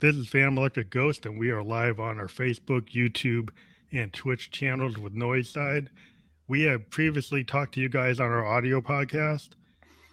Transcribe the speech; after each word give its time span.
This 0.00 0.14
is 0.14 0.28
Phantom 0.28 0.56
Electric 0.58 0.90
Ghost, 0.90 1.26
and 1.26 1.40
we 1.40 1.50
are 1.50 1.60
live 1.60 1.98
on 1.98 2.20
our 2.20 2.28
Facebook, 2.28 2.92
YouTube, 2.92 3.48
and 3.90 4.12
Twitch 4.12 4.52
channels 4.52 4.96
with 4.96 5.12
Noise 5.12 5.50
Side. 5.50 5.90
We 6.46 6.62
have 6.62 6.88
previously 6.88 7.42
talked 7.42 7.74
to 7.74 7.80
you 7.80 7.88
guys 7.88 8.20
on 8.20 8.26
our 8.26 8.46
audio 8.46 8.80
podcast, 8.80 9.48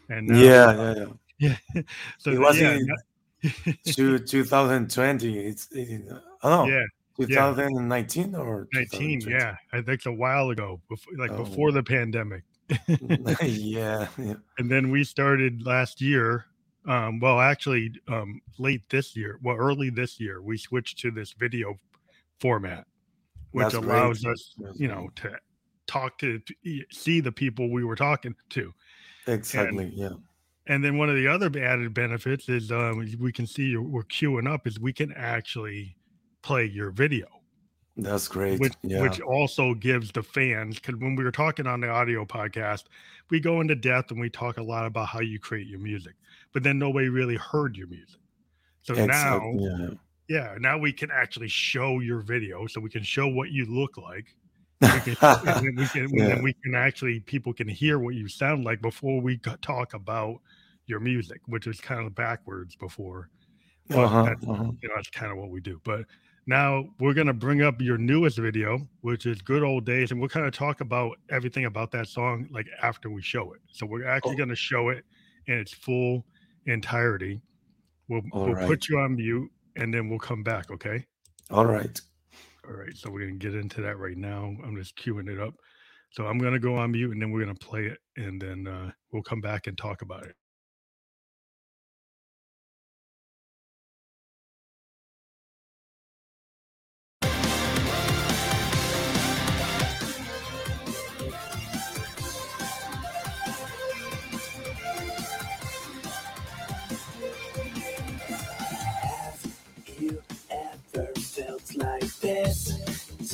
and 0.09 0.25
now, 0.25 0.39
yeah, 0.39 0.73
yeah, 0.75 1.05
yeah. 1.37 1.55
yeah. 1.75 1.81
so 2.17 2.31
It 2.31 2.39
was 2.39 2.59
yeah, 2.59 2.79
in 3.43 3.77
to 3.85 4.17
2020. 4.17 5.37
It's 5.37 5.67
it, 5.71 6.01
oh, 6.41 6.65
yeah, 6.65 6.81
2019 7.19 8.33
or 8.33 8.67
19, 8.73 9.21
yeah, 9.21 9.55
I 9.71 9.77
think 9.77 9.89
it's 9.89 10.07
a 10.07 10.11
while 10.11 10.49
ago, 10.49 10.81
before, 10.89 11.13
like 11.19 11.29
Oh. 11.29 11.43
before 11.43 11.71
the 11.71 11.83
pandemic. 11.83 12.41
yeah, 13.43 14.07
yeah. 14.17 14.33
and 14.57 14.71
then 14.71 14.89
we 14.89 15.03
started 15.03 15.63
last 15.63 16.01
year 16.01 16.47
um 16.87 17.19
well 17.19 17.39
actually 17.39 17.91
um 18.07 18.39
late 18.59 18.81
this 18.89 19.15
year 19.15 19.39
well 19.43 19.55
early 19.55 19.89
this 19.89 20.19
year 20.19 20.41
we 20.41 20.57
switched 20.57 20.99
to 20.99 21.11
this 21.11 21.33
video 21.33 21.79
format 22.39 22.85
which 23.51 23.63
That's 23.71 23.77
great. 23.77 23.95
allows 23.97 24.25
us 24.25 24.53
That's 24.59 24.79
you 24.79 24.87
know 24.87 25.09
to 25.15 25.31
talk 25.87 26.17
to, 26.19 26.39
to 26.39 26.53
see 26.91 27.19
the 27.19 27.31
people 27.31 27.71
we 27.71 27.83
were 27.83 27.95
talking 27.95 28.35
to 28.49 28.73
Exactly. 29.27 29.91
Yeah. 29.95 30.09
and 30.67 30.83
then 30.83 30.97
one 30.97 31.09
of 31.09 31.15
the 31.15 31.27
other 31.27 31.45
added 31.59 31.93
benefits 31.93 32.49
is 32.49 32.71
um 32.71 32.97
we 33.19 33.31
can 33.31 33.47
see 33.47 33.75
we're 33.77 34.03
queuing 34.03 34.51
up 34.51 34.67
is 34.67 34.79
we 34.79 34.93
can 34.93 35.11
actually 35.13 35.95
play 36.41 36.65
your 36.65 36.91
video 36.91 37.25
That's 37.97 38.27
great. 38.27 38.59
which 38.59 38.73
yeah. 38.83 39.01
which 39.01 39.19
also 39.21 39.73
gives 39.73 40.11
the 40.11 40.21
fans 40.23 40.75
because 40.79 40.95
when 40.99 41.15
we 41.15 41.23
were 41.23 41.31
talking 41.31 41.65
on 41.65 41.81
the 41.81 41.89
audio 41.89 42.25
podcast 42.25 42.83
we 43.31 43.39
go 43.39 43.61
into 43.61 43.75
depth 43.75 44.11
and 44.11 44.19
we 44.19 44.29
talk 44.29 44.57
a 44.57 44.63
lot 44.63 44.85
about 44.85 45.07
how 45.07 45.21
you 45.21 45.39
create 45.39 45.67
your 45.67 45.79
music 45.79 46.13
but 46.55 46.63
then 46.63 46.79
nobody 46.79 47.09
really 47.09 47.35
heard 47.35 47.75
your 47.75 47.87
music 47.87 48.19
so 48.81 48.93
now 49.05 49.51
yeah. 49.57 49.89
yeah 50.29 50.55
now 50.59 50.77
we 50.77 50.91
can 50.93 51.11
actually 51.11 51.49
show 51.49 51.99
your 51.99 52.21
video 52.21 52.65
so 52.65 52.79
we 52.79 52.89
can 52.89 53.03
show 53.03 53.27
what 53.27 53.51
you 53.51 53.65
look 53.65 53.97
like 53.97 54.27
we 54.81 55.15
can, 55.15 55.15
and 55.47 55.77
we 55.77 55.85
can, 55.87 56.09
Yeah. 56.13 56.41
we 56.41 56.53
can 56.63 56.75
actually 56.75 57.19
people 57.19 57.53
can 57.53 57.67
hear 57.67 57.99
what 57.99 58.15
you 58.15 58.27
sound 58.27 58.63
like 58.63 58.81
before 58.81 59.21
we 59.21 59.37
talk 59.61 59.93
about 59.93 60.37
your 60.87 60.99
music 61.01 61.41
which 61.47 61.67
was 61.67 61.79
kind 61.81 62.05
of 62.07 62.15
backwards 62.15 62.75
before 62.75 63.29
Uh-huh, 63.93 64.23
that's- 64.23 64.47
uh-huh. 64.47 64.71
you 64.81 64.87
know 64.89 64.95
that's 64.95 65.09
kind 65.09 65.31
of 65.31 65.37
what 65.37 65.49
we 65.49 65.59
do 65.59 65.79
but 65.83 66.05
now 66.47 66.85
we're 66.99 67.13
going 67.13 67.25
to 67.27 67.33
bring 67.33 67.61
up 67.63 67.81
your 67.81 67.97
newest 67.97 68.37
video 68.37 68.79
which 69.01 69.25
is 69.25 69.41
good 69.41 69.63
old 69.63 69.85
days 69.85 70.11
and 70.11 70.19
we'll 70.21 70.29
kind 70.29 70.45
of 70.45 70.53
talk 70.53 70.79
about 70.81 71.17
everything 71.29 71.65
about 71.65 71.91
that 71.91 72.07
song 72.07 72.47
like 72.51 72.67
after 72.81 73.09
we 73.09 73.21
show 73.21 73.51
it 73.53 73.61
so 73.71 73.85
we're 73.85 74.07
actually 74.07 74.35
Oh. 74.35 74.37
going 74.37 74.49
to 74.49 74.55
show 74.55 74.89
it 74.89 75.03
in 75.47 75.55
its 75.57 75.73
full 75.73 76.25
entirety. 76.65 77.41
We'll, 78.07 78.21
All 78.31 78.45
we'll 78.45 78.55
right. 78.55 78.67
put 78.67 78.87
you 78.87 78.99
on 78.99 79.15
mute 79.15 79.49
and 79.75 79.93
then 79.93 80.09
we'll 80.09 80.19
come 80.19 80.43
back 80.43 80.69
okay? 80.71 81.05
All 81.51 81.65
right. 81.65 81.99
all 82.67 82.75
right 82.75 82.95
so 82.95 83.09
we're 83.09 83.21
going 83.21 83.39
to 83.39 83.45
get 83.49 83.55
into 83.59 83.81
that 83.81 83.97
right 83.97 84.17
now. 84.17 84.55
I'm 84.63 84.75
just 84.75 84.95
queuing 84.95 85.29
it 85.29 85.39
up. 85.39 85.53
So 86.11 86.25
i'm 86.27 86.37
going 86.37 86.53
to 86.53 86.59
go 86.59 86.75
on 86.75 86.91
mute 86.91 87.11
and 87.11 87.21
then 87.21 87.31
we're 87.31 87.43
going 87.43 87.55
to 87.55 87.65
play 87.65 87.85
it 87.85 87.97
and 88.15 88.41
then 88.41 88.67
uh, 88.67 88.91
we'll 89.11 89.23
come 89.23 89.41
back 89.41 89.67
and 89.67 89.77
talk 89.77 90.01
about 90.01 90.23
it 90.23 90.35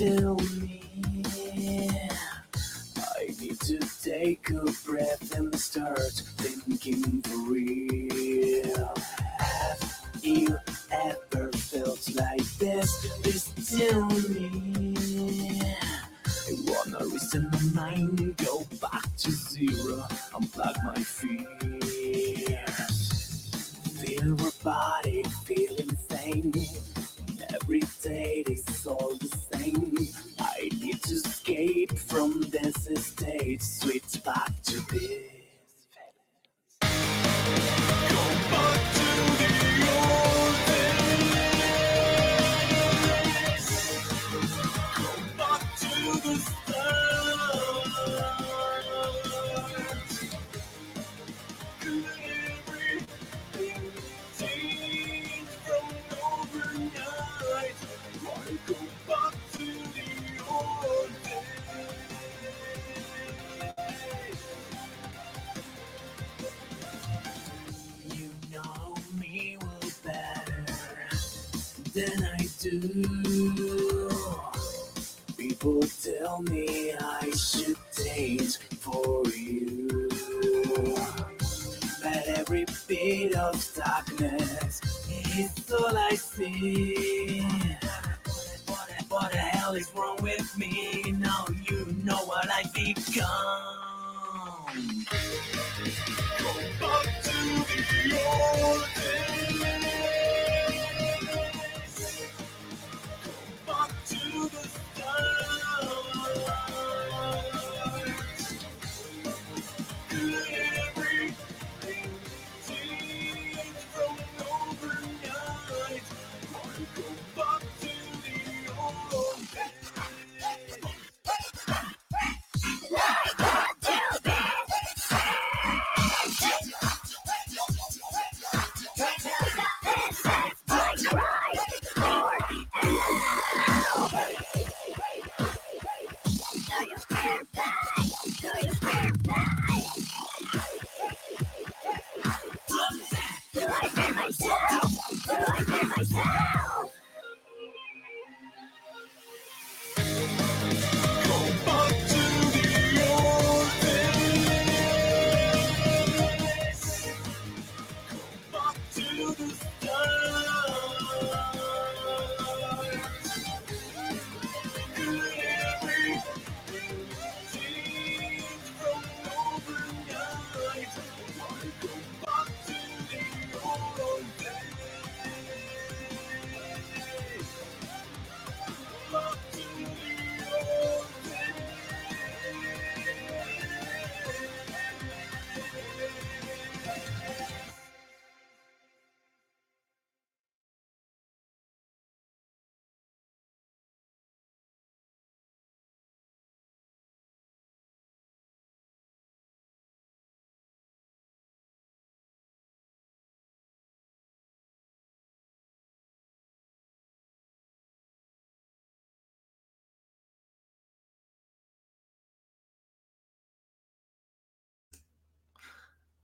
Tell 0.02 0.34
me. 0.34 0.81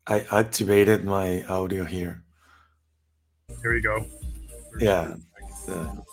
I 0.09 0.25
activated 0.31 1.03
my 1.03 1.43
audio 1.43 1.83
here. 1.83 2.23
Here 3.61 3.73
we 3.73 3.81
go. 3.81 4.05
Yeah. 4.79 5.15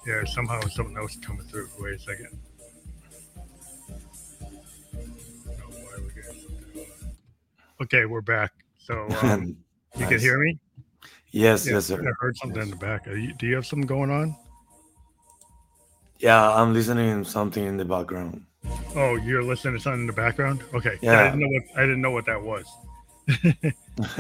Yeah, 0.05 0.25
somehow 0.25 0.61
something 0.63 0.97
else 0.97 1.17
coming 1.25 1.47
through. 1.47 1.69
Wait 1.79 1.95
a 1.95 1.99
second. 2.01 2.39
Why 4.41 5.99
we 5.99 6.13
getting 6.13 6.41
something? 6.41 6.87
Okay, 7.83 8.05
we're 8.07 8.21
back. 8.21 8.51
So 8.79 9.07
um, 9.23 9.57
you 9.97 10.07
can 10.07 10.19
hear 10.19 10.39
me? 10.39 10.59
Yes, 11.31 11.65
Yeah, 11.65 11.75
yes, 11.75 11.87
sir. 11.87 12.01
I 12.01 12.13
heard 12.19 12.37
something 12.37 12.63
in 12.63 12.71
the 12.71 12.77
back. 12.77 13.07
You, 13.07 13.33
do 13.35 13.47
you 13.47 13.55
have 13.55 13.67
something 13.67 13.87
going 13.87 14.11
on? 14.11 14.35
Yeah, 16.19 16.51
I'm 16.51 16.73
listening 16.73 17.23
to 17.23 17.31
something 17.31 17.65
in 17.65 17.77
the 17.77 17.85
background. 17.85 18.45
Oh, 18.97 19.15
you're 19.17 19.43
listening 19.43 19.75
to 19.75 19.81
something 19.81 20.01
in 20.01 20.07
the 20.09 20.13
background? 20.13 20.65
Okay. 20.75 20.99
Yeah. 21.01 21.21
I 21.21 21.25
didn't 21.25 21.41
know 21.41 21.49
what 21.49 21.63
I 21.77 21.81
didn't 21.83 22.01
know 22.01 22.11
what 22.11 22.27
that 22.27 22.43
was. 22.43 22.65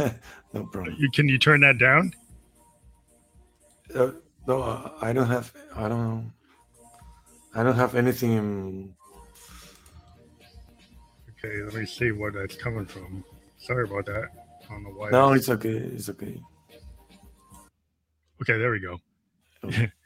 no 0.52 0.64
problem. 0.66 0.96
You 0.98 1.10
can 1.10 1.28
you 1.28 1.38
turn 1.38 1.60
that 1.60 1.78
down? 1.78 2.12
Uh, 3.94 4.12
no, 4.46 4.62
uh, 4.62 4.92
I 5.00 5.12
don't 5.12 5.26
have. 5.28 5.52
I 5.74 5.88
don't 5.88 6.02
know. 6.08 6.24
I 7.54 7.62
don't 7.62 7.76
have 7.76 7.94
anything. 7.94 8.32
In, 8.32 8.94
Okay, 11.44 11.62
let 11.62 11.74
me 11.74 11.84
see 11.86 12.10
where 12.10 12.30
that's 12.30 12.56
coming 12.56 12.86
from. 12.86 13.22
Sorry 13.58 13.84
about 13.84 14.06
that. 14.06 14.28
I 14.64 14.72
don't 14.72 14.84
know 14.84 14.90
why. 14.90 15.10
no, 15.10 15.32
it's 15.32 15.48
okay. 15.48 15.76
It's 15.76 16.08
okay. 16.08 16.40
Okay, 18.40 18.58
there 18.58 18.70
we 18.70 18.80
go. 18.80 18.98
Okay. 19.62 19.90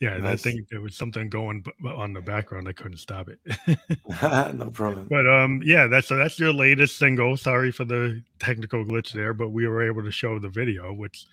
Yeah, 0.00 0.14
I 0.14 0.18
Nice. 0.18 0.42
think 0.42 0.68
there 0.68 0.82
was 0.82 0.94
something 0.94 1.30
going 1.30 1.64
on 1.86 2.12
the 2.12 2.20
background. 2.20 2.68
I 2.68 2.72
couldn't 2.72 2.98
stop 2.98 3.28
it. 3.28 3.38
no 4.54 4.70
problem. 4.70 5.06
but 5.08 5.26
um, 5.26 5.62
yeah, 5.64 5.86
that's 5.86 6.08
so 6.08 6.16
that's 6.16 6.38
your 6.38 6.52
latest 6.52 6.98
single. 6.98 7.36
Sorry 7.38 7.72
for 7.72 7.84
the 7.86 8.22
technical 8.38 8.84
glitch 8.84 9.12
there, 9.12 9.32
but 9.32 9.50
we 9.50 9.66
were 9.66 9.82
able 9.86 10.02
to 10.02 10.10
show 10.10 10.38
the 10.38 10.50
video. 10.50 10.92
Which, 10.92 11.24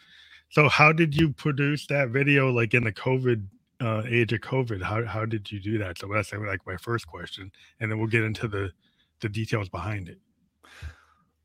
so 0.49 0.69
how 0.69 0.93
did 0.93 1.13
you 1.13 1.33
produce 1.33 1.87
that 1.87 2.09
video? 2.09 2.51
Like 2.51 2.73
in 2.73 2.85
the 2.85 2.93
COVID 2.93 3.45
uh, 3.81 4.03
age 4.07 4.31
of 4.31 4.39
COVID, 4.39 4.81
how 4.81 5.03
how 5.05 5.25
did 5.25 5.51
you 5.51 5.59
do 5.59 5.77
that? 5.79 5.97
So 5.97 6.07
that's 6.13 6.31
like 6.31 6.65
my 6.65 6.77
first 6.77 7.05
question, 7.05 7.51
and 7.81 7.91
then 7.91 7.97
we'll 7.99 8.07
get 8.07 8.23
into 8.23 8.47
the 8.47 8.71
the 9.19 9.27
details 9.27 9.67
behind 9.67 10.07
it. 10.07 10.19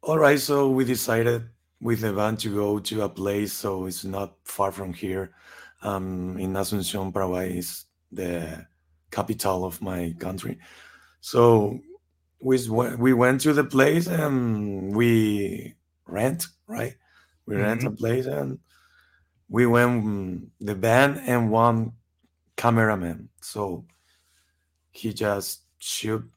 All 0.03 0.19
right, 0.19 0.39
so 0.39 0.71
we 0.71 0.85
decided 0.85 1.49
with 1.81 2.01
the 2.01 2.13
band 2.13 2.39
to 2.41 2.55
go 2.55 2.79
to 2.79 3.03
a 3.03 3.09
place 3.09 3.53
so 3.53 3.87
it's 3.87 4.05
not 4.05 4.35
far 4.45 4.71
from 4.71 4.93
here. 4.93 5.33
Um, 5.83 6.39
in 6.39 6.53
Asunción, 6.55 7.13
Paraguay 7.13 7.59
is 7.59 7.85
the 8.11 8.67
capital 9.11 9.65
of 9.65 9.81
my 9.81 10.15
country. 10.19 10.59
So 11.21 11.81
we 12.41 12.59
went- 12.69 12.99
we 12.99 13.13
went 13.13 13.41
to 13.43 13.53
the 13.53 13.65
place 13.65 14.07
and 14.07 14.95
we 14.95 15.75
rent, 16.07 16.47
right? 16.67 16.97
We 17.47 17.57
rent 17.57 17.85
a 17.85 17.91
place 17.91 18.27
and 18.27 18.59
we 19.49 19.67
went 19.67 20.05
mm, 20.05 20.47
the 20.61 20.75
band 20.75 21.21
and 21.27 21.51
one 21.51 21.93
cameraman. 22.57 23.29
So 23.41 23.85
he 24.91 25.13
just 25.13 25.63
shoot 25.79 26.29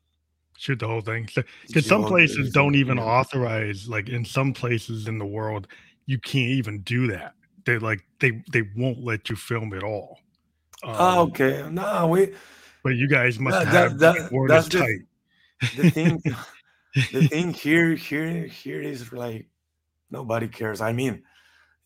Shoot 0.57 0.77
the 0.77 0.87
whole 0.87 1.01
thing. 1.01 1.23
Because 1.25 1.43
shoot 1.71 1.85
some 1.85 2.05
places 2.05 2.51
don't 2.51 2.75
even 2.75 2.99
authorize. 2.99 3.89
Like 3.89 4.09
in 4.09 4.23
some 4.23 4.53
places 4.53 5.07
in 5.07 5.17
the 5.17 5.25
world, 5.25 5.67
you 6.05 6.19
can't 6.19 6.51
even 6.51 6.81
do 6.81 7.07
that. 7.07 7.33
They 7.65 7.77
like 7.77 8.03
they 8.19 8.41
they 8.51 8.63
won't 8.75 9.03
let 9.03 9.29
you 9.29 9.35
film 9.35 9.73
at 9.73 9.83
all. 9.83 10.19
Um, 10.83 11.29
okay. 11.29 11.67
No, 11.69 12.07
we 12.07 12.33
But 12.83 12.95
you 12.95 13.07
guys 13.07 13.39
must 13.39 13.57
That- 13.65 13.67
have 13.73 13.99
that- 13.99 14.31
that, 14.31 14.47
that's 14.47 14.67
the- 14.69 14.79
tight. 14.79 15.01
the 15.77 15.89
thing 15.91 16.21
the 17.13 17.27
thing 17.27 17.53
here 17.53 17.93
here 17.93 18.45
here 18.47 18.81
is 18.81 19.13
like 19.13 19.45
nobody 20.09 20.47
cares 20.47 20.81
i 20.81 20.91
mean 20.91 21.21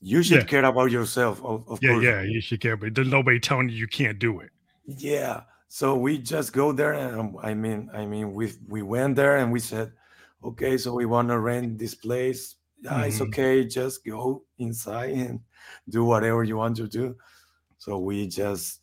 you 0.01 0.23
should 0.23 0.37
Yeah. 0.37 0.43
care 0.45 0.63
about 0.65 0.91
yourself 0.91 1.43
of, 1.43 1.67
of 1.67 1.79
yeah, 1.81 1.89
course 1.91 2.03
yeah, 2.05 2.21
you 2.23 2.39
should 2.41 2.61
care, 2.61 2.77
but 2.77 2.95
there's 2.95 3.09
nobody 3.09 3.37
telling 3.39 3.67
you 3.69 3.75
you 3.75 3.87
can't 3.87 4.17
do 4.17 4.39
it. 4.39 4.49
yeah 4.85 5.41
so 5.67 5.97
we 5.97 6.17
just 6.17 6.53
go 6.53 6.71
there 6.71 6.93
and 6.93 7.35
i 7.43 7.53
mean 7.53 7.89
i 7.93 8.05
mean 8.05 8.33
we 8.33 8.53
we 8.69 8.81
went 8.81 9.15
there 9.17 9.35
and 9.37 9.51
we 9.51 9.59
said 9.59 9.91
okay 10.41 10.77
so 10.77 10.93
we 10.93 11.05
want 11.05 11.27
to 11.27 11.37
rent 11.37 11.77
this 11.77 11.95
place 11.95 12.55
yeah 12.81 13.03
it's 13.05 13.19
Mhm. 13.19 13.27
okay 13.27 13.65
just 13.65 14.03
go 14.05 14.43
inside 14.57 15.11
and 15.11 15.39
do 15.89 16.03
whatever 16.03 16.43
you 16.43 16.57
want 16.57 16.75
to 16.77 16.87
do 16.87 17.15
so 17.77 17.97
we 17.99 18.27
just 18.27 18.81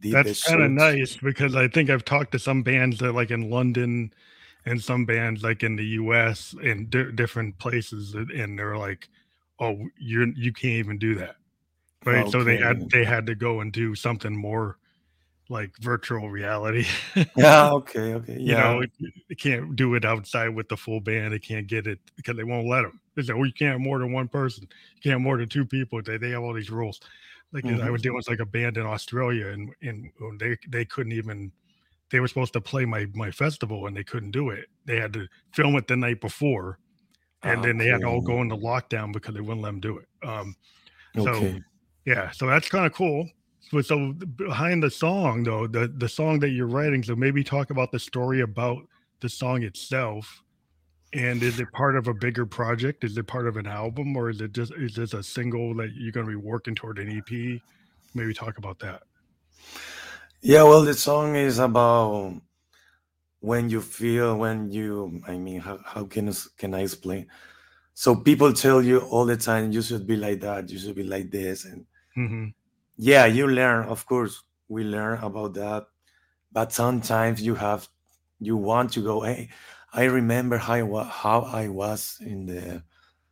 did 0.00 0.12
That's 0.12 0.42
kind 0.48 0.62
of 0.62 0.70
nice 0.70 1.16
because 1.16 1.54
I 1.54 1.68
think 1.68 1.90
I've 1.90 2.04
talked 2.04 2.32
to 2.32 2.38
some 2.38 2.62
bands 2.62 2.98
that 3.00 3.12
like 3.12 3.30
in 3.30 3.50
London 3.50 4.12
and 4.64 4.82
some 4.82 5.04
bands 5.04 5.42
like 5.42 5.62
in 5.62 5.76
the 5.76 5.84
US 6.00 6.54
and 6.62 6.88
di- 6.88 7.12
different 7.12 7.58
places 7.58 8.14
and- 8.14 8.58
they're 8.58 8.76
like, 8.78 9.08
"Oh, 9.58 9.86
you're 9.98 10.28
you 10.28 10.52
can't 10.52 10.74
even 10.78 10.98
do 10.98 11.14
that." 11.16 11.36
Right? 12.06 12.26
So 12.30 12.42
they 12.42 12.56
had 12.56 12.88
they 12.90 13.04
had 13.04 13.26
to 13.26 13.34
go 13.34 13.60
and 13.60 13.70
do 13.72 13.94
something 13.94 14.34
more 14.34 14.78
like 15.52 15.70
virtual 15.80 16.30
reality. 16.30 16.84
yeah 17.36 17.70
okay 17.72 18.14
okay 18.14 18.38
you 18.40 18.52
yeah 18.52 18.56
know, 18.56 18.82
they 19.28 19.34
can't 19.36 19.76
do 19.76 19.94
it 19.94 20.04
outside 20.04 20.48
with 20.48 20.68
the 20.68 20.76
full 20.76 21.00
band. 21.00 21.32
They 21.32 21.38
can't 21.38 21.66
get 21.66 21.86
it 21.86 22.00
because 22.16 22.36
they 22.36 22.44
won't 22.44 22.66
let 22.66 22.82
them. 22.82 23.00
They 23.14 23.22
say, 23.22 23.34
"Oh, 23.34 23.44
you 23.44 23.52
can't 23.52 23.72
have 23.72 23.80
more 23.80 23.98
than 23.98 24.12
one 24.12 24.28
person. 24.28 24.64
You 24.96 25.00
can't 25.02 25.12
have 25.12 25.20
more 25.20 25.36
than 25.38 25.48
two 25.48 25.64
people." 25.66 26.02
They 26.02 26.16
they 26.16 26.30
have 26.30 26.42
all 26.42 26.54
these 26.54 26.70
rules. 26.70 27.00
Like 27.52 27.64
I 27.66 27.68
Mhm. 27.68 27.92
was 27.92 28.02
dealing 28.02 28.16
with 28.16 28.28
like 28.28 28.40
a 28.40 28.46
band 28.46 28.78
in 28.78 28.86
Australia, 28.86 29.48
and 29.48 29.70
and 29.82 30.10
they 30.38 30.56
they 30.68 30.84
couldn't 30.84 31.12
even. 31.12 31.52
They 32.10 32.20
were 32.20 32.28
supposed 32.28 32.52
to 32.54 32.60
play 32.60 32.84
my 32.84 33.06
my 33.14 33.30
festival, 33.30 33.86
and 33.86 33.96
they 33.96 34.04
couldn't 34.04 34.32
do 34.32 34.50
it. 34.50 34.66
They 34.86 34.96
had 34.98 35.12
to 35.14 35.28
film 35.54 35.76
it 35.76 35.86
the 35.86 35.96
night 35.96 36.20
before, 36.20 36.78
and 37.42 37.62
then 37.64 37.78
they 37.78 37.86
had 37.86 38.00
to 38.02 38.06
all 38.06 38.20
go 38.20 38.42
into 38.42 38.56
lockdown 38.56 39.12
because 39.12 39.34
they 39.34 39.40
wouldn't 39.40 39.62
let 39.62 39.68
them 39.70 39.80
do 39.80 39.98
it. 39.98 40.08
Um, 40.26 40.56
so- 41.16 41.28
okay 41.28 41.62
yeah, 42.04 42.30
so 42.32 42.46
that's 42.46 42.68
kind 42.68 42.84
of 42.84 42.92
cool. 42.92 43.28
So, 43.70 43.80
so 43.80 44.12
behind 44.12 44.82
the 44.82 44.90
song, 44.90 45.44
though, 45.44 45.66
the 45.66 45.88
the 45.88 46.08
song 46.08 46.40
that 46.40 46.50
you're 46.50 46.66
writing, 46.66 47.02
so 47.02 47.16
maybe 47.16 47.42
talk 47.44 47.70
about 47.70 47.90
the 47.92 47.98
story 47.98 48.40
about 48.40 48.82
the 49.20 49.28
song 49.28 49.62
itself. 49.62 50.42
And 51.14 51.42
is 51.42 51.60
it 51.60 51.70
part 51.72 51.96
of 51.96 52.08
a 52.08 52.14
bigger 52.14 52.46
project? 52.46 53.04
Is 53.04 53.16
it 53.18 53.26
part 53.26 53.46
of 53.46 53.56
an 53.56 53.66
album, 53.66 54.16
or 54.16 54.30
is 54.30 54.40
it 54.40 54.52
just 54.52 54.72
is 54.74 54.94
this 54.96 55.14
a 55.14 55.22
single 55.22 55.74
that 55.76 55.92
you're 55.94 56.12
going 56.12 56.26
to 56.26 56.30
be 56.32 56.36
working 56.36 56.74
toward 56.74 56.98
an 56.98 57.10
EP? 57.10 57.60
Maybe 58.14 58.34
talk 58.34 58.58
about 58.58 58.78
that. 58.80 59.02
Yeah, 60.40 60.64
well, 60.64 60.82
the 60.82 60.94
song 60.94 61.36
is 61.36 61.58
about 61.58 62.40
when 63.40 63.70
you 63.70 63.80
feel 63.80 64.36
when 64.38 64.70
you. 64.70 65.22
I 65.26 65.36
mean, 65.38 65.60
how 65.60 65.78
how 65.84 66.04
can 66.04 66.32
can 66.58 66.74
I 66.74 66.82
explain? 66.82 67.26
So 67.94 68.16
people 68.16 68.52
tell 68.52 68.82
you 68.82 69.00
all 69.00 69.26
the 69.26 69.36
time 69.36 69.72
you 69.72 69.82
should 69.82 70.06
be 70.06 70.16
like 70.16 70.40
that, 70.40 70.70
you 70.70 70.78
should 70.78 70.96
be 70.96 71.04
like 71.04 71.30
this, 71.30 71.64
and 71.64 71.86
hmm 72.14 72.48
yeah, 72.96 73.26
you 73.26 73.46
learn. 73.48 73.86
Of 73.88 74.06
course, 74.06 74.42
we 74.68 74.84
learn 74.84 75.18
about 75.22 75.54
that, 75.54 75.86
but 76.52 76.72
sometimes 76.72 77.42
you 77.42 77.54
have 77.56 77.88
you 78.40 78.56
want 78.56 78.92
to 78.94 79.02
go. 79.02 79.22
Hey, 79.22 79.50
I 79.92 80.04
remember 80.04 80.58
how 80.58 80.74
I, 80.74 80.82
wa- 80.82 81.04
how 81.04 81.42
I 81.42 81.68
was 81.68 82.18
in 82.20 82.46
the 82.46 82.82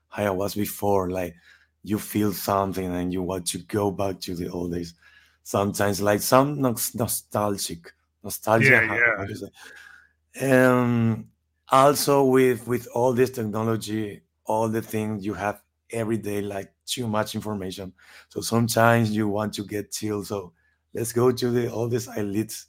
how 0.08 0.24
I 0.26 0.30
was 0.30 0.54
before. 0.54 1.10
Like 1.10 1.34
you 1.82 1.98
feel 1.98 2.32
something 2.32 2.86
and 2.94 3.12
you 3.12 3.22
want 3.22 3.46
to 3.48 3.58
go 3.58 3.90
back 3.90 4.20
to 4.22 4.34
the 4.34 4.48
old 4.50 4.72
days. 4.72 4.94
Sometimes, 5.44 6.00
like 6.00 6.20
some 6.22 6.60
nos- 6.60 6.94
nostalgic 6.94 7.92
nostalgia. 8.24 8.70
Yeah, 8.70 9.26
yeah. 10.40 10.62
Um, 10.74 11.28
also 11.70 12.24
with 12.24 12.66
with 12.66 12.86
all 12.94 13.12
this 13.12 13.30
technology, 13.30 14.22
all 14.44 14.68
the 14.68 14.82
things 14.82 15.24
you 15.24 15.34
have 15.34 15.62
every 15.90 16.18
day, 16.18 16.40
like 16.40 16.72
too 16.90 17.06
much 17.06 17.34
information. 17.34 17.92
So 18.28 18.40
sometimes 18.40 19.10
you 19.10 19.28
want 19.28 19.54
to 19.54 19.64
get 19.64 19.92
chill. 19.92 20.24
So 20.24 20.52
let's 20.94 21.12
go 21.12 21.30
to 21.32 21.50
the 21.50 21.70
oldest 21.70 22.08
elites. 22.10 22.66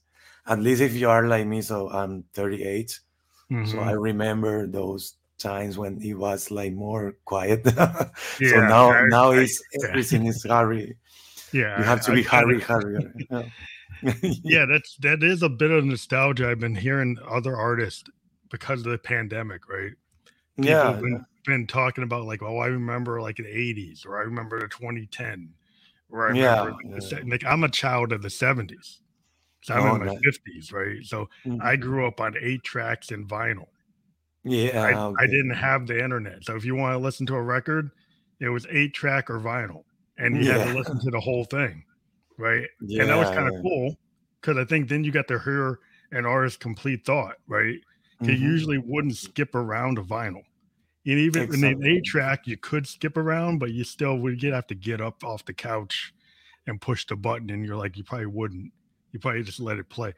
At 0.47 0.59
least 0.59 0.81
if 0.81 0.93
you 0.93 1.09
are 1.09 1.27
like 1.27 1.45
me, 1.47 1.61
so 1.61 1.89
I'm 1.89 2.23
38. 2.33 2.89
So 2.91 3.55
mm-hmm. 3.55 3.79
I 3.79 3.91
remember 3.91 4.65
those 4.67 5.15
times 5.37 5.77
when 5.77 6.01
it 6.01 6.13
was 6.13 6.51
like 6.51 6.73
more 6.73 7.13
quiet. 7.25 7.65
so 7.67 8.61
now 8.67 8.91
I- 8.91 9.05
now 9.07 9.31
I- 9.31 9.39
it's 9.39 9.61
yeah. 9.73 9.89
everything 9.89 10.25
is 10.27 10.43
hurry. 10.43 10.95
yeah, 11.51 11.77
You 11.77 11.83
have 11.83 12.01
to 12.05 12.11
I- 12.11 12.15
be 12.15 12.23
hurry, 12.23 12.61
hurry. 12.61 13.51
yeah 14.43 14.65
that's 14.65 14.95
that 14.97 15.21
is 15.21 15.43
a 15.43 15.49
bit 15.49 15.69
of 15.69 15.85
nostalgia 15.85 16.49
i've 16.49 16.59
been 16.59 16.73
hearing 16.73 17.15
other 17.29 17.55
artists 17.55 18.03
because 18.49 18.79
of 18.79 18.91
the 18.91 18.97
pandemic 18.97 19.69
right 19.69 19.91
people 20.55 20.71
yeah, 20.71 20.91
been, 20.93 21.23
been 21.45 21.67
talking 21.67 22.03
about 22.03 22.25
like 22.25 22.41
oh 22.43 22.57
i 22.59 22.67
remember 22.67 23.21
like 23.21 23.37
the 23.37 23.47
80s 23.47 24.05
or 24.05 24.19
i 24.19 24.23
remember 24.23 24.59
the 24.59 24.67
2010 24.67 25.53
or 26.09 26.27
i 26.27 26.29
Yeah, 26.29 26.55
remember 26.55 26.71
like, 26.71 26.93
the, 27.09 27.23
like 27.27 27.45
i'm 27.45 27.63
a 27.63 27.69
child 27.69 28.11
of 28.13 28.21
the 28.21 28.29
70s 28.29 29.01
so 29.63 29.73
i'm 29.75 29.85
Oh, 29.85 29.87
in 29.87 29.97
my 29.97 30.05
nice. 30.05 30.17
50s 30.23 30.71
right 30.71 31.03
so 31.05 31.27
Mhm. 31.45 31.59
i 31.61 31.75
grew 31.75 32.05
up 32.07 32.21
on 32.21 32.35
eight 32.41 32.63
tracks 32.63 33.11
and 33.11 33.27
vinyl 33.29 33.67
yeah. 34.43 35.13
I, 35.19 35.23
I 35.23 35.27
didn't 35.27 35.51
have 35.55 35.87
the 35.87 36.01
internet 36.03 36.43
so 36.43 36.55
if 36.55 36.65
you 36.65 36.75
want 36.75 36.93
to 36.93 36.97
listen 36.97 37.25
to 37.27 37.35
a 37.35 37.41
record 37.41 37.91
it 38.39 38.49
was 38.49 38.65
eight 38.69 38.93
track 38.93 39.29
or 39.29 39.39
vinyl 39.39 39.83
and 40.17 40.35
you 40.35 40.45
had 40.45 40.61
to 40.63 40.69
listen 40.69 40.99
to 40.99 41.11
the 41.11 41.19
whole 41.19 41.45
thing 41.45 41.83
right 42.37 42.67
Yeah, 42.81 43.01
and 43.01 43.09
that 43.09 43.17
was 43.17 43.31
kind 43.31 43.47
of 43.47 43.53
yeah. 43.53 43.61
cool 43.61 43.95
because 44.41 44.57
I 44.57 44.65
think 44.65 44.89
then 44.89 45.03
you 45.03 45.11
got 45.11 45.27
to 45.29 45.39
hear 45.39 45.79
an 46.11 46.25
artist's 46.25 46.57
complete 46.57 47.05
thought, 47.05 47.35
right? 47.47 47.79
You 48.25 48.33
Mhm. 48.33 48.35
usually 48.35 48.79
wouldn't 48.79 49.17
skip 49.17 49.55
around 49.55 49.97
a 49.99 50.03
vinyl. 50.03 50.43
And 51.05 51.17
even 51.19 51.51
in 51.53 51.63
an 51.63 51.83
eight 51.85 52.05
track, 52.05 52.45
you 52.47 52.57
could 52.57 52.85
skip 52.87 53.17
around, 53.17 53.57
but 53.57 53.71
you 53.71 53.83
still 53.83 54.17
would 54.19 54.39
get 54.39 54.53
have 54.53 54.67
to 54.67 54.75
get 54.75 55.01
up 55.01 55.23
off 55.23 55.45
the 55.45 55.53
couch 55.53 56.13
and 56.67 56.79
push 56.79 57.05
the 57.07 57.15
button. 57.15 57.49
And 57.49 57.65
you're 57.65 57.75
like, 57.75 57.97
you 57.97 58.03
probably 58.03 58.27
wouldn't. 58.27 58.71
You 59.11 59.19
probably 59.19 59.43
just 59.43 59.59
let 59.59 59.79
it 59.79 59.89
play. 59.89 60.13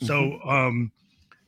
So, 0.00 0.40
Mhm. 0.42 0.46
um, 0.48 0.92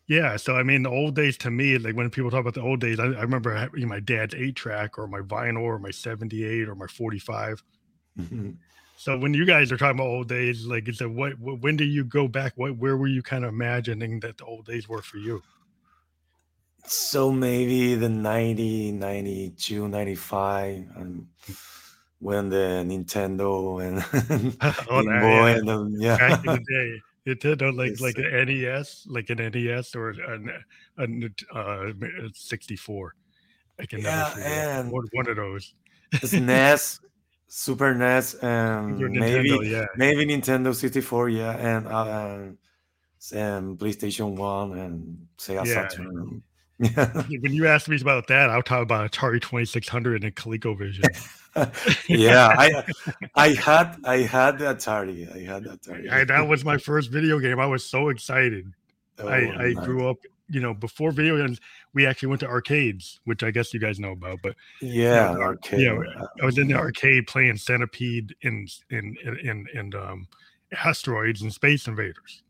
yeah. 0.06 0.36
So 0.36 0.56
I 0.56 0.62
mean, 0.62 0.82
the 0.82 0.90
old 0.90 1.14
days 1.16 1.36
to 1.38 1.50
me, 1.50 1.78
like 1.78 1.96
when 1.96 2.10
people 2.10 2.30
talk 2.30 2.40
about 2.40 2.54
the 2.54 2.62
old 2.62 2.80
days, 2.80 3.00
I, 3.00 3.06
I 3.06 3.22
remember 3.22 3.54
having 3.54 3.88
my 3.88 4.00
dad's 4.00 4.34
eight 4.34 4.56
track 4.56 4.98
or 4.98 5.06
my 5.06 5.20
vinyl 5.20 5.62
or 5.62 5.78
my 5.78 5.90
78 5.90 6.68
or 6.68 6.74
my 6.74 6.86
45. 6.86 7.62
Mhm. 8.18 8.58
So 8.96 9.18
when 9.18 9.34
you 9.34 9.44
guys 9.44 9.72
are 9.72 9.76
talking 9.76 9.98
about 9.98 10.06
old 10.08 10.28
days, 10.28 10.66
like 10.66 10.88
it's 10.88 11.00
a 11.00 11.08
what, 11.08 11.38
what 11.38 11.60
when 11.60 11.76
do 11.76 11.84
you 11.84 12.04
go 12.04 12.28
back? 12.28 12.52
What 12.56 12.76
where 12.76 12.96
were 12.96 13.08
you 13.08 13.22
kind 13.22 13.44
of 13.44 13.50
imagining 13.50 14.20
that 14.20 14.38
the 14.38 14.44
old 14.44 14.66
days 14.66 14.88
were 14.88 15.02
for 15.02 15.18
you? 15.18 15.42
So 16.86 17.32
maybe 17.32 17.94
the 17.94 18.08
90, 18.08 18.92
92, 18.92 19.88
95, 19.88 20.86
and 20.96 21.26
when 22.18 22.48
the 22.50 22.84
Nintendo 22.86 23.80
and 23.82 24.56
Oh, 24.90 25.02
Game 25.02 25.20
Boy 25.20 25.50
yeah. 25.50 25.56
and 25.56 25.68
the, 25.68 26.16
Back 26.18 26.44
in 26.44 26.52
the 26.52 26.58
day, 26.68 27.00
Nintendo 27.26 27.74
like 27.74 27.90
Yes, 27.90 28.00
like 28.00 28.18
an 28.18 28.46
NES, 28.46 29.06
like 29.08 29.30
an 29.30 29.38
NES 29.38 29.94
or 29.94 30.10
an 30.10 30.50
a, 30.98 31.58
uh, 31.58 31.92
64. 32.34 33.14
I 33.80 33.86
can 33.86 34.02
never 34.02 34.16
Yeah, 34.16 34.24
forget 34.30 34.48
and 34.48 34.90
one, 34.92 35.08
one 35.12 35.28
of 35.28 35.36
those. 35.36 35.74
SNES, 36.12 37.00
Super 37.48 37.94
NES, 37.94 38.34
and 38.34 38.98
Super 38.98 39.08
maybe 39.08 39.50
Nintendo, 39.50 39.70
yeah. 39.70 39.86
maybe 39.96 40.26
Nintendo 40.26 40.74
64, 40.74 41.28
yeah, 41.30 41.52
and 41.56 41.86
uh, 41.88 42.04
and, 42.04 42.58
and 43.32 43.78
PlayStation 43.78 44.36
One 44.36 44.78
and 44.78 45.26
Sega 45.38 45.66
Yeah. 45.66 45.88
Saturn. 45.88 46.42
Yeah, 46.78 47.22
When 47.40 47.52
you 47.52 47.66
asked 47.66 47.88
me 47.88 48.00
about 48.00 48.26
that, 48.28 48.50
I'll 48.50 48.62
talk 48.62 48.82
about 48.82 49.10
Atari 49.10 49.40
2600 49.40 50.16
and 50.16 50.24
a 50.24 50.30
ColecoVision. 50.30 51.04
yeah. 52.08 52.48
I 52.58 52.84
I 53.36 53.48
had 53.50 53.96
I 54.04 54.16
had 54.18 54.56
Atari. 54.58 55.34
I 55.34 55.40
had 55.52 55.64
Atari. 55.64 56.10
I, 56.10 56.24
that 56.24 56.48
was 56.48 56.64
my 56.64 56.76
first 56.78 57.10
video 57.10 57.38
game. 57.38 57.60
I 57.60 57.66
was 57.66 57.84
so 57.84 58.08
excited. 58.08 58.72
Oh, 59.20 59.28
I, 59.28 59.36
I 59.36 59.72
nice. 59.72 59.84
grew 59.84 60.08
up, 60.10 60.16
you 60.50 60.60
know, 60.60 60.74
before 60.74 61.12
video 61.12 61.36
games, 61.36 61.60
we 61.92 62.04
actually 62.06 62.30
went 62.30 62.40
to 62.40 62.48
arcades, 62.48 63.20
which 63.24 63.44
I 63.44 63.52
guess 63.52 63.72
you 63.72 63.78
guys 63.78 64.00
know 64.00 64.10
about. 64.10 64.40
But 64.42 64.56
Yeah, 64.80 65.32
the- 65.32 65.40
arcade. 65.40 65.80
yeah, 65.80 65.96
I 66.42 66.44
was 66.44 66.58
in 66.58 66.66
the 66.66 66.74
arcade 66.74 67.28
playing 67.28 67.56
Centipede 67.58 68.34
and 68.42 68.68
in 68.90 69.16
in 69.22 69.38
in, 69.38 69.66
in 69.74 69.94
um, 69.94 70.26
asteroids 70.72 71.42
and 71.42 71.52
Space 71.52 71.86
Invaders. 71.86 72.42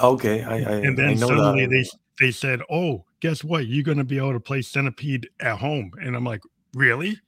Okay, 0.00 0.44
I 0.44 0.54
I, 0.58 0.58
and 0.58 0.92
I 1.00 1.02
then 1.06 1.18
know 1.18 1.26
suddenly 1.26 1.66
that. 1.66 1.70
they 1.72 1.84
they 2.18 2.30
said, 2.30 2.60
"Oh, 2.70 3.04
guess 3.20 3.44
what? 3.44 3.66
You're 3.66 3.84
going 3.84 3.98
to 3.98 4.04
be 4.04 4.18
able 4.18 4.32
to 4.32 4.40
play 4.40 4.62
Centipede 4.62 5.28
at 5.40 5.58
home." 5.58 5.92
And 6.00 6.16
I'm 6.16 6.24
like, 6.24 6.42
"Really? 6.74 7.18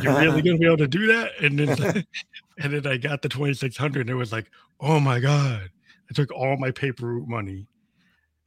You're 0.00 0.18
really 0.18 0.42
going 0.42 0.56
to 0.56 0.60
be 0.60 0.66
able 0.66 0.78
to 0.78 0.88
do 0.88 1.06
that?" 1.08 1.32
And 1.40 1.58
then 1.58 2.04
and 2.58 2.72
then 2.72 2.86
I 2.86 2.96
got 2.96 3.22
the 3.22 3.28
2600 3.28 4.00
and 4.02 4.10
it 4.10 4.14
was 4.14 4.32
like, 4.32 4.50
"Oh 4.80 5.00
my 5.00 5.20
god." 5.20 5.70
I 6.10 6.14
took 6.14 6.30
all 6.30 6.58
my 6.58 6.70
paper 6.70 7.06
route 7.06 7.28
money. 7.28 7.66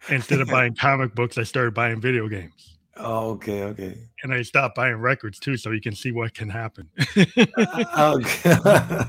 Instead 0.09 0.39
of 0.41 0.49
buying 0.49 0.75
comic 0.79 1.15
books, 1.15 1.37
I 1.39 1.43
started 1.43 1.73
buying 1.73 1.99
video 1.99 2.27
games. 2.27 2.77
Oh, 2.95 3.31
okay, 3.31 3.63
okay. 3.63 3.97
And 4.21 4.31
I 4.31 4.43
stopped 4.43 4.75
buying 4.75 4.97
records 4.97 5.39
too, 5.39 5.57
so 5.57 5.71
you 5.71 5.81
can 5.81 5.95
see 5.95 6.11
what 6.11 6.35
can 6.35 6.49
happen. 6.49 6.89
Uh, 7.17 7.83
oh, 7.97 8.19
okay. 8.19 9.05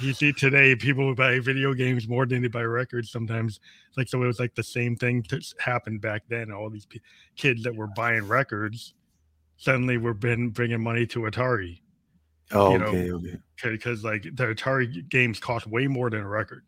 You 0.00 0.12
see 0.12 0.32
today 0.32 0.74
people 0.76 1.14
buy 1.14 1.38
video 1.40 1.72
games 1.74 2.08
more 2.08 2.26
than 2.26 2.42
they 2.42 2.48
buy 2.48 2.62
records 2.62 3.10
sometimes. 3.10 3.60
Like 3.96 4.08
so 4.08 4.22
it 4.22 4.26
was 4.26 4.40
like 4.40 4.54
the 4.54 4.62
same 4.62 4.96
thing 4.96 5.24
that 5.30 5.44
happened 5.58 6.00
back 6.00 6.22
then. 6.28 6.52
All 6.52 6.70
these 6.70 6.86
p- 6.86 7.00
kids 7.36 7.62
that 7.62 7.74
were 7.74 7.86
buying 7.88 8.26
records 8.26 8.94
suddenly 9.56 9.96
were 9.98 10.14
been 10.14 10.50
bringing 10.50 10.82
money 10.82 11.06
to 11.06 11.20
atari. 11.20 11.80
Oh, 12.52 12.76
know, 12.76 12.84
okay, 12.86 13.10
okay. 13.12 13.38
because 13.62 14.04
like 14.04 14.22
the 14.22 14.54
atari 14.54 15.08
games 15.08 15.40
cost 15.40 15.66
way 15.66 15.86
more 15.86 16.10
than 16.10 16.20
a 16.20 16.28
record. 16.28 16.64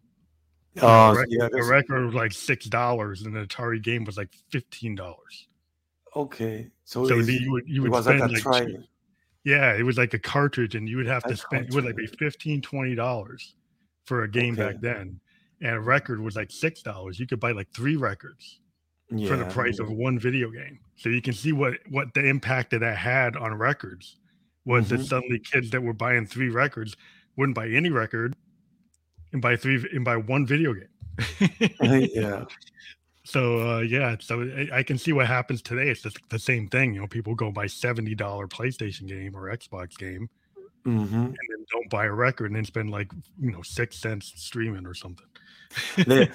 You 0.74 0.82
Oh, 0.82 1.10
a 1.10 1.14
record, 1.14 1.26
yeah. 1.30 1.38
that's- 1.52 1.66
record 1.68 2.04
was 2.06 2.14
like 2.14 2.32
six 2.32 2.66
dollars 2.66 3.22
and 3.22 3.34
the 3.34 3.46
atari 3.46 3.82
game 3.82 4.04
was 4.04 4.16
like 4.16 4.30
fifteen 4.50 4.94
dollars. 4.94 5.48
Okay, 6.16 6.68
so, 6.84 7.06
so 7.06 7.20
the- 7.22 7.32
you 7.32 7.52
would 7.52 7.68
you 7.68 7.82
it 7.82 7.82
would 7.82 7.90
was 7.92 8.06
like 8.06 8.20
a 8.20 8.26
like, 8.26 8.66
yeah 9.48 9.72
it 9.74 9.82
was 9.82 9.96
like 9.96 10.12
a 10.14 10.18
cartridge 10.18 10.74
and 10.74 10.88
you 10.88 10.96
would 10.98 11.06
have 11.06 11.24
to 11.24 11.36
spend 11.36 11.68
it 11.68 11.74
would 11.74 11.84
like 11.84 11.96
be 11.96 12.06
cartridge. 12.06 12.18
15 12.18 12.60
20 12.62 12.94
dollars 12.94 13.54
for 14.04 14.22
a 14.24 14.28
game 14.28 14.54
back 14.54 14.76
then 14.80 15.18
and 15.60 15.74
a 15.74 15.80
record 15.80 16.20
was 16.20 16.36
like 16.36 16.50
six 16.50 16.82
dollars 16.82 17.18
you 17.18 17.26
could 17.26 17.40
buy 17.40 17.52
like 17.52 17.68
three 17.74 17.96
records 17.96 18.60
Yeah, 19.10 19.28
for 19.28 19.36
the 19.36 19.46
price 19.46 19.78
of 19.78 19.90
one 19.90 20.18
video 20.18 20.50
game 20.50 20.78
so 20.96 21.08
you 21.08 21.22
can 21.22 21.32
see 21.32 21.52
what 21.52 21.74
what 21.88 22.12
the 22.14 22.24
impact 22.24 22.70
that 22.70 22.80
that 22.80 22.96
had 22.98 23.36
on 23.36 23.54
records 23.54 24.16
was 24.64 24.88
that 24.90 25.00
Mhm. 25.00 25.08
suddenly 25.08 25.38
kids 25.38 25.70
that 25.70 25.82
were 25.82 25.94
buying 25.94 26.26
three 26.26 26.50
records 26.50 26.94
wouldn't 27.36 27.54
buy 27.56 27.68
any 27.68 27.88
record 27.90 28.36
and 29.32 29.40
buy 29.40 29.56
three 29.56 29.76
and 29.94 30.04
buy 30.04 30.16
one 30.16 30.46
video 30.46 30.74
game 30.74 30.88
yeah. 32.14 32.44
So 33.28 33.58
uh 33.60 33.80
yeah 33.80 34.16
so 34.20 34.34
I, 34.72 34.82
can 34.82 34.96
see 34.96 35.12
what 35.12 35.26
happens 35.26 35.60
today 35.60 35.90
it's 35.90 36.00
just 36.02 36.18
the 36.30 36.38
same 36.38 36.66
thing 36.68 36.94
you 36.94 37.00
know 37.00 37.06
people 37.06 37.34
go 37.34 37.50
buy 37.50 37.66
$70 37.66 38.16
playstation 38.48 39.06
game 39.06 39.36
or 39.36 39.54
xbox 39.56 39.98
game 39.98 40.30
hmm 40.84 41.26
and 41.38 41.46
then 41.50 41.64
don't 41.70 41.90
buy 41.90 42.06
a 42.06 42.12
record 42.12 42.46
and 42.46 42.56
then 42.56 42.64
spend 42.64 42.90
like 42.90 43.10
you 43.38 43.52
know 43.52 43.62
six 43.62 43.96
cents 43.96 44.32
streaming 44.36 44.86
or 44.86 44.94
something. 44.94 45.26
The, 46.06 46.28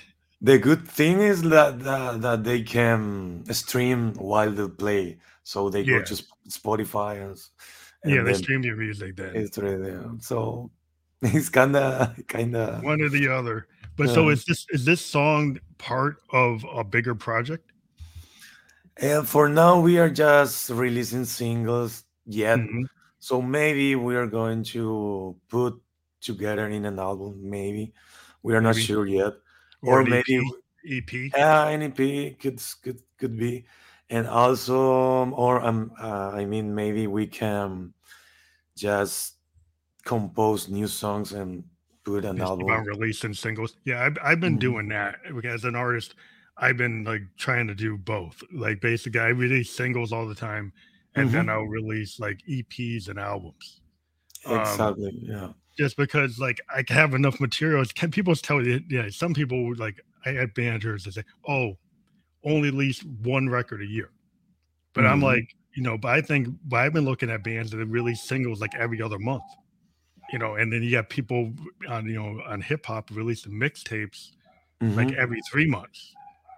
the 0.40 0.58
good 0.58 0.88
thing 0.88 1.20
is 1.20 1.42
that, 1.42 1.78
that 1.80 2.20
that 2.22 2.44
they 2.44 2.62
can 2.62 3.44
stream 3.52 4.14
while 4.14 4.50
they 4.50 4.68
play, 4.68 5.18
so 5.44 5.70
they 5.70 5.84
Yeah. 5.84 5.98
go 5.98 6.04
to 6.04 6.24
Spotify 6.48 7.22
and, 7.22 7.32
s- 7.32 7.50
yeah, 8.04 8.22
they 8.22 8.34
stream 8.34 8.62
your 8.62 8.76
music 8.76 9.16
then. 9.16 9.36
it's 9.36 9.58
right 9.58 9.80
there. 9.80 10.04
So 10.20 10.70
it's 11.22 11.48
kind 11.48 11.76
of 11.76 12.16
kind 12.26 12.56
of 12.56 12.82
One 12.82 13.00
or 13.00 13.08
the 13.08 13.28
other. 13.28 13.68
But 13.96 14.10
so 14.10 14.28
is 14.28 14.44
this 14.44 14.66
is 14.70 14.84
this 14.84 15.00
song 15.00 15.58
part 15.78 16.18
of 16.30 16.64
a 16.70 16.84
bigger 16.84 17.14
project? 17.14 17.72
And 18.98 19.28
for 19.28 19.48
now, 19.48 19.80
we 19.80 19.98
are 19.98 20.08
just 20.08 20.70
releasing 20.70 21.24
singles 21.24 22.04
yet. 22.24 22.58
Mhm. 22.58 22.84
So 23.18 23.42
maybe 23.42 23.96
we 23.96 24.16
are 24.16 24.26
going 24.26 24.64
to 24.76 25.36
put 25.48 25.80
together 26.20 26.68
in 26.68 26.84
an 26.84 26.98
album. 26.98 27.40
Maybe 27.48 27.92
we 28.42 28.54
are 28.54 28.60
not 28.60 28.76
sure 28.76 29.06
yet, 29.06 29.34
or, 29.82 30.00
an 30.00 30.10
maybe 30.10 30.40
EP? 30.84 31.02
EP? 31.12 31.30
yeah, 31.36 31.68
an 31.68 31.82
EP 31.82 32.38
could 32.38 32.60
could 32.82 33.00
could 33.18 33.36
be, 33.36 33.64
and 34.10 34.26
also, 34.28 35.28
or 35.32 35.60
um, 35.64 35.92
uh, 36.00 36.30
I 36.32 36.44
mean, 36.44 36.74
maybe 36.74 37.06
we 37.06 37.26
can 37.26 37.92
just 38.76 39.36
compose 40.04 40.68
new 40.68 40.86
songs 40.86 41.32
and 41.32 41.64
put 42.06 42.24
an 42.24 42.36
Just 42.36 42.50
album. 42.50 42.68
about 42.68 42.86
releasing 42.86 43.34
singles. 43.34 43.76
Yeah, 43.84 44.04
I've, 44.04 44.16
I've 44.22 44.40
been 44.40 44.56
Mhm. 44.56 44.60
doing 44.60 44.88
that 44.88 45.16
as 45.44 45.64
an 45.64 45.74
artist, 45.74 46.14
I've 46.56 46.76
been 46.76 47.04
like 47.04 47.22
trying 47.36 47.66
to 47.66 47.74
do 47.74 47.98
both. 47.98 48.42
Like 48.52 48.80
basically, 48.80 49.20
I 49.20 49.28
release 49.28 49.70
singles 49.74 50.12
all 50.12 50.26
the 50.26 50.34
time, 50.34 50.72
and 51.16 51.28
then 51.30 51.46
Mhm. 51.46 51.50
I'll 51.50 51.64
release 51.66 52.18
like 52.20 52.40
EPs 52.48 53.08
and 53.08 53.18
albums. 53.18 53.80
Um, 54.46 54.60
Exactly. 54.60 55.18
Yeah. 55.22 55.52
just 55.76 55.96
because 55.96 56.38
like 56.38 56.60
I 56.70 56.84
have 56.88 57.12
enough 57.14 57.40
materials. 57.40 57.92
Can 57.92 58.10
people 58.10 58.34
tell 58.36 58.64
you? 58.64 58.80
Yeah, 58.88 59.08
some 59.10 59.34
people 59.34 59.66
would, 59.66 59.78
like 59.78 60.00
I 60.24 60.30
had 60.32 60.54
banders 60.54 61.04
that 61.04 61.14
say, 61.14 61.24
"Oh, 61.46 61.76
only 62.44 62.70
release 62.70 63.02
one 63.04 63.48
record 63.48 63.82
a 63.82 63.86
year," 63.86 64.10
but 64.94 65.04
I'm 65.04 65.20
Mhm. 65.20 65.24
like, 65.24 65.54
you 65.74 65.82
know, 65.82 65.98
but 65.98 66.12
I 66.12 66.20
think 66.22 66.48
but 66.64 66.76
I've 66.78 66.92
been 66.94 67.04
looking 67.04 67.28
at 67.30 67.42
bands 67.44 67.72
that 67.72 67.84
release 67.86 68.22
singles 68.22 68.60
like 68.60 68.74
every 68.76 69.02
other 69.02 69.18
month, 69.18 69.42
you 70.28 70.38
know, 70.38 70.54
and 70.56 70.72
then 70.72 70.82
you 70.82 70.90
got 70.92 71.10
people 71.10 71.54
on 71.88 72.06
you 72.06 72.14
know 72.14 72.42
on 72.44 72.60
hip 72.62 72.86
hop 72.86 73.10
releasing 73.10 73.52
mixtapes 73.52 74.30
like 74.94 75.12
Mhm, 75.12 75.16
every 75.18 75.40
three 75.50 75.66
months 75.68 76.16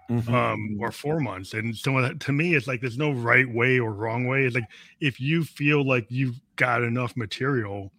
mhm, 0.09 0.33
um 0.33 0.77
or 0.79 0.91
four 0.91 1.19
months 1.19 1.53
and 1.53 1.75
so 1.77 2.01
that- 2.01 2.19
to 2.19 2.31
me 2.31 2.55
it's 2.55 2.67
like 2.67 2.81
there's 2.81 2.97
no 2.97 3.11
right 3.11 3.49
way 3.49 3.79
or 3.79 3.93
wrong 3.93 4.27
way 4.27 4.45
it's 4.45 4.55
like 4.55 4.69
if 4.99 5.19
you 5.19 5.43
feel 5.43 5.85
like 5.87 6.05
you've 6.09 6.41
got 6.57 6.83
enough 6.83 7.15
material 7.17 7.91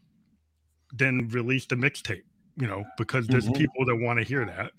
then 0.92 1.28
release 1.28 1.66
the 1.66 1.74
mixtape 1.76 2.24
you 2.56 2.66
know 2.66 2.84
because 2.96 3.28
there's 3.28 3.48
Mhm. 3.48 3.50
people 3.50 3.84
that 3.84 3.96
want 3.96 4.18
to 4.18 4.24
hear 4.24 4.44
that 4.44 4.72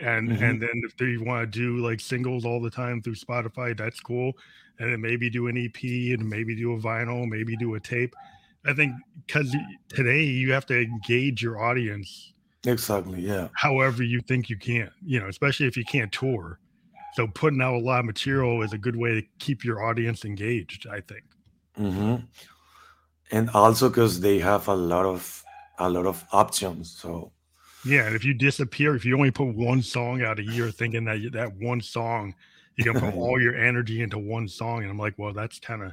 and 0.00 0.32
Mhm. 0.32 0.42
and 0.42 0.62
then 0.62 0.72
if 0.84 0.96
they 0.96 1.16
want 1.18 1.42
to 1.52 1.58
do 1.60 1.78
like 1.78 2.00
singles 2.00 2.44
all 2.44 2.60
the 2.60 2.70
time 2.70 3.02
through 3.02 3.14
spotify 3.14 3.76
that's 3.76 4.00
cool 4.00 4.32
and 4.78 4.92
then 4.92 5.00
maybe 5.00 5.30
do 5.30 5.48
an 5.48 5.56
ep 5.56 5.82
and 5.84 6.28
maybe 6.28 6.56
do 6.56 6.72
a 6.74 6.78
vinyl 6.78 7.28
maybe 7.28 7.56
do 7.56 7.74
a 7.74 7.80
tape 7.80 8.14
i 8.64 8.72
think 8.72 8.94
because 9.26 9.54
today 9.88 10.22
you 10.24 10.52
have 10.52 10.66
to 10.66 10.80
engage 10.80 11.42
your 11.42 11.62
audience 11.62 12.32
Exactly. 12.64 13.20
Yeah. 13.20 13.48
however 13.54 14.02
you 14.04 14.20
think 14.20 14.48
you 14.48 14.56
can, 14.56 14.88
you 15.04 15.18
know, 15.20 15.26
especially 15.26 15.66
if 15.66 15.76
you 15.76 15.84
can't 15.84 16.12
tour. 16.12 16.60
So 17.14 17.26
putting 17.26 17.60
out 17.60 17.74
a 17.74 17.78
lot 17.78 18.00
of 18.00 18.06
material 18.06 18.62
is 18.62 18.72
a 18.72 18.78
good 18.78 18.96
way 18.96 19.14
to 19.20 19.22
keep 19.38 19.64
your 19.64 19.82
audience 19.82 20.24
engaged, 20.24 20.86
I 20.86 21.00
think. 21.00 21.24
hmm 21.76 22.16
And 23.30 23.48
also 23.50 23.88
because 23.88 24.20
they 24.20 24.38
have 24.40 24.68
a 24.68 24.74
lot 24.74 25.06
of 25.06 25.44
a 25.78 25.88
lot 25.88 26.06
of 26.06 26.24
options. 26.32 26.90
So 26.92 27.32
Yeah, 27.84 28.06
and 28.06 28.14
if 28.14 28.24
you 28.24 28.34
disappear, 28.34 28.94
if 28.94 29.04
you 29.04 29.16
only 29.16 29.30
put 29.30 29.54
one 29.56 29.82
song 29.82 30.22
out 30.22 30.38
a 30.38 30.42
year 30.42 30.70
thinking 30.70 31.04
that 31.06 31.20
you- 31.20 31.30
that 31.30 31.52
one 31.56 31.80
song 31.80 32.34
you 32.76 32.84
can 32.84 32.94
put 32.94 33.12
all 33.14 33.40
your 33.42 33.56
energy 33.56 34.00
into 34.02 34.18
one 34.18 34.48
song, 34.48 34.82
and 34.82 34.90
I'm 34.90 34.98
like, 34.98 35.18
well, 35.18 35.32
that's 35.32 35.58
kind 35.58 35.82
of 35.82 35.92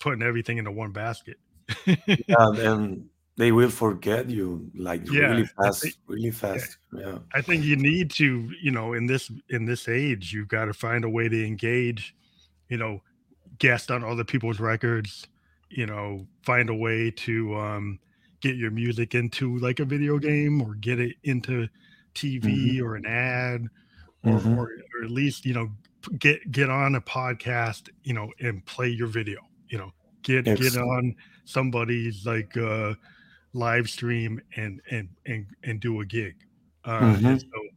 putting 0.00 0.22
everything 0.22 0.58
into 0.58 0.70
one 0.72 0.92
basket. 0.92 1.38
Yeah, 1.86 1.96
and 2.58 3.08
they 3.36 3.52
will 3.52 3.70
forget 3.70 4.28
you 4.28 4.70
like 4.74 5.02
Yeah, 5.10 5.20
really 5.30 5.46
fast, 5.46 5.82
think- 5.82 5.94
really 6.06 6.30
fast. 6.30 6.76
Yeah. 6.92 7.18
I 7.34 7.40
think 7.40 7.64
you 7.64 7.76
need 7.76 8.10
to, 8.12 8.50
you 8.62 8.70
know, 8.70 8.92
in 8.94 9.06
this 9.06 9.30
in 9.48 9.64
this 9.64 9.88
age, 9.88 10.32
you've 10.32 10.48
got 10.48 10.66
to 10.66 10.74
find 10.74 11.04
a 11.04 11.08
way 11.08 11.28
to 11.28 11.46
engage, 11.46 12.14
you 12.68 12.76
know, 12.76 13.00
guest 13.58 13.90
on 13.90 14.04
other 14.04 14.24
people's 14.24 14.60
records, 14.60 15.26
you 15.70 15.86
know, 15.86 16.26
find 16.42 16.68
a 16.70 16.74
way 16.74 17.10
to 17.12 17.54
um 17.56 17.98
get 18.40 18.56
your 18.56 18.70
music 18.70 19.14
into 19.14 19.58
like 19.58 19.80
a 19.80 19.84
video 19.84 20.18
game 20.18 20.60
or 20.62 20.74
get 20.76 20.98
it 20.98 21.16
into 21.24 21.68
TV 22.14 22.80
or 22.82 22.96
an 22.96 23.06
ad 23.06 23.66
or, 24.24 24.38
Mhm. 24.38 24.56
or 24.56 24.64
or 24.64 25.04
at 25.04 25.10
least, 25.10 25.44
you 25.46 25.54
know, 25.54 25.70
get 26.18 26.50
get 26.50 26.68
on 26.68 26.94
a 26.94 27.00
podcast, 27.00 27.88
you 28.02 28.12
know, 28.12 28.30
and 28.40 28.64
play 28.66 28.88
your 28.88 29.08
video, 29.08 29.40
you 29.68 29.78
know, 29.78 29.92
get 30.22 30.44
get 30.44 30.76
on 30.76 31.14
somebody's 31.44 32.26
like 32.26 32.56
uh 32.56 32.94
live 33.52 33.88
stream 33.90 34.40
and 34.56 34.80
and 34.90 35.08
and 35.26 35.46
and 35.64 35.80
do 35.80 36.00
a 36.00 36.04
gig. 36.06 36.36
Uh, 36.84 37.00
Mhm. 37.00 37.40
so 37.40 37.68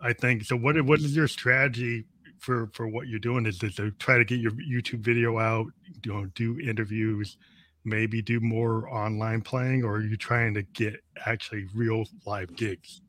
I 0.00 0.12
think 0.12 0.44
so. 0.44 0.56
What 0.56 0.80
what 0.84 1.00
is 1.00 1.16
your 1.16 1.28
strategy 1.28 2.04
for 2.38 2.68
for 2.74 2.88
what 2.88 3.08
you're 3.08 3.18
doing? 3.20 3.46
Is 3.46 3.58
to 3.58 3.90
try 3.92 4.18
to 4.18 4.24
get 4.24 4.40
your 4.40 4.52
YouTube 4.52 5.00
video 5.00 5.38
out? 5.38 5.66
You 6.04 6.12
know, 6.12 6.26
do 6.34 6.58
interviews, 6.60 7.36
maybe 7.84 8.20
do 8.22 8.40
more 8.40 8.88
online 8.88 9.40
playing, 9.42 9.84
or 9.84 9.96
are 9.96 10.02
you 10.02 10.16
trying 10.16 10.54
to 10.54 10.62
get 10.62 10.96
actually 11.26 11.66
real 11.74 12.04
live 12.26 12.54
gigs? 12.56 13.00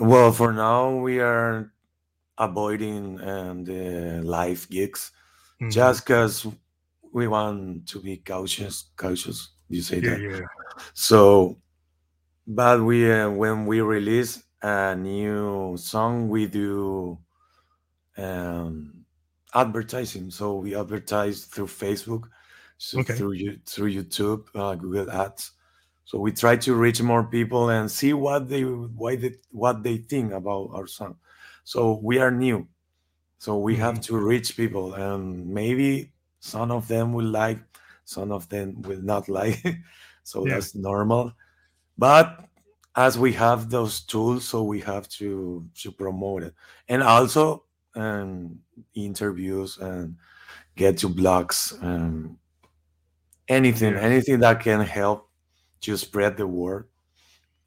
Well, 0.00 0.32
for 0.32 0.52
now 0.52 0.94
we 0.96 1.20
are 1.20 1.72
avoiding 2.38 3.20
um, 3.20 3.64
the 3.64 4.20
live 4.22 4.68
gigs 4.70 5.12
Mhm. 5.60 5.70
just 5.70 6.04
because 6.06 6.46
we 7.12 7.28
want 7.28 7.88
to 7.88 8.00
be 8.00 8.18
cautious. 8.18 8.90
Cautious, 8.96 9.50
you 9.68 9.82
say 9.82 10.00
yeah, 10.00 10.10
that? 10.10 10.18
yeah, 10.18 10.40
So, 10.94 11.60
but 12.46 12.82
we 12.82 13.10
uh, 13.12 13.30
when 13.30 13.66
we 13.66 13.80
release 13.80 14.44
a 14.62 14.96
new 14.96 15.76
song, 15.76 16.28
we 16.28 16.46
do 16.46 17.18
um, 18.16 19.04
advertising. 19.54 20.30
So 20.30 20.56
we 20.58 20.74
advertise 20.76 21.44
through 21.46 21.66
Facebook, 21.68 22.24
so 22.78 23.00
Okay. 23.00 23.14
through 23.14 23.32
you 23.32 23.58
through 23.66 23.92
YouTube, 23.92 24.46
uh, 24.54 24.74
Google 24.74 25.10
Ads. 25.10 25.52
So 26.04 26.18
we 26.18 26.32
try 26.32 26.56
to 26.56 26.74
reach 26.74 27.00
more 27.02 27.24
people 27.24 27.70
and 27.70 27.90
see 27.90 28.12
what 28.12 28.48
they 28.48 28.62
why 28.64 29.16
they, 29.16 29.34
what 29.50 29.82
they 29.82 29.98
think 29.98 30.32
about 30.32 30.70
our 30.74 30.86
song. 30.86 31.18
So 31.64 32.00
we 32.02 32.18
are 32.18 32.30
new, 32.30 32.68
so 33.38 33.58
we 33.58 33.76
have 33.76 34.00
to 34.02 34.16
reach 34.18 34.56
people, 34.56 34.94
and 34.94 35.48
maybe 35.48 36.11
some 36.42 36.72
of 36.72 36.88
them 36.88 37.12
will 37.14 37.30
like, 37.30 37.60
some 38.04 38.32
of 38.32 38.48
them 38.48 38.82
will 38.82 39.00
not 39.00 39.28
like. 39.28 39.62
so 40.24 40.44
Yeah. 40.44 40.54
that's 40.54 40.74
normal. 40.74 41.32
But 41.96 42.44
as 42.96 43.16
we 43.16 43.32
have 43.34 43.70
those 43.70 44.02
tools, 44.02 44.44
so 44.44 44.64
we 44.64 44.80
have 44.80 45.08
to 45.22 45.64
to 45.82 45.92
promote 45.92 46.42
it, 46.42 46.54
and 46.88 47.00
also 47.02 47.64
um, 47.94 48.58
interviews 48.94 49.78
and 49.78 50.16
get 50.74 50.98
to 50.98 51.08
blogs 51.08 51.78
and 51.80 52.36
anything, 53.48 53.94
Yeah. 53.94 54.00
anything 54.00 54.40
that 54.40 54.60
can 54.60 54.80
help 54.80 55.30
to 55.82 55.96
spread 55.96 56.36
the 56.36 56.46
word 56.46 56.88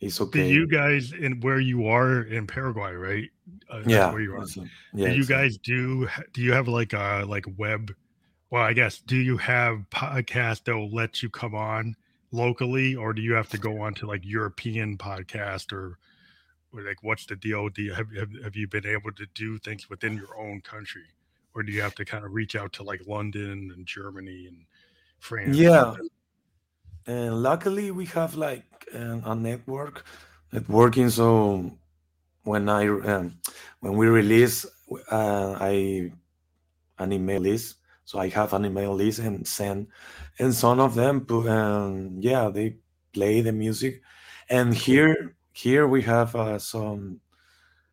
is 0.02 0.18
Do 0.18 0.44
you 0.44 0.68
guys 0.68 1.14
in 1.14 1.40
where 1.42 1.60
you 1.60 1.88
are 1.88 2.24
in 2.24 2.46
Paraguay, 2.48 2.94
right? 2.94 3.30
Uh, 3.72 3.84
yeah, 3.88 4.12
where 4.12 4.22
you 4.22 4.34
are. 4.36 4.40
that's 4.40 4.58
it. 4.58 4.64
do 4.96 5.02
yeah, 5.04 5.14
you 5.14 5.26
guys 5.26 5.58
do 5.64 6.10
do 6.34 6.42
you 6.42 6.52
have 6.52 6.68
like 6.68 6.94
a 6.94 7.24
like 7.28 7.46
web 7.58 7.94
well 8.56 8.64
i 8.64 8.72
guess 8.72 9.00
do 9.00 9.18
you 9.18 9.36
have 9.36 9.84
podcasts 9.92 10.64
that 10.64 10.74
will 10.74 10.90
let 10.90 11.22
you 11.22 11.30
come 11.30 11.54
on 11.54 11.94
locally 12.32 12.96
or 12.96 13.12
do 13.12 13.22
you 13.22 13.34
have 13.34 13.50
to 13.50 13.58
go 13.58 13.82
on 13.82 13.94
to 13.94 14.08
like 14.08 14.22
european 14.24 14.98
podcast 14.98 15.74
or, 15.74 16.00
or 16.72 16.82
like 16.84 16.96
what's 17.02 17.26
the 17.26 17.36
deal 17.36 17.68
do 17.68 17.82
you 17.82 17.94
have, 17.94 18.10
have 18.16 18.30
have 18.42 18.56
you 18.56 18.66
been 18.66 18.86
able 18.86 19.12
to 19.12 19.26
do 19.36 19.58
things 19.58 19.90
within 19.90 20.16
your 20.16 20.40
own 20.40 20.62
country 20.62 21.04
or 21.54 21.64
do 21.64 21.74
you 21.74 21.82
have 21.82 21.96
to 21.96 22.06
kind 22.06 22.24
of 22.24 22.32
reach 22.32 22.56
out 22.56 22.72
to 22.72 22.82
like 22.82 23.02
london 23.06 23.74
and 23.76 23.86
germany 23.86 24.48
and 24.48 24.64
france 25.20 25.58
Yeah. 25.58 25.94
and 27.08 27.44
luckily 27.44 27.92
we 27.92 28.06
have 28.06 28.36
like 28.36 28.64
um, 28.94 29.22
a 29.26 29.36
network 29.36 30.06
networking 30.54 31.12
so 31.12 31.70
when 32.44 32.70
i 32.70 32.88
um, 32.88 33.36
when 33.82 33.98
we 33.98 34.08
release 34.08 34.66
uh, 35.12 35.58
i 35.60 36.10
an 37.00 37.12
email 37.12 37.42
list 37.42 37.76
so 38.06 38.20
i 38.20 38.30
have 38.30 38.54
an 38.54 38.66
email 38.66 38.94
list 38.94 39.20
and 39.20 39.46
send 39.46 39.88
and 40.40 40.54
some 40.54 40.80
of 40.80 40.96
them 40.96 41.22
put 41.22 41.48
um, 41.48 42.18
yeah 42.20 42.50
they 42.50 42.78
play 43.16 43.42
the 43.42 43.52
music. 43.52 44.02
And 44.50 44.76
here 44.76 45.36
here 45.54 45.88
we 45.88 46.04
have 46.04 46.36
uh, 46.36 46.60
some 46.60 47.22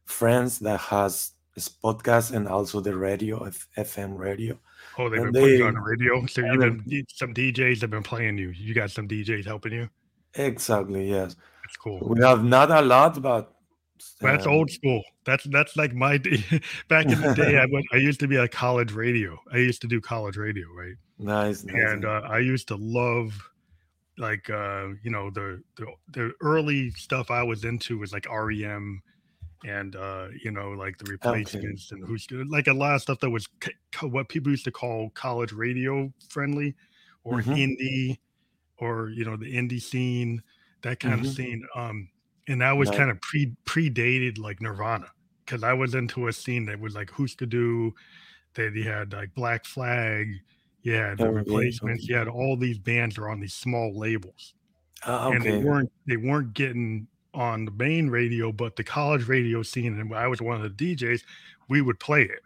friends 0.05 0.59
that 0.59 0.81
has 0.81 1.31
this 1.55 1.69
podcast 1.69 2.35
and 2.35 2.49
also 2.49 2.81
the 2.81 2.95
radio 2.95 3.45
F- 3.45 3.69
fm 3.79 4.19
radio. 4.19 4.59
Oh 4.99 5.09
they've 5.09 5.21
been 5.21 5.27
and 5.29 5.35
putting 5.35 5.59
you 5.59 5.67
on 5.67 5.75
the 5.75 5.81
radio? 5.81 6.27
So 6.27 6.43
you've 6.43 6.61
been 6.61 7.07
some 7.09 7.33
djs 7.33 7.81
have 7.81 7.91
been 7.91 8.03
playing 8.03 8.37
you. 8.37 8.51
You 8.51 8.75
got 8.75 8.91
some 8.91 9.09
djs 9.09 9.47
helping 9.47 9.73
you? 9.73 9.89
Exactly 10.35 11.09
yes. 11.09 11.37
That's 11.63 11.77
cool. 11.77 12.01
We 12.03 12.21
have 12.27 12.45
not 12.45 12.71
a 12.71 12.83
lot 12.83 13.23
but 13.23 13.52
That's 14.21 14.47
um, 14.47 14.47
old 14.47 14.71
school. 14.71 15.03
That's 15.25 15.45
that's 15.45 15.77
like 15.77 15.95
my 15.95 16.17
day. 16.19 16.39
back 16.89 17.13
in 17.13 17.21
the 17.21 17.29
day. 17.35 17.59
I 17.59 17.67
went. 17.73 17.87
I 17.93 17.97
used 17.97 18.21
to 18.21 18.29
be 18.29 18.37
a 18.37 18.49
college 18.49 18.93
radio. 18.93 19.39
I 19.53 19.59
used 19.59 19.81
to 19.83 19.89
do 19.89 20.01
college 20.01 20.37
radio, 20.37 20.67
right? 20.73 20.97
nice, 21.19 21.65
nice 21.65 21.95
And 21.95 22.05
uh, 22.05 22.23
I 22.27 22.39
used 22.41 22.69
to 22.69 22.77
love, 22.77 23.51
like, 24.19 24.51
uh, 24.51 24.91
you 25.03 25.11
know, 25.11 25.31
the, 25.31 25.63
the 25.77 25.87
the 26.09 26.33
early 26.43 26.91
stuff 26.93 27.31
I 27.31 27.43
was 27.45 27.65
into 27.65 27.99
was 27.99 28.13
like 28.13 28.27
REM, 28.31 29.03
and 29.65 29.97
uh, 29.97 30.29
you 30.45 30.51
know, 30.51 30.71
like 30.73 30.99
the 30.99 31.07
replacements 31.07 31.93
and 31.93 32.07
who's 32.07 32.27
like 32.49 32.67
a 32.69 32.75
lot 32.75 32.95
of 32.97 33.03
stuff 33.03 33.21
that 33.21 33.31
was 33.31 33.49
co- 33.93 34.09
what 34.09 34.29
people 34.29 34.51
used 34.53 34.65
to 34.67 34.73
call 34.73 35.11
college 35.11 35.53
radio 35.53 36.13
friendly, 36.31 36.75
or 37.25 37.43
Mhm. 37.43 37.57
indie, 37.57 38.19
or 38.79 39.11
you 39.11 39.25
know, 39.25 39.37
the 39.37 39.55
indie 39.55 39.83
scene, 39.83 40.43
that 40.83 41.01
kind 41.01 41.21
Mhm. 41.21 41.21
of 41.21 41.29
scene. 41.29 41.67
Um, 41.75 42.11
and 42.49 42.61
that 42.61 42.73
was 42.73 42.91
kind 42.91 43.11
of 43.11 43.21
pre 43.21 43.55
predated 43.65 44.39
like 44.39 44.61
Nirvana 44.61 45.11
because 45.45 45.63
I 45.63 45.73
was 45.73 45.95
into 45.95 46.29
a 46.29 46.33
scene 46.33 46.67
that 46.67 46.79
was 46.81 46.95
like 46.95 47.11
Husker 47.11 47.47
Du, 47.47 47.95
that 48.55 48.75
you 48.75 48.85
had 48.85 49.13
like 49.13 49.35
Black 49.35 49.65
Flag, 49.65 50.29
you 50.83 50.93
had 50.95 51.19
the 51.19 51.27
Oh, 51.27 51.31
yeah, 51.31 51.37
replacements, 51.39 52.05
okay. 52.05 52.13
you 52.13 52.19
had 52.19 52.29
all 52.29 52.57
these 52.57 52.79
bands 52.79 53.19
are 53.19 53.29
on 53.29 53.41
these 53.41 53.55
small 53.55 53.97
labels, 53.97 54.55
Ah, 55.05 55.31
and 55.31 55.43
they 55.43 55.59
weren't 55.59 55.91
they 56.07 56.17
weren't 56.17 56.55
getting 56.55 57.07
on 57.35 57.65
the 57.65 57.71
main 57.73 58.09
radio, 58.11 58.53
but 58.53 58.77
the 58.77 58.85
college 58.85 59.27
radio 59.27 59.63
scene, 59.63 59.99
and 59.99 60.15
I 60.15 60.27
was 60.29 60.43
one 60.43 60.61
of 60.61 60.77
the 60.77 60.95
DJs, 60.95 61.23
we 61.69 61.81
would 61.81 61.99
play 61.99 62.23
it, 62.23 62.41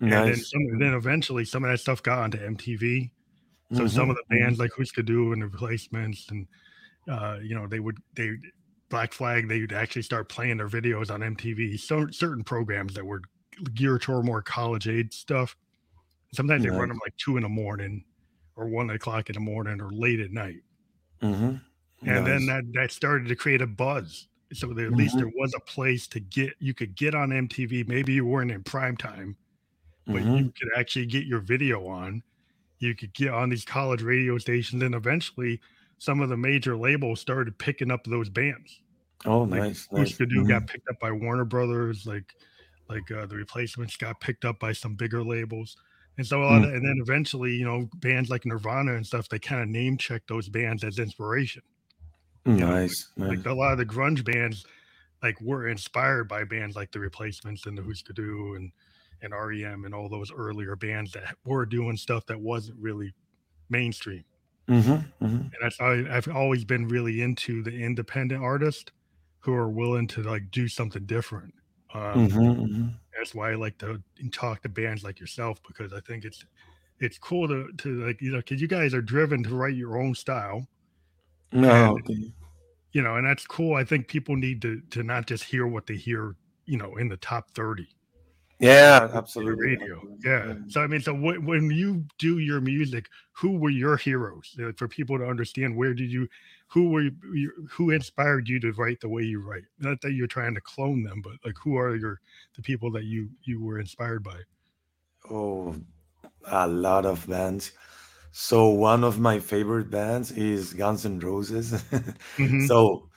and 0.00 0.12
then 0.12 0.36
some, 0.36 0.78
then 0.78 0.94
eventually 0.94 1.44
some 1.44 1.64
of 1.64 1.70
that 1.70 1.78
stuff 1.78 2.02
got 2.02 2.18
onto 2.18 2.38
MTV. 2.38 3.10
So 3.74 3.86
some 3.86 4.10
of 4.10 4.16
the 4.16 4.36
bands 4.36 4.58
like 4.58 4.70
Husker 4.76 5.00
Du 5.02 5.32
and 5.32 5.40
the 5.40 5.46
replacements, 5.46 6.28
and 6.30 6.46
uh, 7.08 7.38
you 7.42 7.54
know, 7.54 7.66
they 7.66 7.80
would 7.80 7.96
they 8.14 8.36
Black 8.92 9.14
Flag, 9.14 9.48
they 9.48 9.62
would 9.62 9.74
actually 9.74 10.02
start 10.04 10.30
playing 10.30 10.58
their 10.58 10.68
videos 10.70 11.10
on 11.12 11.24
MTV. 11.24 11.78
So 11.78 12.08
certain 12.12 12.44
programs 12.44 12.94
that 12.94 13.06
were 13.06 13.22
geared 13.74 14.02
toward 14.02 14.26
more 14.26 14.42
college 14.42 14.88
age 14.88 15.14
stuff. 15.14 15.56
Sometimes 16.34 16.64
they 16.64 16.70
run 16.70 16.88
them 16.90 16.98
like 17.04 17.16
two 17.18 17.36
in 17.38 17.44
the 17.44 17.50
morning, 17.50 18.04
or 18.56 18.68
one 18.68 18.90
o'clock 18.90 19.30
in 19.30 19.34
the 19.34 19.40
morning, 19.40 19.80
or 19.82 19.90
late 19.92 20.20
at 20.20 20.32
night. 20.32 20.62
mhm, 21.22 21.60
And 22.04 22.26
then 22.26 22.46
that 22.46 22.64
that 22.74 22.90
started 22.90 23.28
to 23.28 23.36
create 23.36 23.60
a 23.62 23.66
buzz. 23.66 24.28
So 24.52 24.72
that 24.74 24.84
at 24.86 24.92
least 24.92 25.16
Mhm. 25.16 25.18
there 25.18 25.30
was 25.34 25.54
a 25.56 25.60
place 25.60 26.06
to 26.08 26.20
get 26.20 26.54
you 26.58 26.74
could 26.74 26.94
get 26.94 27.14
on 27.14 27.32
MTV. 27.32 27.84
Maybe 27.84 28.12
you 28.14 28.26
weren't 28.26 28.50
in 28.50 28.62
prime 28.64 28.96
time, 28.96 29.36
but 30.12 30.24
Mhm, 30.24 30.34
you 30.34 30.52
could 30.52 30.70
actually 30.76 31.06
get 31.06 31.26
your 31.26 31.40
video 31.40 31.86
on. 31.88 32.24
You 32.80 32.94
could 32.96 33.14
get 33.14 33.30
on 33.30 33.50
these 33.50 33.64
college 33.66 34.02
radio 34.02 34.38
stations, 34.38 34.82
and 34.82 34.94
eventually, 34.94 35.60
some 36.02 36.20
of 36.20 36.28
the 36.28 36.36
major 36.36 36.76
labels 36.76 37.20
started 37.20 37.58
picking 37.58 37.90
up 37.90 38.04
those 38.04 38.28
bands. 38.30 38.80
oh 39.24 39.44
Like 39.50 39.64
nice 39.64 39.88
nice 39.92 40.12
Husker 40.12 40.26
Du 40.26 40.44
Mhm, 40.44 40.46
got 40.46 40.66
picked 40.66 40.88
up 40.88 40.96
by 41.00 41.12
Warner 41.12 41.44
Brothers, 41.44 42.06
like 42.06 42.34
like 42.88 43.10
uh, 43.10 43.26
the 43.26 43.36
replacements 43.36 43.96
got 43.96 44.20
picked 44.20 44.44
up 44.44 44.58
by 44.60 44.72
some 44.72 44.96
bigger 44.96 45.24
labels, 45.24 45.76
and 46.18 46.26
so 46.26 46.42
a 46.42 46.46
lot 46.46 46.64
of, 46.64 46.74
and 46.74 46.84
then 46.86 46.96
eventually, 47.02 47.52
you 47.54 47.64
know, 47.64 47.88
bands 47.96 48.30
like 48.30 48.46
Nirvana 48.46 48.94
and 48.96 49.06
stuff, 49.06 49.28
they 49.28 49.38
kind 49.38 49.62
of 49.62 49.68
name 49.68 49.98
check 49.98 50.24
those 50.28 50.48
bands 50.48 50.84
as 50.84 50.98
inspiration. 50.98 51.62
know, 52.66 52.66
nice 52.66 53.12
nice 53.16 53.44
Like 53.44 53.46
a 53.46 53.54
lot 53.54 53.72
of 53.72 53.78
the 53.78 53.86
grunge 53.86 54.24
bands, 54.24 54.64
like 55.22 55.40
were 55.40 55.68
inspired 55.68 56.28
by 56.28 56.44
bands 56.44 56.76
like 56.76 56.92
the 56.92 57.00
Replacements 57.00 57.66
and 57.66 57.78
the 57.78 57.84
Husker 57.84 58.12
Du 58.14 58.54
and 58.56 58.72
and 59.22 59.34
REM 59.34 59.84
and 59.86 59.94
all 59.94 60.08
those 60.08 60.32
earlier 60.32 60.76
bands 60.76 61.12
that 61.12 61.36
were 61.44 61.66
doing 61.66 61.96
stuff 61.96 62.26
that 62.26 62.40
wasn't 62.40 62.78
really 62.80 63.14
mainstream. 63.70 64.24
Mhm, 64.68 65.12
mhm. 65.20 65.52
And 65.52 65.52
that's 65.60 65.80
I've 65.80 66.28
always 66.28 66.64
been 66.64 66.88
really 66.88 67.20
into 67.22 67.62
the 67.62 67.72
independent 67.72 68.42
artist 68.42 68.92
who 69.40 69.52
are 69.54 69.70
willing 69.70 70.06
to 70.08 70.22
like 70.22 70.50
do 70.50 70.68
something 70.68 71.04
different. 71.06 71.54
Um, 71.94 72.28
Mhm, 72.28 72.56
mhm. 72.56 73.00
That's 73.16 73.34
why 73.34 73.52
I 73.52 73.54
like 73.56 73.78
to 73.78 74.02
talk 74.32 74.62
to 74.62 74.68
bands 74.68 75.04
like 75.04 75.20
yourself 75.20 75.60
because 75.66 75.92
I 75.92 76.00
think 76.00 76.24
it's 76.24 76.44
it's 77.00 77.18
cool 77.18 77.48
to 77.48 77.72
to 77.78 78.06
like 78.06 78.20
you 78.22 78.32
know 78.32 78.38
because 78.38 78.60
you 78.60 78.68
guys 78.68 78.94
are 78.94 79.02
driven 79.02 79.42
to 79.44 79.54
write 79.54 79.76
your 79.76 79.98
own 79.98 80.14
style. 80.14 80.66
No, 81.52 81.96
And- 81.96 82.32
you 82.92 83.02
know, 83.02 83.16
and 83.16 83.26
that's 83.26 83.46
cool. 83.46 83.74
I 83.76 83.84
think 83.84 84.08
people 84.08 84.36
need 84.36 84.62
to 84.62 84.80
to 84.90 85.02
not 85.02 85.26
just 85.26 85.44
hear 85.44 85.66
what 85.66 85.86
they 85.86 85.96
hear, 85.96 86.36
you 86.66 86.76
know, 86.78 86.96
in 86.96 87.08
the 87.08 87.16
top 87.18 87.50
thirty 87.52 87.88
Yeah, 88.62 89.08
absolutely. 89.12 89.76
radio. 89.76 90.02
Yeah. 90.24 90.54
So 90.68 90.82
I 90.82 90.86
mean, 90.86 91.00
so 91.02 91.14
wh- 91.14 91.44
when 91.46 91.70
you 91.70 92.04
do 92.18 92.38
your 92.38 92.60
music, 92.60 93.08
who 93.32 93.58
were 93.58 93.70
your 93.70 93.96
heroes 93.96 94.56
Uh, 94.60 94.72
for 94.76 94.88
people 94.88 95.18
to 95.18 95.26
understand? 95.26 95.76
Where 95.76 95.94
did 95.94 96.10
you, 96.12 96.28
who 96.68 96.90
were 96.90 97.02
you, 97.02 97.12
you- 97.34 97.68
who 97.70 97.90
inspired 97.90 98.48
you 98.48 98.60
to 98.60 98.72
write 98.72 99.00
the 99.00 99.08
way 99.08 99.22
you 99.24 99.40
write? 99.40 99.64
Not 99.78 100.00
that 100.02 100.12
you're 100.12 100.28
trying 100.28 100.54
to 100.54 100.60
clone 100.62 101.02
them, 101.02 101.22
but 101.22 101.34
like 101.44 101.56
who 101.62 101.76
are 101.76 101.96
your 101.96 102.20
the 102.56 102.62
people 102.62 102.90
that 102.92 103.04
you 103.04 103.30
you 103.44 103.60
were 103.62 103.80
inspired 103.80 104.22
by? 104.22 104.38
Oh, 105.30 105.76
a 106.46 106.68
lot 106.68 107.06
of 107.06 107.26
bands. 107.28 107.72
So 108.32 108.68
one 108.70 109.04
of 109.04 109.20
my 109.20 109.40
favorite 109.40 109.90
bands 109.90 110.32
is 110.32 110.74
Guns 110.74 111.06
N' 111.06 111.20
Roses. 111.20 111.72
Mhm. 112.38 112.68
So 112.68 113.10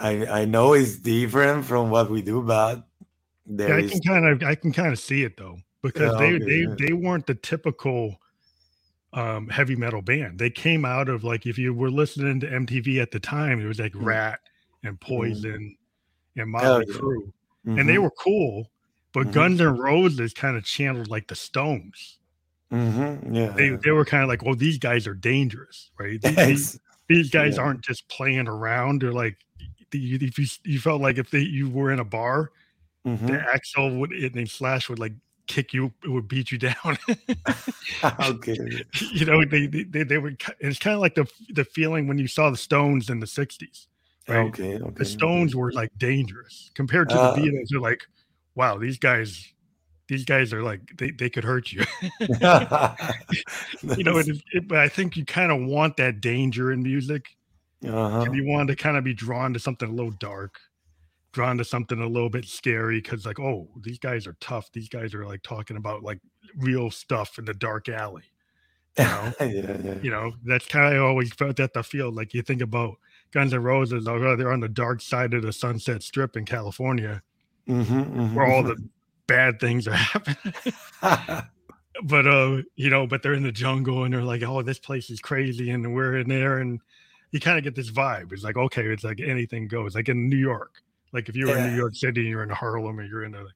I 0.00 0.26
I 0.42 0.46
know 0.46 0.74
it's 0.74 0.98
different 0.98 1.66
from 1.66 1.90
what 1.90 2.10
we 2.10 2.22
do, 2.22 2.42
but 2.42 2.86
Yeah, 3.58 3.76
I 3.76 3.82
can 3.82 4.00
kind 4.00 4.26
of 4.26 4.42
I 4.42 4.54
can 4.54 4.72
kind 4.72 4.92
of 4.92 4.98
see 4.98 5.24
it 5.24 5.36
though 5.36 5.58
because 5.82 6.12
Yeah, 6.12 6.18
they 6.18 6.32
okay, 6.34 6.44
they 6.76 6.86
they 6.86 6.92
weren't 6.92 7.26
the 7.26 7.34
typical 7.34 8.16
um 9.12 9.48
heavy 9.48 9.74
metal 9.76 10.02
band. 10.02 10.38
They 10.38 10.50
came 10.50 10.84
out 10.84 11.08
of 11.08 11.24
like 11.24 11.46
if 11.46 11.58
you 11.58 11.74
were 11.74 11.90
listening 11.90 12.40
to 12.40 12.46
MTV 12.46 13.00
at 13.00 13.10
the 13.10 13.20
time, 13.20 13.60
it 13.60 13.66
was 13.66 13.80
like 13.80 13.92
Mm. 13.92 14.04
Ratt 14.04 14.40
and 14.84 15.00
Poison 15.00 15.76
and 16.36 16.46
Oh, 16.46 16.50
Motley 16.50 16.86
yeah. 16.86 17.00
Crue, 17.00 17.32
and 17.66 17.88
they 17.88 17.98
Mhm, 17.98 18.02
were 18.02 18.10
cool. 18.12 18.70
But 19.12 19.26
Mhm. 19.26 19.32
Guns 19.32 19.60
N' 19.60 19.76
Roses 19.76 20.32
kind 20.32 20.56
of 20.56 20.64
channeled 20.64 21.08
like 21.08 21.26
the 21.26 21.34
Stones. 21.34 22.18
yeah. 22.70 23.52
They 23.56 23.70
they 23.82 23.90
were 23.90 24.04
kind 24.04 24.22
of 24.22 24.28
like, 24.28 24.44
well, 24.44 24.54
these 24.54 24.78
guys 24.78 25.06
are 25.08 25.14
dangerous, 25.14 25.90
right? 25.98 26.20
These, 26.22 26.36
these, 26.36 26.74
Ex- 26.74 26.80
these 27.08 27.30
guys 27.30 27.56
yeah. 27.56 27.64
aren't 27.64 27.82
just 27.82 28.08
playing 28.08 28.46
around. 28.46 29.02
They're 29.02 29.12
like, 29.12 29.36
if 29.92 30.38
you 30.38 30.46
you 30.64 30.78
felt 30.78 31.00
like 31.00 31.18
if 31.18 31.30
they 31.30 31.40
you 31.40 31.68
were 31.68 31.90
in 31.90 31.98
a 31.98 32.04
bar 32.04 32.52
mhm. 33.06 33.26
the 33.26 33.32
Axl 33.32 33.98
would 33.98 34.12
and 34.12 34.34
then 34.34 34.46
slash 34.46 34.88
would 34.88 34.98
like 34.98 35.12
kick 35.50 35.74
you 35.74 35.92
it 36.04 36.08
would 36.08 36.28
beat 36.28 36.52
you 36.52 36.58
down 36.58 36.76
okay. 38.20 38.56
you 39.12 39.24
know 39.24 39.44
they 39.44 39.66
they, 39.66 40.04
they, 40.04 40.18
would 40.18 40.40
it's 40.60 40.78
kind 40.78 40.94
of 40.94 41.00
like 41.00 41.16
the 41.16 41.26
the 41.54 41.64
feeling 41.64 42.06
when 42.06 42.18
you 42.18 42.28
saw 42.28 42.50
the 42.50 42.56
stones 42.56 43.10
in 43.10 43.18
the 43.18 43.26
60s 43.26 43.86
right 44.28 44.46
Okay. 44.46 44.76
Okay. 44.76 44.94
the 44.96 45.04
stones 45.04 45.56
were 45.56 45.72
like 45.72 45.90
dangerous 45.98 46.70
compared 46.74 47.08
to 47.08 47.18
Uh, 47.18 47.34
the 47.34 47.40
beatles 47.42 47.66
they're 47.68 47.80
like 47.80 48.06
wow 48.54 48.78
these 48.78 48.98
guys 48.98 49.52
these 50.06 50.24
guys 50.24 50.52
are 50.52 50.62
like 50.62 50.82
they, 50.96 51.10
they 51.10 51.28
could 51.28 51.44
hurt 51.44 51.72
you 51.72 51.84
you 52.20 54.04
know 54.04 54.18
it, 54.18 54.28
it, 54.52 54.68
but 54.68 54.78
i 54.78 54.88
think 54.88 55.16
you 55.16 55.24
kind 55.24 55.50
of 55.50 55.60
want 55.68 55.96
that 55.96 56.20
danger 56.20 56.70
in 56.70 56.80
music 56.80 57.26
uh-huh. 57.84 58.20
and 58.20 58.36
you 58.36 58.46
want 58.46 58.68
to 58.68 58.76
kind 58.76 58.96
of 58.96 59.02
be 59.02 59.14
drawn 59.14 59.52
to 59.52 59.58
something 59.58 59.88
a 59.88 59.92
little 59.92 60.12
dark 60.12 60.60
drawn 61.32 61.56
to 61.58 61.64
something 61.64 62.00
a 62.00 62.06
little 62.06 62.30
bit 62.30 62.44
scary 62.44 63.00
because 63.00 63.24
like 63.26 63.38
oh 63.38 63.68
these 63.82 63.98
guys 63.98 64.26
are 64.26 64.36
tough. 64.40 64.70
These 64.72 64.88
guys 64.88 65.14
are 65.14 65.24
like 65.26 65.42
talking 65.42 65.76
about 65.76 66.02
like 66.02 66.18
real 66.56 66.90
stuff 66.90 67.38
in 67.38 67.44
the 67.44 67.54
dark 67.54 67.88
alley. 67.88 68.24
You 68.98 69.04
know? 69.04 69.32
Yeah, 69.40 69.76
yeah. 69.84 69.94
you 70.02 70.10
know 70.10 70.32
that's 70.44 70.66
kind 70.66 70.94
of 70.96 71.02
always 71.02 71.32
felt 71.32 71.60
at 71.60 71.72
the 71.72 71.82
field 71.82 72.14
like 72.16 72.34
you 72.34 72.42
think 72.42 72.60
about 72.60 72.96
guns 73.32 73.54
N' 73.54 73.62
roses 73.62 74.08
oh, 74.08 74.36
they're 74.36 74.52
on 74.52 74.58
the 74.60 74.68
dark 74.68 75.00
side 75.00 75.32
of 75.34 75.42
the 75.42 75.52
sunset 75.52 76.02
strip 76.02 76.36
in 76.36 76.44
california 76.44 77.22
Mhm, 77.68 78.34
where 78.34 78.46
all 78.46 78.64
the 78.64 78.76
bad 79.28 79.60
things 79.60 79.86
are 79.86 79.92
happening. 79.94 80.54
But 82.04 82.26
uh 82.26 82.62
you 82.76 82.88
know 82.90 83.06
but 83.06 83.22
they're 83.22 83.34
in 83.34 83.42
the 83.42 83.52
jungle 83.52 84.04
and 84.04 84.12
they're 84.14 84.22
like 84.24 84.42
oh 84.42 84.62
this 84.62 84.78
place 84.78 85.10
is 85.10 85.20
crazy 85.20 85.70
and 85.70 85.94
we're 85.94 86.16
in 86.18 86.28
there 86.28 86.58
and 86.58 86.80
you 87.30 87.38
kind 87.40 87.58
of 87.58 87.64
get 87.64 87.74
this 87.76 87.90
vibe. 87.90 88.32
It's 88.32 88.42
like 88.42 88.56
okay 88.56 88.86
it's 88.86 89.04
like 89.04 89.20
anything 89.20 89.68
goes. 89.68 89.94
Like 89.94 90.08
in 90.08 90.28
new 90.28 90.36
york 90.36 90.82
like 91.12 91.28
if 91.28 91.36
you're 91.36 91.56
in 91.56 91.70
new 91.70 91.76
york 91.76 91.94
city 91.94 92.20
and 92.22 92.30
you're 92.30 92.42
in 92.42 92.50
harlem 92.50 92.98
or 92.98 93.02
you're 93.04 93.24
in 93.24 93.32
the 93.32 93.46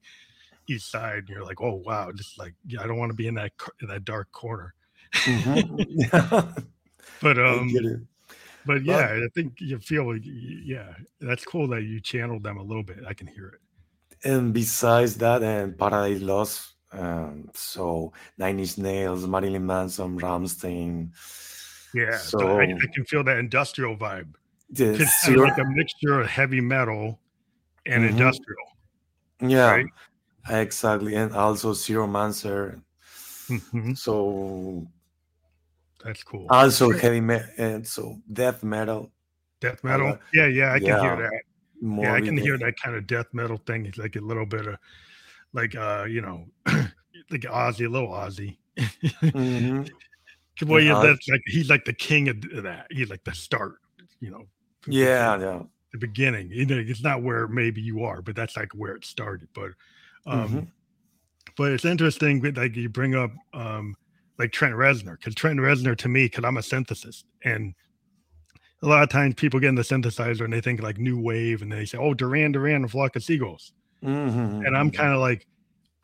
east 0.69 0.91
side 0.91 1.19
and 1.19 1.29
you're 1.29 1.45
like 1.45 1.61
oh 1.61 1.83
wow 1.85 2.11
just 2.13 2.39
like 2.39 2.55
yeah 2.67 2.83
i 2.83 2.87
don't 2.87 2.99
want 2.99 3.11
to 3.11 3.17
be 3.17 3.27
in 3.27 3.35
that 3.35 3.53
in 3.81 3.89
that 3.89 4.05
dark 4.05 4.31
corner. 4.33 4.75
Mhm. 5.13 6.65
But 7.21 7.39
um 7.39 7.73
but 8.67 8.83
yeah 8.83 9.21
i 9.25 9.29
think 9.35 9.61
you 9.61 9.79
feel 9.79 10.13
like, 10.13 10.23
yeah 10.25 10.95
that's 11.21 11.45
cool 11.45 11.69
that 11.69 11.83
you 11.83 12.01
channeled 12.01 12.43
them 12.43 12.57
a 12.57 12.63
little 12.63 12.83
bit. 12.83 12.99
I 13.07 13.15
can 13.15 13.27
hear 13.27 13.49
it. 13.49 14.29
And 14.29 14.53
besides 14.53 15.17
that, 15.19 15.43
and 15.43 15.79
Paradise 15.79 16.23
Lost, 16.23 16.75
um, 16.93 17.51
so 17.53 18.13
Nine 18.39 18.59
Inch 18.59 18.79
Nails, 18.79 19.27
Marilyn 19.27 19.67
Manson, 19.67 20.19
Rammstein, 20.19 21.11
yeah 21.95 22.17
so 22.17 22.59
I, 22.59 22.65
I 22.65 22.87
can 22.93 23.05
feel 23.05 23.23
that 23.25 23.39
industrial 23.39 23.97
vibe. 23.97 24.35
It's 24.71 24.81
kind 24.81 25.03
of 25.03 25.09
Zero, 25.09 25.49
like 25.49 25.59
a 25.59 25.65
mixture 25.65 26.21
of 26.21 26.27
heavy 26.27 26.61
metal 26.61 27.21
and 27.87 28.05
Mhm. 28.05 28.11
industrial 28.11 28.67
yeah, 29.41 29.71
right? 29.71 29.87
exactly, 30.49 31.15
and 31.17 31.33
also 31.35 31.73
Zeromancer. 31.73 32.81
Mhm. 33.49 33.97
So 33.97 34.87
That's 36.05 36.23
cool. 36.23 36.47
also 36.51 36.91
heavy 36.93 37.21
metal, 37.21 37.49
and 37.59 37.87
so 37.87 38.21
death 38.33 38.63
metal. 38.63 39.11
death 39.61 39.83
metal. 39.83 40.11
like- 40.11 40.21
Yeah, 40.35 40.47
yeah, 40.47 40.73
I 40.73 40.79
can 40.79 41.01
hear 41.01 41.17
that. 41.17 41.43
More 41.81 42.05
Yeah, 42.07 42.15
I 42.15 42.21
can 42.21 42.37
hear 42.37 42.57
that 42.59 42.79
kind 42.81 42.97
of 42.97 43.07
death 43.07 43.27
metal 43.33 43.57
thing. 43.67 43.87
It's 43.87 43.99
like 43.99 44.17
a 44.17 44.21
little 44.21 44.47
bit 44.47 44.67
of 44.67 44.77
like 45.53 45.75
uh, 45.75 46.05
you 46.09 46.21
know, 46.21 46.47
like 47.31 47.43
Ozzy, 47.43 47.87
a 47.87 47.89
little 47.89 48.09
Ozzy. 48.11 48.59
Mhm. 48.77 49.91
well, 50.67 50.81
Yeah, 50.81 50.95
yeah, 50.95 51.03
that's 51.07 51.29
like 51.29 51.41
he's 51.47 51.69
like 51.71 51.85
the 51.85 51.93
king 51.95 52.29
of 52.29 52.41
that. 52.63 52.87
He's 52.91 53.09
like 53.11 53.25
the 53.25 53.33
start, 53.35 53.77
you 54.21 54.31
know. 54.31 54.47
Yeah, 54.87 55.39
yeah. 55.39 55.63
The 55.95 55.99
beginning. 56.01 56.51
You 56.53 56.67
know, 56.67 56.77
it's 56.79 57.05
not 57.05 57.23
where 57.23 57.49
maybe 57.49 57.81
you 57.81 58.05
are, 58.05 58.21
but 58.23 58.37
that's 58.37 58.59
like 58.59 58.73
where 58.75 58.97
it 58.97 59.07
started. 59.07 59.49
But 59.55 59.73
um 60.27 60.67
Mhm. 60.67 60.73
but 61.57 61.73
it's 61.73 61.85
interesting 61.85 62.43
like 62.55 62.77
you 62.77 62.89
bring 62.89 63.15
up 63.15 63.33
um 63.55 63.97
like 64.39 64.53
Trent 64.53 64.75
Reznor 64.75 65.19
because 65.19 65.35
Trent 65.35 65.61
Reznor 65.61 65.97
to 65.99 66.09
me 66.09 66.27
because 66.27 66.45
I'm 66.45 66.57
a 66.59 66.61
synthesist 66.61 67.25
and 67.45 67.75
a 68.83 68.87
lot 68.87 69.03
of 69.03 69.09
times 69.09 69.35
people 69.35 69.61
get 69.61 69.69
in 69.69 69.75
the 69.75 69.83
synthesizer 69.83 70.45
and 70.45 70.53
they 70.53 70.61
think 70.61 70.83
like 70.83 70.99
new 70.99 71.21
wave 71.21 71.63
and 71.63 71.73
they 71.73 71.85
say 71.85 71.99
oh 71.99 72.15
Duran 72.15 72.53
Duran 72.53 72.83
and 72.83 72.91
Flock 72.91 73.17
of 73.17 73.25
Seagulls 73.25 73.73
Mhm, 74.03 74.67
and 74.67 74.77
I'm 74.77 74.91
mhm. 74.91 74.93
kind 74.93 75.13
of 75.15 75.21
like 75.21 75.47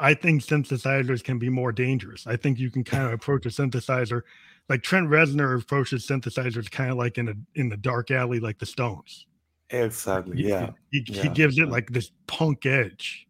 I 0.00 0.14
think 0.14 0.42
synthesizers 0.42 1.24
can 1.24 1.38
be 1.38 1.50
more 1.50 1.72
dangerous. 1.72 2.26
I 2.26 2.36
think 2.36 2.58
you 2.58 2.70
can 2.70 2.84
kind 2.84 3.06
of 3.06 3.12
approach 3.12 3.46
a 3.46 3.50
synthesizer 3.50 4.22
like 4.68 4.82
Trent 4.82 5.08
Reznor 5.08 5.60
approaches 5.60 6.06
synthesizers 6.06 6.70
kind 6.70 6.90
of 6.92 6.98
like 6.98 7.18
in 7.18 7.28
a 7.28 7.34
in 7.54 7.70
the 7.70 7.78
dark 7.78 8.10
alley 8.10 8.40
like 8.40 8.58
the 8.58 8.66
Stones. 8.66 9.26
Exactly. 9.70 10.36
He- 10.38 10.48
Yeah. 10.48 10.70
he, 10.90 11.04
he 11.06 11.28
yeah, 11.28 11.32
gives 11.32 11.58
it 11.58 11.68
like 11.68 11.90
this 11.90 12.10
punk 12.26 12.66
edge 12.66 13.26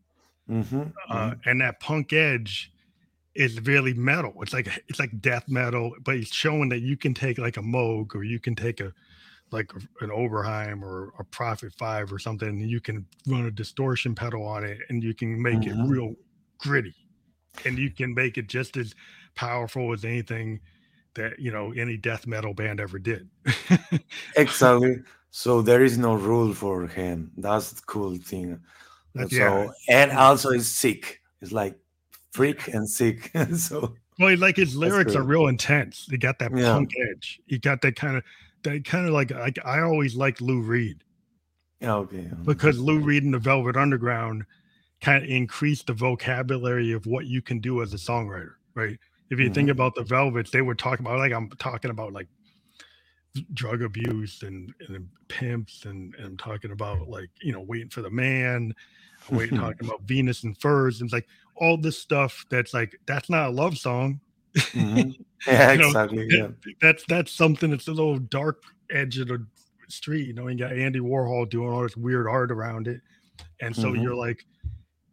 Mhm, 0.48 0.92
uh, 1.08 1.30
mhm. 1.30 1.40
and 1.46 1.60
that 1.60 1.78
punk 1.80 2.12
edge 2.12 2.72
is 3.34 3.60
really 3.60 3.94
metal. 3.94 4.34
It's 4.42 4.52
like 4.52 4.66
it's 4.88 4.98
like 4.98 5.20
death 5.20 5.48
metal, 5.48 5.94
but 6.04 6.16
it's 6.16 6.34
showing 6.34 6.68
that 6.70 6.80
you 6.80 6.96
can 6.96 7.14
take 7.14 7.38
like 7.38 7.56
a 7.56 7.62
Moog 7.62 8.14
or 8.14 8.24
you 8.24 8.40
can 8.40 8.54
take 8.56 8.80
a 8.80 8.92
like 9.52 9.72
an 10.00 10.10
Oberheim 10.10 10.82
or 10.82 11.12
a 11.18 11.24
Prophet 11.24 11.72
Five 11.78 12.12
or 12.12 12.18
something, 12.18 12.48
and 12.48 12.70
you 12.70 12.80
can 12.80 13.06
run 13.26 13.46
a 13.46 13.50
distortion 13.50 14.14
pedal 14.14 14.44
on 14.44 14.64
it, 14.64 14.78
and 14.88 15.02
you 15.02 15.14
can 15.14 15.40
make 15.40 15.60
Mhm. 15.60 15.66
it 15.68 15.88
real 15.88 16.14
gritty, 16.58 16.94
and 17.64 17.78
you 17.78 17.90
can 17.90 18.12
make 18.14 18.38
it 18.38 18.48
just 18.48 18.76
as 18.76 18.94
powerful 19.34 19.92
as 19.92 20.04
anything 20.04 20.60
that 21.14 21.38
you 21.38 21.50
know 21.52 21.72
any 21.72 21.96
death 21.96 22.26
metal 22.26 22.54
band 22.54 22.80
ever 22.80 22.98
did. 22.98 23.28
Exactly. 24.36 25.02
So 25.30 25.62
there 25.62 25.84
is 25.84 25.96
no 25.98 26.14
rule 26.14 26.52
for 26.54 26.86
him. 26.86 27.30
That's 27.36 27.72
the 27.72 27.82
cool 27.86 28.16
thing. 28.16 28.60
That- 29.14 29.30
so 29.30 29.36
yeah. 29.36 29.68
and 29.88 30.12
also 30.12 30.50
he's 30.50 30.68
sick. 30.68 31.20
It's 31.40 31.52
like 31.52 31.76
freak 32.32 32.68
and 32.68 32.88
sick. 32.88 33.30
so 33.56 33.94
Well, 34.18 34.36
like 34.38 34.56
his 34.56 34.76
lyrics 34.76 35.14
are 35.16 35.22
real 35.22 35.46
intense. 35.48 36.06
he 36.10 36.18
got 36.18 36.38
that 36.40 36.54
Yeah. 36.56 36.72
punk 36.74 36.90
edge. 37.10 37.40
He 37.46 37.58
got 37.58 37.80
that 37.82 37.96
kind 37.96 38.16
of 38.16 38.24
that 38.62 38.84
kind 38.84 39.06
of 39.06 39.12
like 39.12 39.30
like 39.30 39.58
I 39.64 39.80
always 39.80 40.14
liked 40.16 40.40
Lou 40.42 40.60
Reed 40.60 41.02
yeah, 41.80 41.94
okay. 41.94 42.28
because 42.44 42.78
Lou 42.78 42.98
Reed 42.98 43.22
and 43.24 43.32
the 43.32 43.38
Velvet 43.38 43.76
Underground 43.76 44.44
kind 45.00 45.24
of 45.24 45.30
increased 45.30 45.86
the 45.86 45.94
vocabulary 45.94 46.92
of 46.92 47.06
what 47.06 47.24
you 47.26 47.40
can 47.40 47.58
do 47.58 47.80
as 47.82 47.94
a 47.94 47.96
songwriter, 47.96 48.52
right? 48.74 48.98
If 49.30 49.38
you 49.38 49.48
think 49.48 49.68
Mhm. 49.68 49.72
about 49.72 49.94
the 49.94 50.02
Velvets, 50.02 50.50
they 50.50 50.60
would 50.60 50.78
talk 50.78 51.00
about 51.00 51.18
like 51.18 51.32
I'm 51.32 51.48
talking 51.58 51.90
about 51.90 52.12
like 52.12 52.28
drug 53.54 53.82
abuse 53.82 54.42
and, 54.42 54.72
and 54.88 55.08
pimps 55.28 55.84
and, 55.84 56.14
and 56.16 56.38
talking 56.38 56.72
about 56.72 57.08
like 57.08 57.30
you 57.42 57.52
know 57.52 57.60
waiting 57.60 57.88
for 57.88 58.02
the 58.02 58.10
man, 58.10 58.74
waiting 59.30 59.58
talking 59.58 59.86
about 59.86 60.02
Venus 60.02 60.44
in 60.44 60.54
Furs 60.54 61.00
and 61.00 61.06
it's 61.08 61.12
like 61.12 61.28
all 61.56 61.76
this 61.76 61.98
stuff 61.98 62.44
that's 62.50 62.72
like 62.74 62.98
that's 63.06 63.30
not 63.30 63.48
a 63.48 63.50
love 63.50 63.76
song. 63.78 64.20
Mhm. 64.54 65.14
Yeah, 65.46 65.72
You 65.72 65.78
know, 65.78 65.86
exactly. 65.86 66.26
Yeah. 66.28 66.48
that's 66.82 67.02
that's 67.08 67.32
something 67.32 67.70
that's 67.70 67.88
a 67.88 67.92
little 67.92 68.18
dark 68.18 68.62
edge 68.90 69.16
of 69.18 69.28
the 69.28 69.46
street. 69.88 70.26
You 70.26 70.34
know, 70.34 70.48
you 70.48 70.58
got 70.58 70.72
Andy 70.74 71.00
Warhol 71.00 71.48
doing 71.48 71.70
all 71.72 71.82
this 71.82 71.96
weird 71.96 72.26
art 72.28 72.52
around 72.52 72.86
it, 72.86 73.00
and 73.62 73.74
so 73.74 73.84
Mhm. 73.92 74.02
you're 74.02 74.14
like, 74.14 74.44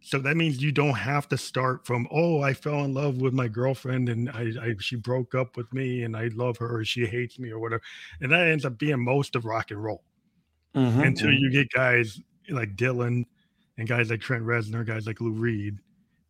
So 0.08 0.20
that 0.20 0.38
means 0.38 0.64
you 0.64 0.72
don't 0.72 0.94
have 0.94 1.28
to 1.28 1.38
start 1.38 1.86
from, 1.86 2.08
oh, 2.10 2.42
I 2.42 2.54
fell 2.54 2.86
in 2.86 2.94
love 2.94 3.18
with 3.20 3.34
my 3.34 3.50
girlfriend 3.50 4.08
and 4.08 4.30
I, 4.30 4.54
I 4.62 4.76
she 4.80 4.96
broke 4.96 5.36
up 5.36 5.58
with 5.58 5.74
me 5.74 6.04
and 6.04 6.16
I 6.16 6.30
love 6.34 6.56
her 6.60 6.78
or 6.78 6.86
she 6.86 7.06
hates 7.06 7.38
me 7.38 7.50
or 7.52 7.60
whatever. 7.60 7.82
And 8.22 8.32
that 8.32 8.48
ends 8.48 8.64
up 8.64 8.78
being 8.78 9.04
most 9.04 9.36
of 9.36 9.44
rock 9.44 9.70
and 9.70 9.84
roll 9.84 10.06
Mhm, 10.74 11.06
until 11.06 11.32
mhm. 11.32 11.40
you 11.42 11.52
get 11.52 11.70
guys 11.74 12.22
like 12.48 12.78
Dylan 12.78 13.26
and 13.78 13.86
guys 13.86 14.10
like 14.10 14.22
Trent 14.22 14.46
Reznor, 14.46 14.86
guys 14.88 15.08
like 15.08 15.20
Lou 15.20 15.32
Reed 15.32 15.80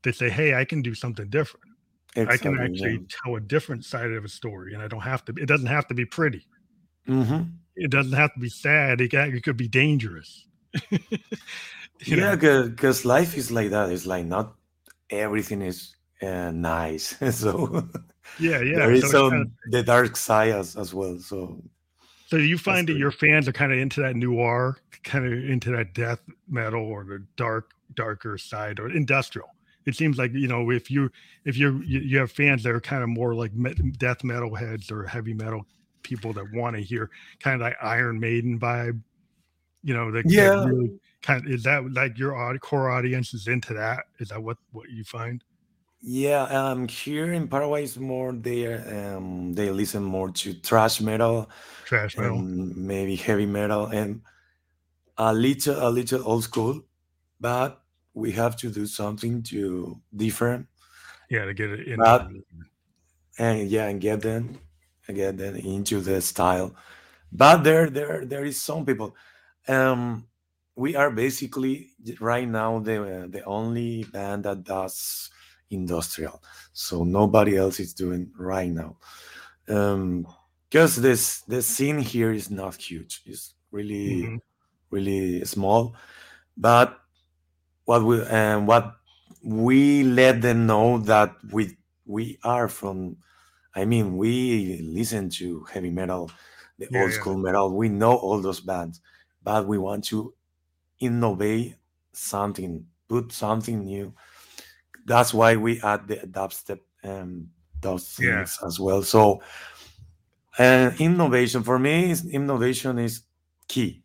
that 0.01 0.15
say, 0.15 0.31
hey, 0.31 0.55
I 0.55 0.65
can 0.65 0.81
do 0.81 0.95
something 0.95 1.29
different. 1.29 1.67
I 2.15 2.35
can 2.37 2.57
actually 2.59 3.05
tell 3.23 3.35
a 3.35 3.39
different 3.39 3.85
side 3.85 4.11
of 4.11 4.25
a 4.25 4.29
story 4.29 4.73
and 4.73 4.81
I 4.81 4.87
don't 4.87 5.01
have 5.01 5.23
to, 5.25 5.33
it 5.37 5.45
doesn't 5.45 5.67
have 5.67 5.87
to 5.89 5.93
be 5.93 6.05
pretty. 6.05 6.47
Mhm. 7.07 7.51
It 7.75 7.91
doesn't 7.91 8.13
have 8.13 8.33
to 8.33 8.39
be 8.39 8.49
sad. 8.49 9.01
It, 9.01 9.13
it 9.13 9.43
could 9.43 9.55
be 9.55 9.67
dangerous. 9.67 10.47
You? 12.05 12.17
Yeah, 12.17 12.35
because 12.35 13.05
life 13.05 13.35
is 13.37 13.51
like 13.51 13.69
that. 13.71 13.91
It's 13.91 14.05
like 14.05 14.25
not 14.25 14.55
everything 15.09 15.61
is 15.61 15.95
uh, 16.21 16.51
nice. 16.51 17.15
so 17.35 17.87
Yeah, 18.39 18.61
yeah. 18.61 18.75
there 18.79 18.91
is 18.91 19.01
so 19.03 19.09
some 19.09 19.31
kinda- 19.31 19.51
the 19.71 19.83
dark 19.83 20.15
side 20.17 20.51
as, 20.51 20.75
as 20.75 20.93
well. 20.93 21.17
So 21.19 21.61
So 22.27 22.37
you 22.37 22.57
find 22.57 22.87
that 22.87 22.93
great. 22.93 22.99
your 22.99 23.11
fans 23.11 23.47
are 23.47 23.53
kind 23.53 23.71
of 23.71 23.79
into 23.79 24.01
that 24.01 24.15
noir, 24.15 24.77
kind 25.03 25.25
of 25.25 25.33
into 25.49 25.71
that 25.71 25.93
death 25.93 26.19
metal 26.47 26.83
or 26.85 27.03
the 27.03 27.23
dark, 27.35 27.71
darker 27.95 28.37
side 28.37 28.79
or 28.79 28.89
industrial. 28.89 29.47
It 29.85 29.95
seems 29.95 30.17
like 30.17 30.33
you 30.33 30.47
know 30.49 30.69
if 30.71 30.91
you 30.91 31.09
if 31.45 31.55
you 31.57 31.81
you, 31.85 32.17
have 32.19 32.29
fans 32.31 32.61
that 32.63 32.73
are 32.73 32.81
kind 32.81 33.01
of 33.03 33.09
more 33.09 33.33
like 33.33 33.51
death 33.97 34.21
metal 34.23 34.53
heads 34.53 34.91
or 34.91 35.05
heavy 35.05 35.33
metal 35.33 35.65
people 36.03 36.33
that 36.33 36.45
want 36.53 36.75
to 36.75 36.81
hear 36.81 37.09
kind 37.39 37.55
of 37.55 37.61
like 37.61 37.77
Iron 37.81 38.19
Maiden 38.19 38.59
vibe. 38.59 38.99
You 39.83 39.93
know, 39.93 40.11
that 40.11 40.25
that 40.25 40.31
Yeah. 40.31 40.65
really 40.65 40.99
kind 41.27 41.45
of 41.45 41.51
is 41.51 41.63
that 41.63 41.91
like 41.91 42.17
your 42.17 42.57
core 42.59 42.89
audience 42.89 43.33
is 43.33 43.47
into 43.47 43.73
that? 43.73 44.05
Is 44.19 44.29
that 44.29 44.41
what 44.41 44.57
what 44.71 44.89
you 44.89 45.03
find? 45.03 45.43
yeah, 45.99 46.43
um, 46.43 46.87
here 46.87 47.33
in 47.33 47.47
Paraguay 47.47 47.83
is 47.83 47.97
more 47.97 48.31
they 48.31 48.73
um 48.73 49.53
they 49.53 49.69
listen 49.71 50.03
more 50.03 50.29
to 50.31 50.53
thrash 50.53 51.01
metal 51.01 51.49
Trash 51.85 52.17
metal. 52.17 52.37
maybe 52.37 53.15
heavy 53.15 53.45
metal 53.45 53.87
and 53.87 54.21
a 55.17 55.33
little 55.33 55.75
a 55.87 55.89
little 55.89 56.21
old 56.23 56.43
school, 56.43 56.81
but 57.41 57.81
we 58.13 58.31
have 58.31 58.55
to 58.57 58.69
do 58.69 58.85
something 58.85 59.43
to 59.43 59.99
different 60.15 60.67
yeah, 61.29 61.45
to 61.45 61.53
get 61.53 61.69
it 61.71 61.87
in. 61.87 61.97
but- 61.97 62.29
and 63.39 63.69
yeah 63.69 63.85
and 63.89 64.01
get 64.01 64.21
them 64.21 64.57
get 65.13 65.37
them 65.37 65.55
into 65.55 66.01
the 66.01 66.19
style 66.21 66.73
but 67.31 67.57
there 67.63 67.89
there 67.89 68.25
there 68.25 68.45
is 68.45 68.59
some 68.59 68.85
people 68.85 69.15
um 69.67 70.25
we 70.77 70.95
are 70.95 71.11
basically 71.11 71.91
right 72.21 72.47
now 72.49 72.79
the 72.79 73.27
the 73.31 73.43
only 73.45 74.05
band 74.05 74.45
that 74.45 74.63
does 74.63 75.31
industrial. 75.71 76.43
So 76.73 77.05
nobody 77.05 77.57
else 77.57 77.79
is 77.81 77.93
doing 77.95 78.31
right 78.37 78.71
now. 78.71 78.97
Um 79.69 80.27
because 80.69 80.97
this 80.97 81.41
the 81.43 81.61
scene 81.61 81.99
here 81.99 82.33
is 82.33 82.51
not 82.51 82.75
huge. 82.75 83.23
It's 83.25 83.55
really 83.71 84.27
Mhm. 84.27 84.39
really 84.91 85.45
small. 85.45 85.95
But 86.57 86.99
what 87.85 88.03
we 88.03 88.23
and 88.25 88.67
what 88.67 88.97
we 89.43 90.03
let 90.03 90.41
them 90.41 90.65
know 90.67 90.99
that 90.99 91.35
we 91.51 91.77
we 92.05 92.37
are 92.43 92.67
from 92.67 93.17
i 93.75 93.85
mean 93.85 94.17
we 94.17 94.79
listen 94.81 95.29
to 95.29 95.63
heavy 95.65 95.91
metal 95.91 96.31
the 96.79 96.89
Yeah, 96.89 96.95
old 96.95 97.11
yeah. 97.11 97.13
school 97.13 97.37
metal. 97.37 97.75
We 97.75 97.89
know 97.89 98.15
all 98.17 98.41
those 98.41 98.61
bands 98.61 99.01
but 99.43 99.67
we 99.67 99.77
want 99.79 100.05
to 100.05 100.33
innovate 100.99 101.75
something 102.13 102.85
put 103.07 103.31
something 103.31 103.83
new 103.85 104.13
that's 105.05 105.33
why 105.33 105.55
we 105.55 105.81
add 105.81 106.07
the 106.07 106.17
dubstep 106.17 106.79
and 107.03 107.47
those 107.81 108.17
Yeah. 108.19 108.37
things 108.37 108.59
as 108.65 108.79
well 108.79 109.03
so 109.03 109.41
and 110.57 110.99
innovation 110.99 111.63
for 111.63 111.77
me 111.79 112.11
is 112.11 112.25
innovation 112.25 112.97
is 112.97 113.21
key 113.67 114.03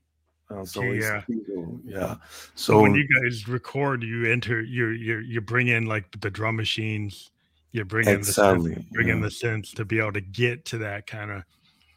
uh, 0.51 0.65
so 0.65 0.83
yeah. 0.93 1.23
key 1.27 1.41
to- 1.47 1.81
yeah 1.85 2.17
So 2.55 2.81
when 2.83 2.95
you 2.95 3.09
guys 3.09 3.49
record, 3.49 4.03
you 4.03 4.31
enter 4.31 4.61
you 4.63 4.89
you 4.89 5.19
you 5.19 5.41
bring 5.41 5.69
in 5.69 5.87
like 5.87 6.05
the 6.21 6.31
drum 6.31 6.57
machines, 6.57 7.31
you 7.73 7.85
bring 7.85 8.07
in 8.07 8.21
the 8.21 8.29
exactly 8.29 8.87
bring 8.93 9.09
in 9.09 9.21
the 9.21 9.29
synths 9.29 9.75
to 9.75 9.85
be 9.85 9.99
able 9.99 10.13
to 10.13 10.21
get 10.21 10.65
to 10.67 10.79
that 10.79 11.07
kind 11.07 11.31
of 11.31 11.43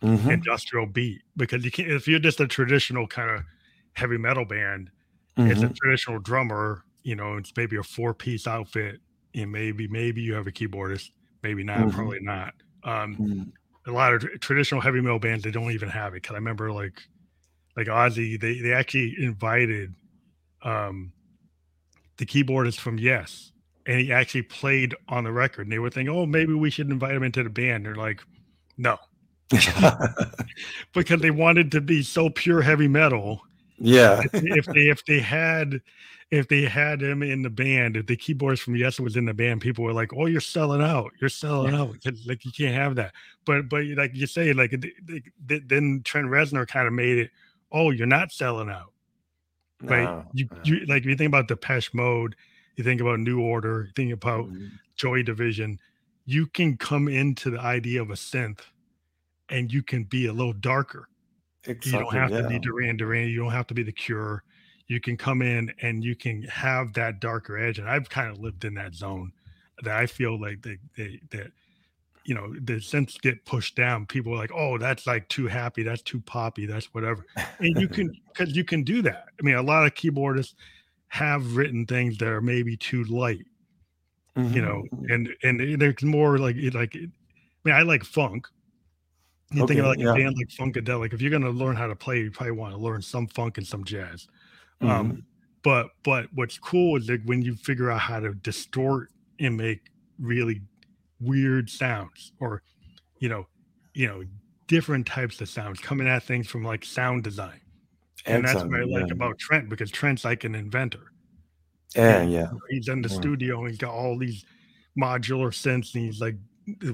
Mhm. 0.01 0.31
industrial 0.31 0.85
beat. 0.85 1.21
Because 1.35 1.65
you 1.65 1.71
can't 1.71 1.91
if 1.91 2.07
you're 2.07 2.19
just 2.19 2.39
a 2.39 2.47
traditional 2.47 3.07
kind 3.07 3.29
of 3.29 3.43
heavy 3.95 4.17
metal 4.17 4.45
band, 4.45 4.91
it's 5.45 5.63
a 5.63 5.69
Mhm. 5.69 5.75
traditional 5.81 6.19
drummer, 6.19 6.83
you 7.03 7.15
know, 7.15 7.37
it's 7.37 7.53
maybe 7.57 7.77
a 7.77 7.83
four 7.83 8.13
piece 8.13 8.47
outfit, 8.47 9.01
and 9.35 9.51
maybe 9.51 9.87
maybe 9.87 10.21
you 10.21 10.33
have 10.35 10.47
a 10.47 10.51
keyboardist, 10.51 11.11
maybe 11.43 11.63
not, 11.63 11.89
Mhm. 11.89 11.91
probably 11.91 12.19
not. 12.21 12.53
Um, 12.83 13.19
Mhm. 13.19 13.53
a 13.87 13.91
lot 13.91 14.13
of 14.13 14.21
traditional 14.41 14.81
heavy 14.81 15.01
metal 15.01 15.19
bands 15.19 15.43
they 15.43 15.51
don't 15.51 15.71
even 15.71 15.89
have 15.89 16.13
it 16.13 16.23
because 16.23 16.33
I 16.33 16.37
remember 16.37 16.71
like 16.71 17.01
like 17.77 17.87
Ozzy 17.87 18.39
they 18.39 18.59
they 18.61 18.73
actually 18.73 19.15
invited 19.19 19.95
um 20.63 21.13
the 22.17 22.25
keyboardist 22.25 22.79
from 22.79 22.97
Yes 22.97 23.51
and 23.85 23.99
he 23.99 24.11
actually 24.11 24.41
played 24.43 24.95
on 25.09 25.23
the 25.23 25.31
record 25.31 25.63
and 25.63 25.71
they 25.71 25.79
were 25.79 25.89
thinking 25.89 26.13
oh 26.15 26.25
maybe 26.25 26.53
we 26.53 26.69
should 26.69 26.89
invite 26.89 27.15
him 27.15 27.23
into 27.23 27.43
the 27.43 27.49
band 27.49 27.85
they're 27.85 27.95
like 27.95 28.21
no 28.77 28.97
because 30.93 31.21
they 31.21 31.31
wanted 31.31 31.71
to 31.71 31.81
be 31.81 32.01
so 32.03 32.29
pure 32.29 32.61
heavy 32.61 32.87
metal 32.87 33.41
yeah. 33.77 34.21
If 34.33 34.65
they 34.65 34.81
if 34.81 35.05
they 35.05 35.19
had 35.19 35.81
if 36.31 36.47
they 36.47 36.63
had 36.63 37.01
him 37.01 37.21
in 37.21 37.41
the 37.41 37.49
band 37.49 37.97
if 37.97 38.07
the 38.07 38.15
keyboards 38.15 38.59
from 38.59 38.75
Yes 38.75 38.99
was 38.99 39.15
in 39.15 39.25
the 39.25 39.33
band 39.33 39.61
people 39.61 39.83
were 39.83 39.93
like 39.93 40.11
oh 40.13 40.25
you're 40.25 40.41
selling 40.41 40.81
out. 40.81 41.11
You're 41.19 41.29
selling 41.29 41.75
out! 41.75 41.95
like 42.25 42.45
you 42.45 42.51
can't 42.51 42.75
have 42.75 42.95
that. 42.95 43.13
But 43.45 43.69
but 43.69 43.85
like 43.85 44.11
you 44.13 44.27
say 44.27 44.53
like 44.53 44.71
th- 44.71 44.93
th- 45.07 45.23
th- 45.47 45.63
then 45.67 46.01
Trent 46.03 46.27
Reznor 46.27 46.67
kind 46.67 46.87
of 46.87 46.93
made 46.93 47.17
it 47.17 47.31
oh 47.71 47.91
you're 47.91 48.07
not 48.07 48.31
selling 48.31 48.69
out. 48.69 48.91
Right? 49.83 50.23
You, 50.33 50.47
no. 50.51 50.57
you 50.63 50.85
like 50.85 51.05
you 51.05 51.15
think 51.15 51.27
about 51.27 51.47
Depeche 51.47 51.93
Mode 51.93 52.35
you 52.75 52.83
think 52.83 53.01
about 53.01 53.19
New 53.19 53.41
Order 53.41 53.85
you 53.87 53.91
think 53.95 54.13
about 54.13 54.45
Mhm. 54.45 54.71
Joy 54.95 55.21
Division 55.23 55.79
you 56.25 56.47
can 56.47 56.75
come 56.77 57.07
into 57.07 57.51
the 57.51 57.59
idea 57.59 58.01
of 58.01 58.09
a 58.09 58.15
synth 58.15 58.61
and 59.49 59.71
you 59.71 59.83
can 59.83 60.05
be 60.05 60.25
a 60.25 60.33
little 60.33 60.53
darker 60.53 61.07
exactly 61.67 61.91
you 61.91 61.99
don't 61.99 62.15
have 62.15 62.31
yeah. 62.31 62.37
to 62.37 62.43
be 62.43 62.59
Duran 62.59 62.97
Duran. 62.97 63.29
You 63.29 63.39
don't 63.43 63.51
have 63.51 63.67
to 63.67 63.73
be 63.73 63.83
the 63.83 63.91
Cure. 63.91 64.43
You 64.87 64.99
can 65.01 65.17
come 65.17 65.41
in 65.41 65.73
and 65.81 66.03
you 66.03 66.15
can 66.15 66.43
have 66.43 66.93
that 66.93 67.19
darker 67.19 67.57
edge. 67.57 67.79
And 67.79 67.89
I've 67.89 68.09
kind 68.09 68.29
of 68.29 68.39
lived 68.39 68.65
in 68.65 68.75
that 68.75 68.93
zone 68.95 69.31
that 69.81 69.95
I 69.95 70.05
feel 70.05 70.39
like 70.39 70.61
they, 70.61 70.77
they, 70.97 71.21
that, 71.31 71.51
you 72.25 72.35
know, 72.35 72.53
the 72.61 72.79
sense 72.81 73.17
get 73.17 73.45
pushed 73.45 73.75
down. 73.75 74.05
People 74.07 74.33
are 74.33 74.37
like, 74.37 74.51
oh, 74.53 74.77
that's 74.77 75.07
like 75.07 75.27
too 75.29 75.47
happy. 75.47 75.83
That's 75.83 76.01
too 76.01 76.21
poppy. 76.21 76.65
That's 76.65 76.93
whatever. 76.93 77.25
And 77.59 77.79
you 77.79 77.89
can, 77.89 78.11
because 78.33 78.55
you 78.55 78.63
can 78.63 78.83
do 78.83 79.01
that. 79.03 79.25
I 79.39 79.43
mean, 79.43 79.55
a 79.55 79.63
lot 79.63 79.85
of 79.85 79.95
keyboardists 79.95 80.55
have 81.09 81.55
written 81.55 81.85
things 81.85 82.17
that 82.19 82.27
are 82.27 82.41
maybe 82.41 82.77
too 82.77 83.03
light, 83.05 83.45
you 84.49 84.61
Mhm, 84.61 84.61
know, 84.61 84.83
mhm. 84.93 85.05
and, 85.09 85.35
and 85.43 85.81
there's 85.81 86.03
more 86.03 86.37
like, 86.37 86.55
like, 86.73 86.95
I 86.95 87.07
mean, 87.63 87.75
I 87.75 87.81
like 87.81 88.03
funk. 88.03 88.47
You 89.51 89.67
think 89.67 89.79
of 89.79 89.85
Okay, 89.85 89.87
like 89.87 89.99
yeah. 89.99 90.11
a 90.11 90.15
band 90.15 90.35
like 90.37 90.47
Funkadelic. 90.49 91.13
If 91.13 91.21
you're 91.21 91.29
going 91.29 91.43
to 91.43 91.49
learn 91.51 91.75
how 91.75 91.87
to 91.87 91.95
play, 91.95 92.19
you 92.21 92.31
probably 92.31 92.51
want 92.53 92.73
to 92.73 92.79
learn 92.79 93.01
some 93.01 93.27
funk 93.27 93.57
and 93.57 93.65
some 93.67 93.83
jazz. 93.83 94.27
Mhm. 94.81 94.89
Um, 94.89 95.25
but 95.63 95.89
but 96.03 96.27
what's 96.33 96.57
cool 96.57 96.97
is 96.97 97.07
that 97.07 97.25
when 97.25 97.41
you 97.41 97.55
figure 97.55 97.89
out 97.91 97.99
how 98.01 98.19
to 98.19 98.33
distort 98.35 99.09
and 99.39 99.55
make 99.55 99.81
really 100.19 100.61
weird 101.19 101.69
sounds, 101.69 102.33
or 102.39 102.61
you 103.19 103.29
know, 103.29 103.47
you 103.93 104.07
know, 104.07 104.23
different 104.67 105.05
types 105.07 105.39
of 105.41 105.47
sounds 105.49 105.79
coming 105.79 106.07
at 106.07 106.23
things 106.23 106.47
from 106.47 106.63
like 106.63 106.83
sound 106.83 107.23
design, 107.23 107.61
and 108.25 108.43
that's 108.45 108.63
what 108.63 108.79
I 108.79 108.83
like 108.83 109.07
yeah. 109.07 109.13
about 109.13 109.37
Trent 109.37 109.69
because 109.69 109.91
Trent's 109.91 110.25
like 110.25 110.43
an 110.43 110.55
inventor. 110.55 111.11
yeah 111.95 112.23
yeah 112.23 112.49
He's 112.69 112.87
in 112.89 113.01
the 113.01 113.09
Yeah. 113.09 113.15
studio 113.15 113.59
and 113.61 113.69
he's 113.69 113.77
got 113.77 113.91
all 113.93 114.17
these 114.17 114.43
modular 114.99 115.51
synths 115.51 115.93
and 115.95 116.03
he's 116.05 116.19
like 116.19 116.35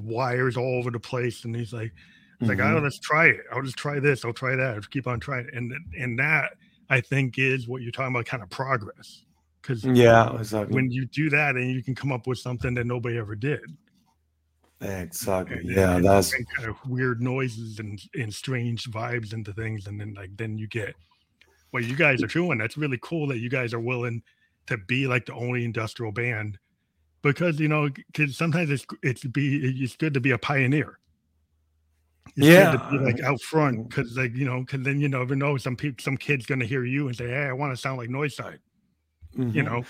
wires 0.03 0.57
all 0.57 0.77
over 0.77 0.91
the 0.91 0.99
place 0.99 1.45
and 1.45 1.55
he's 1.55 1.73
like 1.73 1.91
it's 2.41 2.49
like, 2.49 2.57
Mhm. 2.57 2.77
oh, 2.77 2.81
let's 2.81 2.99
try 2.99 3.27
it. 3.27 3.41
I'll 3.51 3.61
just 3.61 3.77
try 3.77 3.99
this. 3.99 4.25
I'll 4.25 4.33
try 4.33 4.55
that. 4.55 4.75
I'll 4.75 4.81
keep 4.81 5.07
on 5.07 5.19
trying 5.19 5.47
it. 5.47 5.53
And 5.53 5.73
and 5.97 6.19
that 6.19 6.57
I 6.89 6.99
think 6.99 7.39
is 7.39 7.67
what 7.67 7.81
you're 7.81 7.91
talking 7.91 8.13
about, 8.13 8.25
kind 8.25 8.43
of 8.43 8.49
progress. 8.49 9.23
Because 9.61 9.85
yeah 9.85 10.35
exactly 10.35 10.73
when 10.75 10.89
you 10.91 11.05
do 11.05 11.29
that, 11.29 11.55
and 11.55 11.71
you 11.71 11.83
can 11.83 11.93
come 11.95 12.11
up 12.11 12.25
with 12.27 12.39
something 12.39 12.73
that 12.73 12.85
nobody 12.87 13.17
ever 13.17 13.35
did. 13.35 13.61
exactly 14.81 15.57
And, 15.57 15.69
yeah 15.69 15.95
and 15.97 16.05
that's 16.05 16.31
bring 16.31 16.45
kind 16.55 16.67
of 16.69 16.75
weird 16.89 17.21
noises 17.21 17.77
and, 17.77 18.01
and 18.15 18.33
strange 18.33 18.89
vibes 18.89 19.33
into 19.33 19.53
things, 19.53 19.85
and 19.87 20.01
then 20.01 20.15
like 20.15 20.35
then 20.35 20.57
you 20.57 20.67
get 20.67 20.95
what 21.69 21.83
you 21.83 21.95
guys 21.95 22.23
are 22.23 22.27
doing. 22.27 22.57
That's 22.57 22.77
really 22.77 22.99
cool 23.01 23.27
that 23.27 23.37
you 23.39 23.49
guys 23.49 23.73
are 23.73 23.79
willing 23.79 24.23
to 24.67 24.77
be 24.77 25.07
like 25.07 25.25
the 25.27 25.33
only 25.33 25.63
industrial 25.63 26.11
band. 26.11 26.57
Because 27.21 27.59
you 27.59 27.67
know, 27.67 27.87
because 28.11 28.35
sometimes 28.35 28.71
it's 28.71 28.85
it's 29.03 29.23
be 29.23 29.83
it's 29.83 29.95
good 29.95 30.15
to 30.15 30.19
be 30.19 30.31
a 30.31 30.37
pioneer. 30.39 30.97
It's 32.37 32.37
to 32.37 32.87
be 32.89 32.97
Yeah. 32.97 33.01
like 33.03 33.21
out 33.21 33.41
front 33.41 33.89
because 33.89 34.15
like 34.17 34.33
you 34.35 34.45
know 34.45 34.61
because 34.61 34.83
then 34.83 35.01
you 35.01 35.09
never 35.09 35.35
know 35.35 35.57
some 35.57 35.75
people 35.75 36.01
some 36.01 36.17
kid's 36.17 36.45
gonna 36.45 36.65
hear 36.65 36.85
you 36.85 37.07
and 37.07 37.15
say 37.15 37.27
hey 37.27 37.45
I 37.47 37.53
want 37.53 37.73
to 37.73 37.77
sound 37.77 37.97
like 37.97 38.09
Noise 38.09 38.35
Side 38.35 38.59
You 39.35 39.63
Mhm. 39.63 39.65
know, 39.65 39.83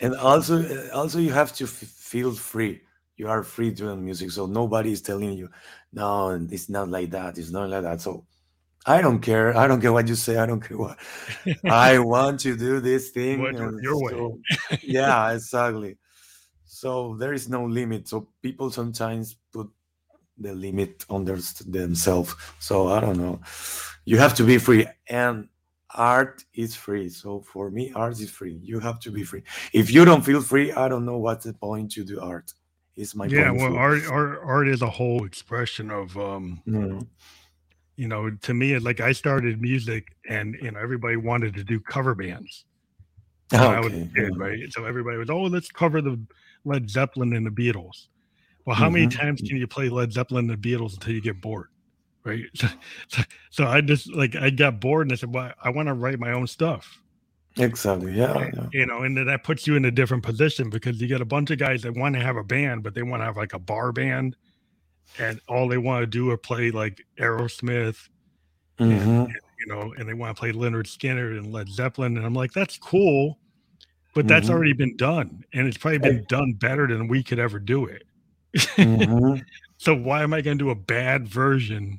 and 0.00 0.14
also 0.16 0.62
uh, 0.62 0.88
also 0.94 1.18
you 1.18 1.32
have 1.32 1.52
to 1.56 1.64
f- 1.64 1.70
feel 1.70 2.32
free. 2.32 2.82
You 3.16 3.28
are 3.28 3.42
free 3.42 3.70
doing 3.70 4.04
music 4.04 4.30
so 4.32 4.46
nobody 4.46 4.90
is 4.92 5.02
telling 5.02 5.32
you 5.34 5.48
no 5.92 6.30
it's 6.50 6.68
not 6.68 6.88
like 6.88 7.10
that 7.10 7.38
it's 7.38 7.50
not 7.50 7.68
like 7.70 7.82
that. 7.82 8.00
So 8.00 8.26
i 8.86 9.00
don't 9.00 9.20
care. 9.20 9.56
I 9.56 9.68
don't 9.68 9.80
care 9.80 9.92
what 9.92 10.08
you 10.08 10.16
say. 10.16 10.36
I 10.38 10.46
don't 10.46 10.60
care 10.60 10.76
what 10.78 10.98
i 11.88 11.98
want 11.98 12.40
to 12.40 12.56
do 12.56 12.80
this 12.80 13.10
thing 13.10 13.40
Want 13.40 13.56
to 13.56 13.62
do 13.62 13.68
it 13.68 13.74
and 13.74 13.82
your 13.82 13.98
way. 14.02 14.12
so- 14.12 14.38
yeah 14.82 15.30
exactly. 15.32 15.96
So 16.64 17.14
there 17.20 17.32
is 17.34 17.48
no 17.48 17.64
limit. 17.66 18.08
So 18.08 18.28
people 18.42 18.70
sometimes 18.70 19.36
put 19.52 19.68
the 20.42 20.54
limit 20.54 21.04
on 21.08 21.24
their, 21.24 21.38
themselves 21.66 22.34
so 22.58 22.88
i 22.88 23.00
don't 23.00 23.18
know 23.18 23.40
you 24.04 24.18
have 24.18 24.34
to 24.34 24.44
be 24.44 24.58
free 24.58 24.86
and 25.08 25.48
art 25.94 26.44
is 26.54 26.74
free 26.74 27.08
so 27.08 27.40
for 27.40 27.70
me 27.70 27.92
art 27.94 28.18
is 28.18 28.30
free 28.30 28.58
you 28.62 28.80
have 28.80 28.98
to 28.98 29.10
be 29.10 29.22
free 29.22 29.42
if 29.72 29.90
you 29.90 30.04
don't 30.04 30.22
feel 30.22 30.40
free 30.40 30.72
i 30.72 30.88
don't 30.88 31.04
know 31.04 31.18
what's 31.18 31.44
the 31.44 31.52
point 31.54 31.90
to 31.90 32.04
do 32.04 32.20
art 32.20 32.52
is 32.96 33.14
my 33.14 33.26
yeah. 33.26 33.50
Well, 33.50 33.76
art, 33.76 34.02
art, 34.08 34.40
art 34.44 34.68
is 34.68 34.82
a 34.82 34.90
whole 34.90 35.24
expression 35.24 35.90
of, 35.90 36.16
um, 36.16 36.62
Mm, 36.66 37.06
you 37.96 38.08
know, 38.08 38.30
to 38.30 38.54
me, 38.54 38.78
like 38.78 39.00
I 39.00 39.12
started 39.12 39.60
music, 39.60 40.16
and 40.28 40.56
you 40.60 40.70
know, 40.70 40.80
everybody 40.80 41.16
wanted 41.16 41.54
to 41.54 41.64
do 41.64 41.78
cover 41.80 42.14
bands. 42.14 42.64
when 43.50 43.60
I 43.60 43.80
was 43.80 43.92
a 43.92 43.96
okay 43.96 44.10
kid, 44.14 44.32
yeah. 44.36 44.44
right? 44.44 44.72
So 44.72 44.84
everybody 44.84 45.18
was, 45.18 45.30
oh, 45.30 45.42
let's 45.42 45.70
cover 45.70 46.00
the 46.00 46.18
Led 46.64 46.88
Zeppelin 46.88 47.34
and 47.34 47.46
the 47.46 47.50
Beatles. 47.50 48.08
Well, 48.64 48.76
how 48.76 48.88
many 48.90 49.06
Mhm. 49.06 49.16
times 49.18 49.40
can 49.40 49.56
you 49.56 49.66
play 49.66 49.88
Led 49.88 50.12
Zeppelin 50.12 50.48
and 50.48 50.62
the 50.62 50.70
Beatles 50.74 50.94
until 50.94 51.12
you 51.14 51.20
get 51.20 51.40
bored, 51.40 51.68
right? 52.24 52.44
So, 52.54 52.68
so, 53.08 53.22
so 53.50 53.66
I 53.66 53.80
just 53.80 54.12
like 54.14 54.36
I 54.36 54.50
got 54.50 54.80
bored 54.80 55.06
and 55.06 55.12
I 55.12 55.16
said, 55.16 55.34
well, 55.34 55.52
I 55.62 55.70
want 55.70 55.88
to 55.88 55.94
write 55.94 56.18
my 56.20 56.32
own 56.32 56.46
stuff, 56.46 57.00
exactly 57.58 58.12
yeah, 58.12 58.50
yeah. 58.54 58.66
you 58.72 58.86
know, 58.86 59.02
and 59.02 59.16
then 59.16 59.26
that 59.26 59.42
puts 59.44 59.66
you 59.66 59.74
in 59.76 59.84
a 59.84 59.90
different 59.90 60.22
position 60.22 60.70
because 60.70 61.00
you 61.00 61.08
get 61.08 61.20
a 61.20 61.24
bunch 61.24 61.50
of 61.50 61.58
guys 61.58 61.82
that 61.82 61.94
want 61.96 62.14
to 62.14 62.20
have 62.22 62.36
a 62.36 62.44
band, 62.44 62.82
but 62.82 62.94
they 62.94 63.02
want 63.02 63.20
to 63.20 63.24
have 63.24 63.36
like 63.36 63.52
a 63.52 63.58
bar 63.58 63.90
band, 63.92 64.36
and 65.18 65.40
all 65.48 65.66
they 65.68 65.78
want 65.78 66.02
to 66.02 66.06
do 66.06 66.30
are 66.30 66.36
play 66.38 66.70
like 66.70 67.04
Aerosmith, 67.18 68.08
Mhm. 68.78 69.28
you 69.58 69.66
know, 69.66 69.92
and 69.98 70.08
they 70.08 70.14
want 70.14 70.34
to 70.36 70.40
play 70.40 70.52
Lynyrd 70.52 70.86
Skynyrd 70.86 71.36
and 71.38 71.52
Led 71.52 71.68
Zeppelin. 71.68 72.16
And 72.16 72.24
I'm 72.24 72.32
like, 72.34 72.52
that's 72.52 72.78
cool, 72.78 73.38
but 74.14 74.26
that's 74.26 74.48
Mhm. 74.48 74.52
already 74.52 74.72
been 74.72 74.96
done. 74.96 75.44
And 75.52 75.66
it's 75.66 75.76
probably 75.76 75.98
been 75.98 76.24
done 76.28 76.52
better 76.54 76.86
than 76.86 77.06
we 77.08 77.22
could 77.22 77.38
ever 77.38 77.58
do 77.58 77.84
it. 77.86 78.04
Mhm. 78.56 79.44
So 79.78 79.96
why 79.96 80.22
am 80.22 80.32
I 80.32 80.42
going 80.42 80.56
to 80.58 80.64
do 80.64 80.70
a 80.70 80.76
bad 80.76 81.26
version 81.26 81.98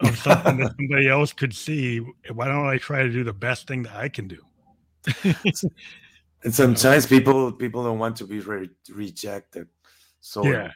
of 0.00 0.18
something 0.18 0.58
that 0.58 0.74
somebody 0.76 1.08
else 1.08 1.32
could 1.32 1.54
see? 1.54 2.00
Why 2.30 2.48
don't 2.48 2.66
I 2.66 2.76
try 2.76 3.02
to 3.02 3.08
do 3.08 3.24
the 3.24 3.32
best 3.32 3.66
thing 3.66 3.84
that 3.84 3.96
I 3.96 4.10
can 4.10 4.28
do? 4.28 4.44
and 6.44 6.54
sometimes 6.54 7.06
people 7.06 7.50
people 7.52 7.82
don't 7.82 7.98
want 7.98 8.16
to 8.16 8.26
be 8.26 8.40
re- 8.40 8.68
rejected 8.90 9.68
so 10.20 10.44
Yeah. 10.44 10.70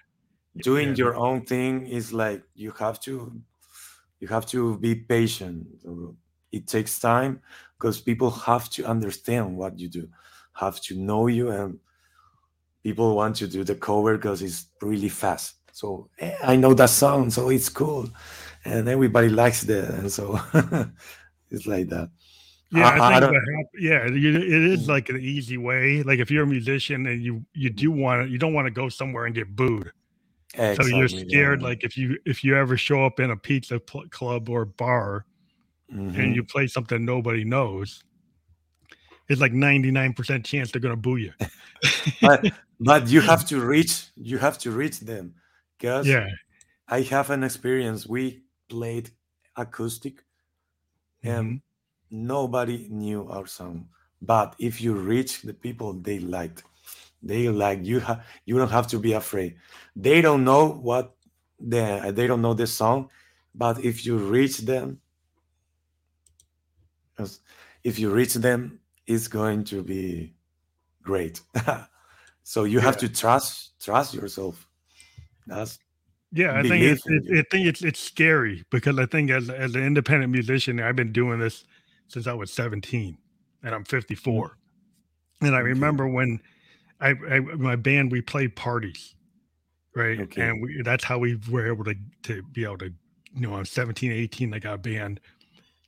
doing 0.63 0.89
Yeah. 0.91 0.95
your 0.97 1.17
own 1.17 1.45
thing 1.45 1.87
is 1.87 2.13
like 2.13 2.43
you 2.55 2.73
have 2.79 2.99
to 3.01 3.31
you 4.21 4.29
have 4.29 4.47
to 4.47 4.79
be 4.79 4.95
patient 4.95 5.67
it 6.51 6.67
takes 6.67 6.99
time 6.99 7.41
because 7.79 8.01
people 8.01 8.31
have 8.31 8.71
to 8.71 8.85
understand 8.87 9.57
what 9.57 9.79
you 9.79 9.89
do 9.89 10.09
have 10.55 10.81
to 10.81 10.95
know 10.97 11.27
you 11.27 11.51
and 11.51 11.79
people 12.87 13.09
want 13.21 13.35
to 13.41 13.47
do 13.57 13.61
the 13.71 13.75
cover 13.89 14.13
because 14.17 14.39
it's 14.47 14.61
really 14.91 15.09
fast 15.23 15.47
so 15.81 15.87
"Eh, 16.25 16.35
i 16.53 16.55
know 16.63 16.73
that 16.81 16.91
song 17.05 17.31
so 17.37 17.43
it's 17.57 17.69
cool 17.81 18.05
and 18.65 18.83
everybody 18.97 19.29
likes 19.43 19.61
that 19.71 19.87
and 19.99 20.09
so 20.19 20.25
it's 21.51 21.67
like 21.75 21.89
that 21.95 22.09
Yeah, 22.71 22.89
I- 22.89 22.99
I 22.99 23.17
I, 23.17 23.21
think 23.21 23.35
hap- 23.35 23.81
yeah, 23.91 24.01
it 24.07 24.65
is 24.75 24.83
like 24.95 25.07
an 25.15 25.21
easy 25.35 25.57
way. 25.71 26.03
Like 26.09 26.19
if 26.25 26.29
you're 26.33 26.43
a 26.51 26.53
musician 26.59 27.01
and 27.11 27.19
you 27.27 27.35
you 27.63 27.71
do 27.83 27.89
want 28.03 28.17
to, 28.19 28.25
you 28.33 28.39
don't 28.43 28.55
want 28.59 28.67
to 28.71 28.75
go 28.83 28.87
somewhere 29.01 29.25
and 29.29 29.35
get 29.41 29.49
booed. 29.61 29.89
so 30.79 30.83
you're 30.97 31.09
scared. 31.09 31.61
yeah. 31.61 31.69
Like 31.71 31.81
if 31.89 31.93
you 32.01 32.07
if 32.33 32.39
you 32.45 32.53
ever 32.63 32.77
show 32.77 32.99
up 33.09 33.17
in 33.25 33.31
a 33.31 33.39
pizza 33.49 33.77
pl- 33.91 34.09
club 34.19 34.43
or 34.55 34.63
bar 34.83 35.09
Mhm. 35.95 36.19
and 36.21 36.29
you 36.37 36.43
play 36.55 36.67
something 36.77 37.01
nobody 37.05 37.45
knows, 37.55 37.89
it's 39.29 39.41
like 39.41 39.53
99% 39.53 40.45
chance 40.45 40.71
they're 40.71 40.81
gonna 40.81 40.97
boo 40.97 41.17
you. 41.17 41.33
but 42.21 42.45
but 42.81 43.09
you 43.09 43.21
have 43.21 43.45
to 43.47 43.61
reach 43.61 44.09
you 44.17 44.39
have 44.39 44.59
to 44.59 44.71
reach 44.71 45.01
them 45.01 45.35
because 45.79 46.07
yeah. 46.07 46.27
i 46.89 47.01
have 47.01 47.31
an 47.31 47.43
experience 47.43 48.07
we 48.07 48.43
played 48.69 49.11
acoustic 49.57 50.25
and 51.23 51.47
Mhm. 51.47 51.61
nobody 52.11 52.87
knew 52.91 53.29
our 53.29 53.47
song 53.47 53.89
but 54.23 54.55
if 54.59 54.81
you 54.81 54.95
reach 54.95 55.43
the 55.43 55.55
people 55.55 55.93
they 55.95 56.19
liked 56.19 56.65
they 57.23 57.49
like 57.49 57.85
you 57.85 58.01
have 58.01 58.25
you 58.45 58.59
don't 58.59 58.71
have 58.71 58.87
to 58.89 58.99
be 58.99 59.13
afraid 59.13 59.57
they 59.95 60.21
don't 60.21 60.45
know 60.45 60.69
what 60.69 61.15
the 61.59 62.13
they 62.15 62.27
don't 62.27 62.43
know 62.43 62.55
the 62.55 62.67
song 62.67 63.09
but 63.55 63.83
if 63.85 64.05
you 64.05 64.19
reach 64.19 64.59
them 64.59 65.01
if 67.83 67.99
you 67.99 68.11
reach 68.11 68.35
them 68.35 68.79
it's 69.07 69.29
going 69.29 69.65
to 69.65 69.83
be 69.83 70.35
great 71.03 71.41
so 72.43 72.65
you 72.65 72.81
have 72.81 72.97
to 72.97 73.09
trust 73.09 73.79
trust 73.81 74.15
yourself 74.15 74.67
that's 75.47 75.79
Yeah, 76.33 76.59
I 76.59 76.63
think 76.65 76.85
it's, 76.85 77.03
it. 77.07 77.23
I 77.39 77.43
think 77.51 77.67
it's 77.67 77.83
it's 77.83 78.01
scary 78.01 78.65
because 78.71 78.99
I 78.99 79.07
think 79.07 79.31
as 79.31 79.49
as 79.49 79.75
an 79.75 79.83
independent 79.85 80.33
musician, 80.33 80.81
I've 80.81 80.97
been 80.97 81.13
doing 81.13 81.39
this 81.39 81.65
since 82.09 82.27
I 82.27 82.35
was 82.35 82.53
17, 82.53 83.17
and 83.63 83.75
I'm 83.75 83.85
54. 83.85 84.59
And 85.43 85.55
I 85.55 85.61
Okay. 85.61 85.65
remember 85.71 86.09
when 86.09 86.41
I, 87.01 87.15
I 87.31 87.41
my 87.41 87.77
band 87.77 88.13
we 88.13 88.21
played 88.23 88.57
parties, 88.57 89.15
right? 89.95 90.21
Okay. 90.21 90.43
And 90.43 90.63
we 90.63 90.83
that's 90.83 91.05
how 91.05 91.19
we 91.19 91.37
were 91.51 91.67
able 91.67 91.85
to 91.85 91.95
to 92.25 92.43
be 92.43 92.65
able 92.65 92.79
to, 92.79 92.93
you 93.35 93.49
know, 93.49 93.55
I'm 93.55 93.65
17, 93.65 94.13
18, 94.13 94.55
I 94.55 94.59
got 94.59 94.75
a 94.75 94.79
band, 94.79 95.21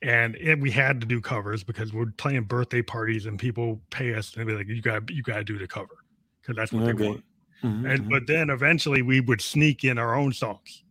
and 0.01 0.35
it, 0.37 0.59
we 0.59 0.71
had 0.71 1.01
to 1.01 1.07
do 1.07 1.21
covers 1.21 1.63
because 1.63 1.93
we're 1.93 2.11
playing 2.17 2.43
birthday 2.45 2.81
parties 2.81 3.25
and 3.25 3.37
people 3.39 3.81
pay 3.89 4.13
us 4.13 4.35
and 4.35 4.47
be 4.47 4.53
like, 4.53 4.67
you 4.67 4.81
got 4.81 5.09
you 5.09 5.23
got 5.23 5.37
to 5.37 5.43
do 5.43 5.57
the 5.57 5.67
cover 5.67 5.95
because 6.41 6.55
that's 6.55 6.73
what 6.73 6.85
they 6.85 6.93
okay 6.93 7.09
want. 7.09 7.23
Mhm, 7.63 7.91
And 7.91 8.05
mhm. 8.05 8.09
but 8.09 8.27
then 8.27 8.49
eventually 8.49 9.01
we 9.01 9.21
would 9.21 9.41
sneak 9.41 9.83
in 9.83 9.97
our 9.97 10.15
own 10.15 10.33
songs. 10.33 10.83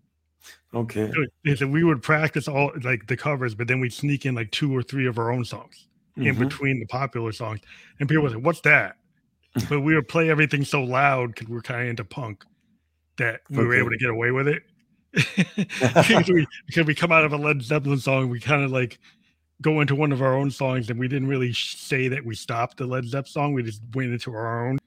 okay 0.75 1.11
So 1.57 1.67
we 1.67 1.85
would 1.85 2.03
practice 2.03 2.49
all 2.49 2.73
like 2.83 3.07
the 3.07 3.17
covers, 3.17 3.55
but 3.55 3.69
then 3.69 3.81
we'd 3.81 3.93
sneak 3.93 4.27
in 4.27 4.35
like 4.35 4.51
two 4.51 4.75
or 4.77 4.83
three 4.83 5.07
of 5.07 5.19
our 5.19 5.31
own 5.31 5.45
songs 5.45 5.87
in 6.21 6.35
Mhm. 6.35 6.39
between 6.39 6.79
the 6.81 6.87
popular 6.87 7.33
songs. 7.33 7.61
And 8.01 8.09
people 8.09 8.23
would 8.25 8.33
say, 8.33 8.39
What's 8.39 8.61
that? 8.63 8.97
But 9.69 9.83
we 9.83 9.95
would 9.95 10.09
play 10.09 10.31
everything 10.31 10.65
so 10.65 10.83
loud 10.83 11.35
because 11.35 11.49
we're 11.49 11.63
kind 11.63 11.83
of 11.83 11.89
into 11.89 12.05
punk 12.05 12.45
that 13.19 13.43
we 13.51 13.65
were 13.65 13.75
able 13.75 13.91
to 13.91 13.99
get 13.99 14.11
away 14.11 14.33
with 14.33 14.49
it. 14.49 14.65
Because, 15.57 16.29
we, 16.29 16.47
because 16.67 16.87
we 16.87 16.95
come 16.95 17.13
out 17.13 17.25
of 17.25 17.33
a 17.33 17.37
Led 17.37 17.63
Zeppelin 17.63 17.99
song, 17.99 18.29
we 18.29 18.41
kind 18.41 18.63
of 18.63 18.71
like 18.71 18.99
go 19.61 19.81
into 19.81 19.95
one 19.95 20.13
of 20.13 20.23
our 20.23 20.35
own 20.35 20.51
songs 20.51 20.89
and 20.89 20.99
we 20.99 21.09
didn't 21.09 21.29
really 21.29 21.53
say 21.53 22.09
that 22.09 22.25
we 22.25 22.35
stopped 22.35 22.77
the 22.77 22.87
Led 22.87 23.05
Zeppelin 23.05 23.33
song. 23.33 23.53
We 23.55 23.63
just 23.63 23.83
went 23.95 24.13
into 24.13 24.33
our 24.33 24.69
own 24.69 24.79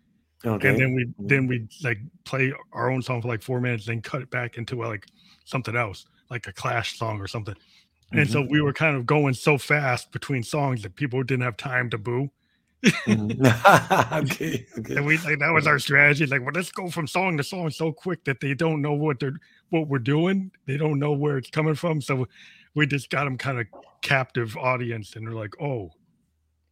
okay 0.44 0.70
and 0.70 0.80
then 0.80 0.96
we 0.96 1.06
Mm. 1.06 1.30
then 1.30 1.48
we 1.48 1.68
like 1.84 2.00
play 2.24 2.54
our 2.74 2.90
own 2.90 3.02
song 3.02 3.22
for 3.22 3.28
like 3.28 3.44
four 3.44 3.60
minutes, 3.62 3.86
then 3.86 4.02
cut 4.02 4.22
it 4.22 4.32
back 4.32 4.58
into 4.58 4.84
uh, 4.84 4.88
like 4.88 5.06
something 5.46 5.76
else, 5.76 6.06
like 6.30 6.48
a 6.48 6.54
Clash 6.54 6.98
song 6.98 7.20
or 7.20 7.28
something. 7.28 7.56
And 8.14 8.30
so 8.30 8.46
we 8.50 8.60
were 8.60 8.74
kind 8.74 8.98
of 8.98 9.06
going 9.06 9.34
so 9.34 9.58
fast 9.58 10.12
between 10.12 10.44
songs 10.44 10.82
that 10.82 10.96
people 10.96 11.24
didn't 11.24 11.44
have 11.44 11.56
time 11.56 11.90
to 11.92 11.98
boo. 11.98 12.30
Mhm. 13.08 13.40
okay 14.24 14.66
okay 14.80 14.96
And 14.96 15.06
we 15.06 15.18
like 15.20 15.40
that 15.40 15.52
was 15.54 15.68
our 15.68 15.80
strategy. 15.80 16.26
Like, 16.26 16.42
well, 16.42 16.52
let's 16.54 16.72
go 16.72 16.90
from 16.90 17.08
song 17.08 17.38
to 17.38 17.44
song 17.44 17.70
so 17.70 17.92
quick 17.92 18.24
that 18.26 18.40
they 18.42 18.54
don't 18.54 18.82
know 18.82 18.94
what 18.94 19.20
they're 19.20 19.40
what 19.70 19.88
we're 19.88 20.00
doing. 20.00 20.52
They 20.66 20.78
don't 20.78 21.00
know 21.00 21.14
where 21.14 21.38
it's 21.38 21.50
coming 21.50 21.76
from. 21.76 22.02
So 22.02 22.28
we 22.76 22.88
just 22.88 23.10
got 23.10 23.26
them 23.26 23.38
kind 23.38 23.60
of 23.60 23.68
captive 24.02 24.58
audience, 24.58 25.16
and 25.16 25.26
they're 25.28 25.34
like, 25.34 25.54
oh, 25.62 25.92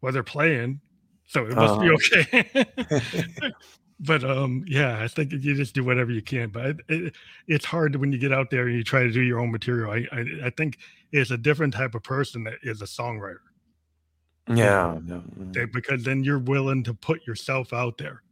well, 0.01 0.12
they're 0.14 0.24
playing, 0.24 0.82
so 1.26 1.45
it 1.45 1.57
must 1.57 1.80
be 1.80 1.89
okay. 1.91 2.66
but 3.99 4.24
um 4.24 4.64
yeah 4.68 5.01
i 5.01 5.07
think 5.07 5.32
you 5.32 5.55
just 5.55 5.76
do 5.76 5.84
whatever 5.84 6.12
you 6.12 6.22
can 6.22 6.49
but 6.49 6.66
it, 6.68 6.78
it, 6.89 7.16
it's 7.47 7.66
hard 7.66 7.95
when 7.97 8.12
you 8.14 8.18
get 8.18 8.32
out 8.34 8.49
there 8.49 8.68
and 8.68 8.76
you 8.78 8.84
try 8.84 9.03
to 9.03 9.12
do 9.12 9.22
your 9.22 9.39
own 9.39 9.51
material 9.51 9.91
I, 9.91 10.05
I 10.12 10.26
i 10.45 10.49
think 10.51 10.78
it's 11.12 11.32
a 11.32 11.38
different 11.38 11.74
type 11.74 11.95
of 11.95 12.03
person 12.03 12.43
that 12.45 12.55
is 12.64 12.82
a 12.82 12.86
songwriter 12.86 13.39
yeah 14.56 15.00
yeah 15.06 15.22
mhm. 15.38 15.72
because 15.72 16.04
then 16.04 16.24
you're 16.24 16.39
willing 16.39 16.84
to 16.84 16.93
put 16.93 17.26
yourself 17.26 17.74
out 17.74 17.97
there 17.97 18.24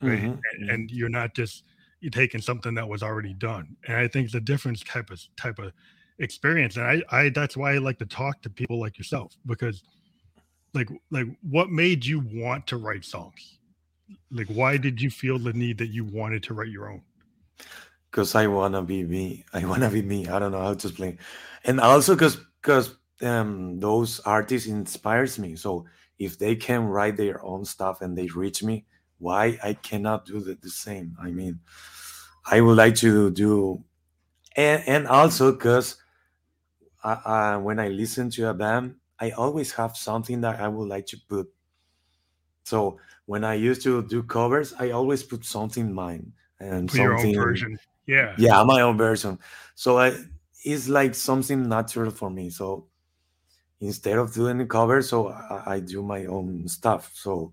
right 0.00 0.22
Mhm, 0.22 0.40
and, 0.52 0.70
and 0.70 0.90
you're 0.90 1.08
not 1.08 1.34
just 1.34 1.64
you're 2.00 2.10
taking 2.10 2.40
something 2.40 2.74
that 2.74 2.88
was 2.88 3.02
already 3.02 3.34
done 3.34 3.76
and 3.86 3.96
i 3.96 4.08
think 4.08 4.26
it's 4.26 4.34
a 4.34 4.40
different 4.40 4.84
type 4.86 5.10
of 5.10 5.20
type 5.36 5.58
of 5.58 5.72
experience 6.18 6.76
and 6.76 6.86
i 6.86 7.02
i 7.10 7.28
that's 7.28 7.56
why 7.56 7.74
i 7.74 7.78
like 7.78 7.98
to 7.98 8.06
talk 8.06 8.42
to 8.42 8.50
people 8.50 8.78
like 8.78 8.98
yourself 8.98 9.36
because 9.46 9.82
like 10.74 10.88
like 11.10 11.26
what 11.42 11.70
made 11.70 12.04
you 12.04 12.20
want 12.32 12.66
to 12.66 12.76
write 12.76 13.04
songs 13.04 13.58
like 14.30 14.48
why 14.48 14.76
did 14.76 15.00
you 15.00 15.10
feel 15.10 15.38
the 15.38 15.52
need 15.52 15.78
that 15.78 15.88
you 15.88 16.04
wanted 16.04 16.42
to 16.42 16.54
write 16.54 16.68
your 16.68 16.90
own 16.90 17.02
because 18.10 18.34
I 18.34 18.46
wanna 18.46 18.82
be 18.82 19.04
me. 19.04 19.44
I 19.52 19.64
wanna 19.64 19.88
be 19.90 20.02
me. 20.02 20.28
I 20.28 20.38
don't 20.38 20.52
know 20.52 20.60
how 20.60 20.74
to 20.74 20.88
explain, 20.88 21.18
and 21.64 21.80
also 21.80 22.14
because 22.14 22.36
because 22.60 22.94
um, 23.22 23.78
those 23.80 24.20
artists 24.20 24.68
inspires 24.68 25.38
me. 25.38 25.56
So 25.56 25.86
if 26.18 26.38
they 26.38 26.56
can 26.56 26.86
write 26.86 27.16
their 27.16 27.44
own 27.44 27.64
stuff 27.64 28.00
and 28.00 28.16
they 28.16 28.26
reach 28.28 28.62
me, 28.62 28.86
why 29.18 29.58
I 29.62 29.74
cannot 29.74 30.26
do 30.26 30.40
the, 30.40 30.54
the 30.54 30.70
same? 30.70 31.16
I 31.20 31.30
mean, 31.30 31.60
I 32.44 32.60
would 32.60 32.76
like 32.76 32.96
to 32.96 33.30
do, 33.30 33.84
and, 34.56 34.82
and 34.86 35.08
also 35.08 35.52
because 35.52 35.96
I, 37.04 37.56
when 37.56 37.78
I 37.78 37.88
listen 37.88 38.30
to 38.30 38.48
a 38.48 38.54
band, 38.54 38.96
I 39.18 39.30
always 39.30 39.72
have 39.72 39.96
something 39.96 40.40
that 40.42 40.60
I 40.60 40.68
would 40.68 40.88
like 40.88 41.06
to 41.06 41.16
put. 41.28 41.52
So 42.64 42.98
when 43.26 43.44
I 43.44 43.54
used 43.54 43.82
to 43.82 44.02
do 44.02 44.22
covers, 44.22 44.72
I 44.78 44.90
always 44.90 45.22
put 45.22 45.44
something 45.44 45.92
mine 45.92 46.32
and 46.60 46.88
Put 46.88 46.96
something 46.96 47.34
version. 47.34 47.78
Yeah. 48.06 48.34
yeah 48.38 48.62
my 48.64 48.80
own 48.80 48.96
version 48.96 49.38
so 49.74 49.98
i 49.98 50.12
it's 50.64 50.88
like 50.88 51.14
something 51.14 51.68
natural 51.68 52.10
for 52.10 52.30
me 52.30 52.50
so 52.50 52.86
instead 53.82 54.16
of 54.16 54.32
doing 54.32 54.58
the 54.58 54.64
cover 54.64 55.02
so 55.02 55.28
I, 55.28 55.74
I 55.74 55.80
do 55.80 56.02
my 56.02 56.24
own 56.26 56.68
stuff. 56.68 57.10
So 57.14 57.52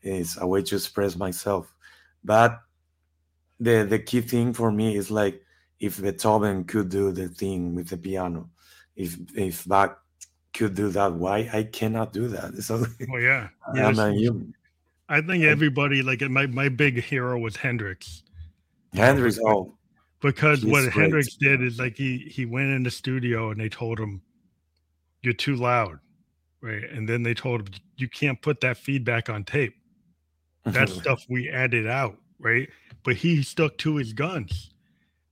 it's 0.00 0.40
a 0.40 0.46
way 0.46 0.62
to 0.62 0.76
express 0.76 1.16
myself. 1.16 1.74
But 2.24 2.62
the 3.60 3.84
the 3.84 3.98
key 3.98 4.22
thing 4.22 4.54
for 4.54 4.70
me 4.70 4.96
is 4.96 5.10
like 5.10 5.42
if 5.80 6.00
beethoven 6.00 6.64
could 6.64 6.88
do 6.88 7.12
the 7.12 7.28
thing 7.28 7.74
with 7.74 7.88
the 7.88 7.96
piano 7.96 8.48
if 8.96 9.16
if 9.36 9.64
bach 9.66 10.00
could 10.54 10.74
do 10.74 10.88
that 10.90 11.12
why 11.12 11.48
i 11.52 11.62
cannot 11.62 12.12
do 12.12 12.28
that. 12.28 12.54
So 12.62 12.84
Well, 13.08 13.20
yeah. 13.20 13.48
i'm 13.74 13.98
a 13.98 14.12
human. 14.12 14.54
I 15.08 15.20
think 15.20 15.44
everybody 15.44 16.02
like 16.02 16.22
my 16.22 16.46
my 16.46 16.68
big 16.68 17.02
hero 17.02 17.38
was 17.38 17.56
Hendrix. 17.56 18.22
Hendrix 18.94 19.38
oh 19.44 19.74
because 20.20 20.64
what 20.64 20.82
great. 20.82 20.92
Hendrix 20.94 21.34
did 21.34 21.62
is 21.62 21.78
like 21.78 21.96
he 21.96 22.18
he 22.18 22.46
went 22.46 22.70
in 22.70 22.82
the 22.82 22.90
studio 22.90 23.50
and 23.50 23.60
they 23.60 23.68
told 23.68 23.98
him 23.98 24.22
you're 25.22 25.34
too 25.34 25.56
loud, 25.56 25.98
right? 26.60 26.84
And 26.84 27.08
then 27.08 27.22
they 27.22 27.34
told 27.34 27.60
him 27.62 27.74
you 27.96 28.08
can't 28.08 28.40
put 28.42 28.60
that 28.62 28.76
feedback 28.76 29.28
on 29.28 29.44
tape. 29.44 29.74
that 30.64 30.88
stuff 30.88 31.24
we 31.28 31.48
added 31.50 31.86
out, 31.88 32.18
right? 32.38 32.68
But 33.04 33.16
he 33.16 33.42
stuck 33.42 33.78
to 33.78 33.96
his 33.96 34.12
guns. 34.12 34.70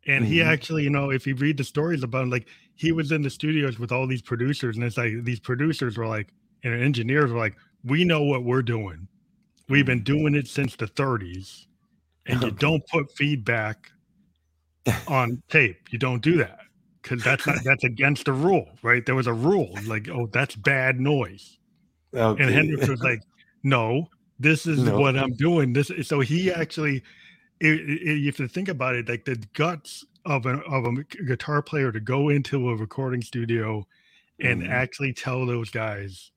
And 0.07 0.25
he 0.25 0.39
Mhm. 0.39 0.47
actually, 0.47 0.83
you 0.85 0.91
know, 0.91 1.11
if 1.11 1.27
you 1.27 1.35
read 1.37 1.57
the 1.57 1.65
stories 1.65 2.03
about 2.03 2.25
him, 2.25 2.31
like 2.31 2.49
he 2.75 2.93
was 2.93 3.13
in 3.13 3.23
the 3.23 3.31
studios 3.31 3.79
with 3.79 3.93
all 3.93 4.07
these 4.07 4.23
producers, 4.23 4.77
and 4.77 4.85
it's 4.85 4.97
like 4.97 5.25
these 5.25 5.41
producers 5.41 5.97
were 5.99 6.07
like, 6.07 6.33
and 6.65 6.75
engineers 6.75 7.31
were 7.33 7.39
like, 7.39 7.57
we 7.85 8.05
know 8.05 8.23
what 8.25 8.45
we're 8.45 8.63
doing. 8.63 9.09
We've 9.69 9.87
been 9.87 10.03
doing 10.03 10.35
it 10.35 10.49
since 10.49 10.77
the 10.77 10.87
30s, 10.89 11.67
and 12.27 12.43
you 12.43 12.51
don't 12.59 12.83
put 12.89 13.11
feedback 13.17 13.91
on 15.07 15.43
tape. 15.49 15.93
You 15.93 15.99
don't 15.99 16.23
do 16.23 16.37
that 16.39 16.61
because 17.03 17.23
that's 17.23 17.47
not 17.47 17.59
that's 17.65 17.85
against 17.85 18.27
the 18.27 18.33
rule, 18.33 18.79
right? 18.83 19.05
There 19.05 19.15
was 19.15 19.27
a 19.27 19.33
rule 19.33 19.81
like, 19.87 20.09
oh, 20.09 20.29
that's 20.33 20.57
bad 20.57 21.01
noise. 21.01 21.59
okay. 22.15 22.43
And 22.43 22.53
Hendrix 22.53 22.89
was 22.89 23.01
like, 23.03 23.21
"No, 23.63 24.09
this 24.39 24.67
is 24.67 24.79
No. 24.85 24.99
what 24.99 25.17
I'm 25.17 25.35
doing." 25.35 25.73
This 25.73 25.91
so 26.03 26.21
he 26.21 26.53
actually, 26.53 27.03
i 27.63 27.67
i 27.67 27.71
you 28.13 28.33
think 28.33 28.69
about 28.69 28.95
it, 28.97 29.09
like 29.09 29.25
the 29.25 29.37
guts 29.55 30.05
of 30.27 30.47
an 30.47 30.63
of 30.69 30.85
a 30.87 31.05
guitar 31.25 31.63
player 31.63 31.93
to 31.93 32.01
go 32.01 32.29
into 32.29 32.71
a 32.71 32.77
recording 32.77 33.23
studio 33.23 33.87
and 34.41 34.63
Mhm. 34.63 34.71
actually 34.71 35.13
tell 35.13 35.47
those 35.47 35.71
guys, 35.71 36.33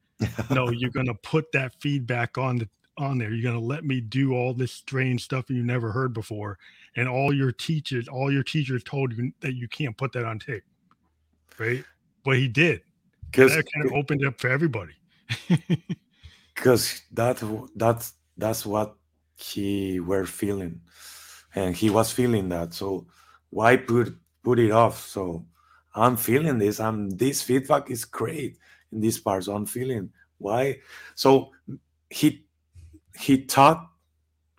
"No, 0.50 0.70
you're 0.72 0.92
going 0.92 1.08
to 1.08 1.16
put 1.16 1.52
that 1.54 1.76
feedback 1.82 2.38
on 2.38 2.58
the 2.58 2.70
on 2.98 3.18
there. 3.18 3.32
You're 3.34 3.44
going 3.52 3.60
to 3.62 3.66
let 3.66 3.84
me 3.86 4.02
do 4.02 4.34
all 4.34 4.54
this 4.54 4.72
strange 4.72 5.24
stuff 5.24 5.50
you 5.50 5.64
never 5.64 5.92
heard 5.92 6.14
before." 6.14 6.60
And 6.96 7.08
all 7.08 7.34
your 7.34 7.52
teachers, 7.52 8.08
all 8.08 8.32
your 8.32 8.44
teachers 8.44 8.84
told 8.84 9.14
you 9.14 9.32
that 9.42 9.56
you 9.56 9.68
can't 9.68 9.98
put 9.98 10.12
that 10.14 10.26
on 10.26 10.40
tape, 10.40 10.64
right? 11.58 11.84
But 12.24 12.38
he 12.38 12.48
did. 12.48 12.82
Because 13.32 13.56
that 13.56 13.66
kind 13.74 13.86
of 13.86 13.94
opened 13.94 14.24
up 14.26 14.40
for 14.40 14.48
everybody. 14.48 14.94
because 16.56 17.02
that 17.12 17.42
that's 17.76 18.14
that's 18.38 18.66
what 18.66 18.96
he 19.36 20.00
were 20.00 20.26
feeling 20.26 20.82
and 21.56 21.76
he 21.76 21.90
was 21.90 22.12
feeling 22.12 22.50
that 22.50 22.74
so 22.74 23.06
why 23.50 23.76
put 23.76 24.16
put 24.44 24.60
it 24.60 24.72
off 24.72 25.06
so 25.06 25.46
i'm 25.96 26.16
feeling 26.16 26.58
this 26.58 26.80
i'm 26.80 27.10
this 27.12 27.42
feedback 27.42 27.90
is 27.90 28.06
great 28.06 28.58
in 28.92 29.00
this 29.02 29.20
part 29.20 29.44
so 29.44 29.56
i'm 29.56 29.66
feeling 29.66 30.10
why 30.38 30.78
so 31.16 31.52
he 32.10 32.46
he 33.20 33.44
taught 33.46 33.90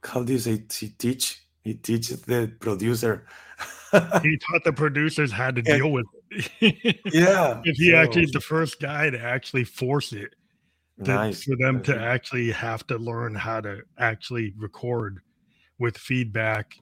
how 0.02 0.22
do 0.22 0.32
you 0.32 0.38
say 0.38 0.62
he 0.72 0.88
teach 0.90 1.43
he 1.64 1.74
teaches 1.74 2.22
the 2.22 2.52
producer 2.60 3.26
he 4.22 4.38
taught 4.38 4.64
the 4.64 4.72
producers 4.72 5.32
how 5.32 5.50
to 5.50 5.62
deal 5.74 5.90
with 5.90 6.06
it. 6.30 6.96
yeah 7.12 7.60
if 7.64 7.76
he 7.76 7.90
so- 7.90 7.96
actually 7.96 8.26
the 8.26 8.40
first 8.40 8.80
guy 8.80 9.10
to 9.10 9.20
actually 9.20 9.64
force 9.64 10.12
it, 10.12 10.34
to, 11.04 11.14
nice 11.14 11.44
for 11.44 11.56
them 11.56 11.82
to 11.82 11.98
actually 11.98 12.50
have 12.50 12.86
to 12.86 12.98
learn 12.98 13.34
how 13.34 13.60
to 13.60 13.80
actually 13.98 14.52
record 14.56 15.20
with 15.78 15.96
feedback 15.98 16.76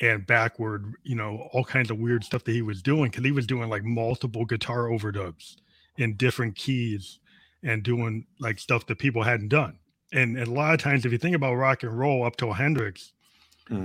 and 0.00 0.26
backward, 0.26 0.94
you 1.04 1.14
know, 1.14 1.48
all 1.52 1.64
kinds 1.64 1.90
of 1.90 1.98
weird 1.98 2.24
stuff 2.24 2.44
that 2.44 2.52
he 2.52 2.62
was 2.62 2.82
doing 2.82 3.10
because 3.10 3.24
he 3.24 3.30
was 3.30 3.46
doing 3.46 3.68
like 3.68 3.84
multiple 3.84 4.44
guitar 4.44 4.88
overdubs 4.88 5.56
in 5.96 6.16
different 6.16 6.56
keys 6.56 7.20
and 7.62 7.82
doing 7.82 8.26
like 8.40 8.58
stuff 8.58 8.86
that 8.86 8.98
people 8.98 9.22
hadn't 9.22 9.48
done. 9.48 9.78
And, 10.12 10.36
and 10.36 10.48
a 10.48 10.52
lot 10.52 10.74
of 10.74 10.80
times, 10.80 11.06
if 11.06 11.12
you 11.12 11.18
think 11.18 11.36
about 11.36 11.54
rock 11.54 11.84
and 11.84 11.96
roll 11.96 12.24
up 12.24 12.36
till 12.36 12.52
Hendrix, 12.52 13.12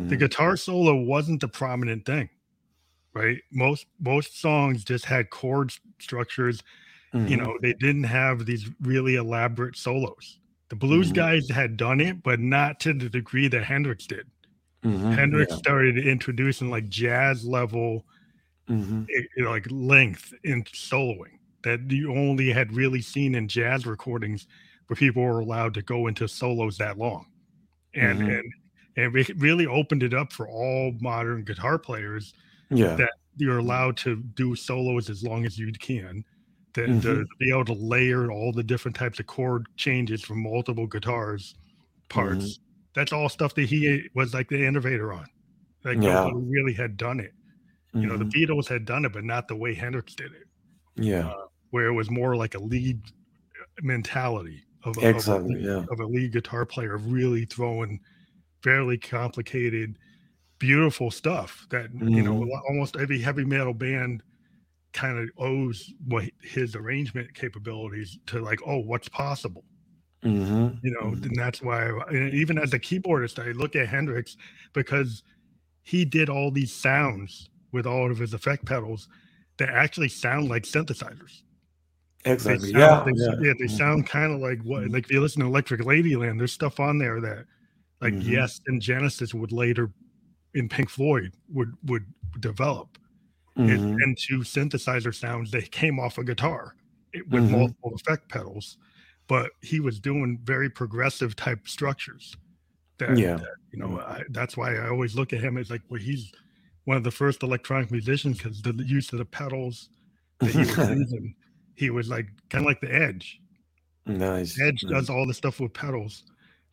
the 0.10 0.18
Mhm. 0.18 0.18
guitar 0.18 0.58
solo 0.58 0.96
wasn't 0.96 1.42
the 1.42 1.48
prominent 1.48 2.06
thing 2.06 2.30
right 3.14 3.40
most 3.52 3.88
most 4.00 4.40
songs 4.42 4.84
just 4.86 5.06
had 5.06 5.30
chord 5.32 5.72
structures 6.00 6.64
you 7.26 7.38
Mhm. 7.38 7.38
know 7.38 7.58
they 7.62 7.74
didn't 7.74 8.06
have 8.06 8.46
these 8.46 8.70
really 8.82 9.16
elaborate 9.16 9.76
solos 9.78 10.40
the 10.70 10.76
blues 10.78 11.12
Mhm. 11.12 11.14
guys 11.14 11.50
had 11.50 11.78
done 11.78 12.02
it 12.02 12.24
but 12.24 12.40
not 12.40 12.80
to 12.80 12.94
the 12.94 13.10
degree 13.10 13.48
that 13.50 13.64
hendrix 13.66 14.08
did 14.08 14.30
Mhm. 14.84 15.20
hendrix 15.20 15.56
Yeah. 15.56 15.58
started 15.58 15.98
introducing 15.98 16.70
like 16.72 16.90
jazz 16.90 17.46
level 17.46 18.06
Mhm. 18.68 19.08
eh, 19.16 19.22
you 19.36 19.44
know, 19.44 19.52
like 19.52 19.70
length 19.72 20.34
in 20.44 20.64
soloing 20.66 21.40
that 21.64 21.90
you 21.92 22.12
only 22.14 22.50
had 22.52 22.72
really 22.74 23.02
seen 23.02 23.36
in 23.36 23.48
jazz 23.48 23.86
recordings 23.86 24.48
where 24.88 24.96
people 24.98 25.24
were 25.24 25.40
allowed 25.40 25.74
to 25.74 25.82
go 25.82 26.08
into 26.08 26.28
solos 26.28 26.78
that 26.78 26.98
long 26.98 27.26
and 27.96 28.22
Mhm. 28.22 28.28
and 28.28 28.54
and 28.98 29.16
it 29.16 29.30
really 29.40 29.66
opened 29.68 30.04
it 30.04 30.14
up 30.14 30.34
for 30.34 30.48
all 30.50 30.92
modern 31.00 31.44
guitar 31.44 31.78
players 31.80 32.34
yeah 32.70 32.96
that 32.96 33.12
you're 33.38 33.60
allowed 33.60 33.96
to 33.96 34.18
do 34.36 34.56
solos 34.56 35.10
as 35.10 35.24
long 35.24 35.46
as 35.46 35.58
you 35.58 35.72
can 35.74 36.24
to, 36.74 36.86
to 36.86 36.92
Mhm. 36.92 37.26
be 37.40 37.50
able 37.52 37.66
to 37.66 37.74
layer 37.74 38.30
all 38.32 38.52
the 38.52 38.64
different 38.64 38.96
types 38.98 39.20
of 39.20 39.28
chord 39.28 39.66
changes 39.78 40.22
from 40.22 40.42
multiple 40.44 40.88
guitars 40.88 41.56
parts 42.10 42.46
Mm-hmm. 42.46 42.64
that's 42.96 43.14
all 43.14 43.30
stuff 43.30 43.54
that 43.56 43.68
he 43.70 44.10
was 44.16 44.34
like 44.34 44.50
the 44.50 44.66
innovator 44.66 45.14
on 45.14 45.28
like 45.86 45.98
Yeah. 46.02 46.26
nobody 46.26 46.46
really 46.50 46.74
had 46.74 46.98
done 46.98 47.20
it 47.20 47.34
you 47.94 48.06
know 48.08 48.18
the 48.18 48.26
Mhm. 48.26 48.32
beatles 48.34 48.68
had 48.68 48.84
done 48.86 49.06
it 49.06 49.14
but 49.14 49.24
not 49.24 49.48
the 49.48 49.56
way 49.56 49.74
hendrix 49.74 50.14
did 50.16 50.32
it 50.34 50.48
yeah 50.96 51.32
where 51.70 51.86
it 51.88 51.94
was 51.94 52.10
more 52.10 52.36
like 52.36 52.56
a 52.56 52.60
lead 52.60 53.00
mentality 53.82 54.64
of, 54.84 54.98
a- 54.98 55.00
of, 55.00 55.06
a, 55.06 55.10
Exactly, 55.10 55.64
yeah. 55.64 55.86
of 55.92 56.00
a 56.00 56.06
lead 56.06 56.32
guitar 56.34 56.66
player 56.66 56.98
really 56.98 57.46
throwing 57.46 58.00
fairly 58.64 58.98
complicated 58.98 59.98
beautiful 60.60 61.12
stuff 61.12 61.68
that 61.70 61.94
you 61.94 62.24
know 62.24 62.34
Mhm. 62.42 62.50
lot- 62.50 62.64
almost 62.70 62.96
every 62.98 63.20
heavy 63.20 63.46
metal 63.46 63.74
band 63.74 64.24
kind 64.94 65.20
of 65.20 65.30
owes 65.38 65.94
what 66.06 66.26
his 66.42 66.76
arrangement 66.76 67.34
capabilities 67.36 68.18
to 68.26 68.40
like 68.40 68.60
oh 68.66 68.80
what's 68.80 69.08
possible 69.10 69.64
Mhm. 70.24 70.80
you 70.82 70.92
know 70.92 71.12
Mhm. 71.12 71.26
and 71.28 71.36
that's 71.36 71.62
why 71.62 71.90
and 72.10 72.34
even 72.34 72.58
as 72.58 72.74
a 72.74 72.80
keyboardist 72.80 73.38
i 73.38 73.52
look 73.52 73.76
at 73.76 73.88
hendrix 73.88 74.36
because 74.74 75.22
he 75.84 76.04
did 76.06 76.28
all 76.30 76.50
these 76.50 76.74
sounds 76.74 77.50
with 77.72 77.86
all 77.86 78.10
of 78.10 78.18
his 78.18 78.34
effect 78.34 78.66
pedals 78.66 79.08
that 79.58 79.70
actually 79.70 80.10
sound 80.10 80.50
like 80.50 80.64
synthesizers 80.64 81.44
they 82.24 82.34
Exactly. 82.34 82.72
sound, 82.72 82.80
Yeah. 82.80 83.04
they, 83.06 83.12
yeah. 83.16 83.48
yeah, 83.50 83.54
they 83.60 83.66
Mhm. 83.66 83.78
sound 83.78 84.08
kind 84.08 84.34
of 84.34 84.40
like 84.40 84.60
what 84.64 84.84
Mhm. 84.86 84.94
like 84.94 85.06
if 85.06 85.12
you 85.12 85.22
listen 85.22 85.42
to 85.42 85.48
electric 85.48 85.82
ladyland 85.82 86.40
there's 86.40 86.52
stuff 86.54 86.80
on 86.80 86.98
there 86.98 87.22
that 87.22 87.46
like 88.02 88.14
Mhm. 88.14 88.24
yes 88.26 88.62
and 88.68 88.82
genesis 88.82 89.34
would 89.34 89.52
later 89.52 89.92
in 90.54 90.70
pink 90.70 90.90
floyd 90.90 91.34
would 91.50 91.74
would 91.84 92.06
develop 92.40 92.98
Mhm. 93.58 93.98
into 94.04 94.40
synthesizer 94.44 95.14
sounds 95.14 95.52
that 95.52 95.72
came 95.72 96.00
off 96.00 96.18
a 96.18 96.24
guitar 96.24 96.76
it- 97.14 97.28
with 97.30 97.44
Mhm. 97.46 97.52
multiple 97.52 97.94
effect 97.96 98.30
pedals 98.30 98.78
but 99.28 99.52
he 99.62 99.80
was 99.80 100.00
doing 100.00 100.40
very 100.44 100.70
progressive 100.70 101.36
type 101.36 101.68
structures 101.68 102.38
that, 103.00 103.18
Yeah. 103.18 103.36
that, 103.38 103.56
you 103.72 103.80
know 103.80 104.00
I, 104.00 104.24
that's 104.30 104.56
why 104.58 104.76
i 104.78 104.88
always 104.90 105.16
look 105.16 105.34
at 105.34 105.42
him 105.42 105.58
as 105.58 105.70
like 105.72 105.82
well 105.90 106.00
he's 106.02 106.32
one 106.86 106.98
of 106.98 107.04
the 107.04 107.12
first 107.12 107.44
electronic 107.44 107.92
musicians 107.92 108.38
because 108.38 108.62
the 108.62 108.74
use 108.86 109.12
of 109.12 109.20
the 109.20 109.26
pedals 109.26 109.90
that 110.40 110.52
he 110.52 110.60
was 110.60 110.68
using 111.02 111.36
he 111.76 111.90
was 111.90 112.10
like 112.10 112.28
kind 112.50 112.64
of 112.64 112.68
like 112.68 112.82
the 112.82 112.94
edge 112.94 113.40
nice. 114.06 114.60
edge 114.62 114.84
nice. 114.84 114.92
does 114.94 115.10
all 115.10 115.26
the 115.28 115.34
stuff 115.34 115.60
with 115.60 115.74
pedals 115.74 116.24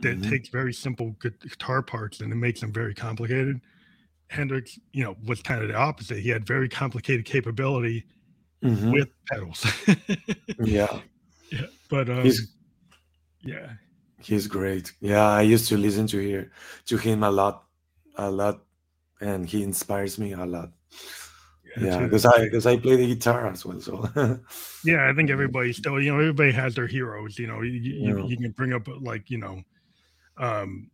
that 0.01 0.19
Mhm. 0.19 0.29
takes 0.31 0.49
very 0.49 0.73
simple 0.73 1.17
guitar 1.21 1.83
parts 1.83 2.21
and 2.21 2.33
it 2.33 2.37
makes 2.37 2.61
them 2.61 2.73
very 2.73 2.95
complicated 2.95 3.61
hendrix 4.29 4.79
you 4.93 5.05
know 5.05 5.17
was 5.25 5.41
kind 5.43 5.63
of 5.63 5.69
the 5.69 5.75
opposite 5.77 6.19
he 6.19 6.29
had 6.29 6.47
very 6.47 6.69
complicated 6.69 7.25
capability 7.25 8.05
Mhm. 8.63 8.93
with 8.93 9.09
pedals 9.31 9.65
Yeah. 10.65 11.01
yeah 11.51 11.67
but 11.89 12.09
um 12.09 12.23
He's 12.25 12.51
Yeah. 13.43 13.75
He's 14.23 14.47
great. 14.49 14.93
Yeah, 15.01 15.29
I 15.29 15.43
used 15.43 15.69
to 15.69 15.77
listen 15.77 16.07
to 16.07 16.19
hear 16.19 16.51
to 16.87 16.97
him 16.97 17.23
a 17.23 17.31
lot, 17.31 17.67
a 18.17 18.31
lot, 18.31 18.65
and 19.21 19.45
he 19.47 19.63
inspires 19.63 20.19
me 20.19 20.33
a 20.33 20.47
lot. 20.47 20.73
Yeah, 21.77 22.01
because 22.05 22.25
I 22.25 22.45
because 22.45 22.65
I 22.65 22.79
play 22.79 22.97
the 22.97 23.07
guitar 23.15 23.49
as 23.49 23.67
well. 23.67 23.81
So 23.83 24.09
Yeah, 24.85 25.11
I 25.11 25.13
think 25.13 25.29
everybody 25.29 25.75
still, 25.75 26.01
you 26.01 26.11
know, 26.11 26.21
everybody 26.21 26.53
has 26.53 26.75
their 26.75 26.87
heroes. 26.87 27.39
You 27.39 27.49
know, 27.49 27.61
you, 27.61 27.73
you, 27.73 28.17
Yeah. 28.17 28.25
you 28.25 28.37
can 28.39 28.53
bring 28.53 28.73
up 28.73 28.89
like, 29.03 29.29
you 29.31 29.37
know, 29.37 29.61
um, 30.39 30.91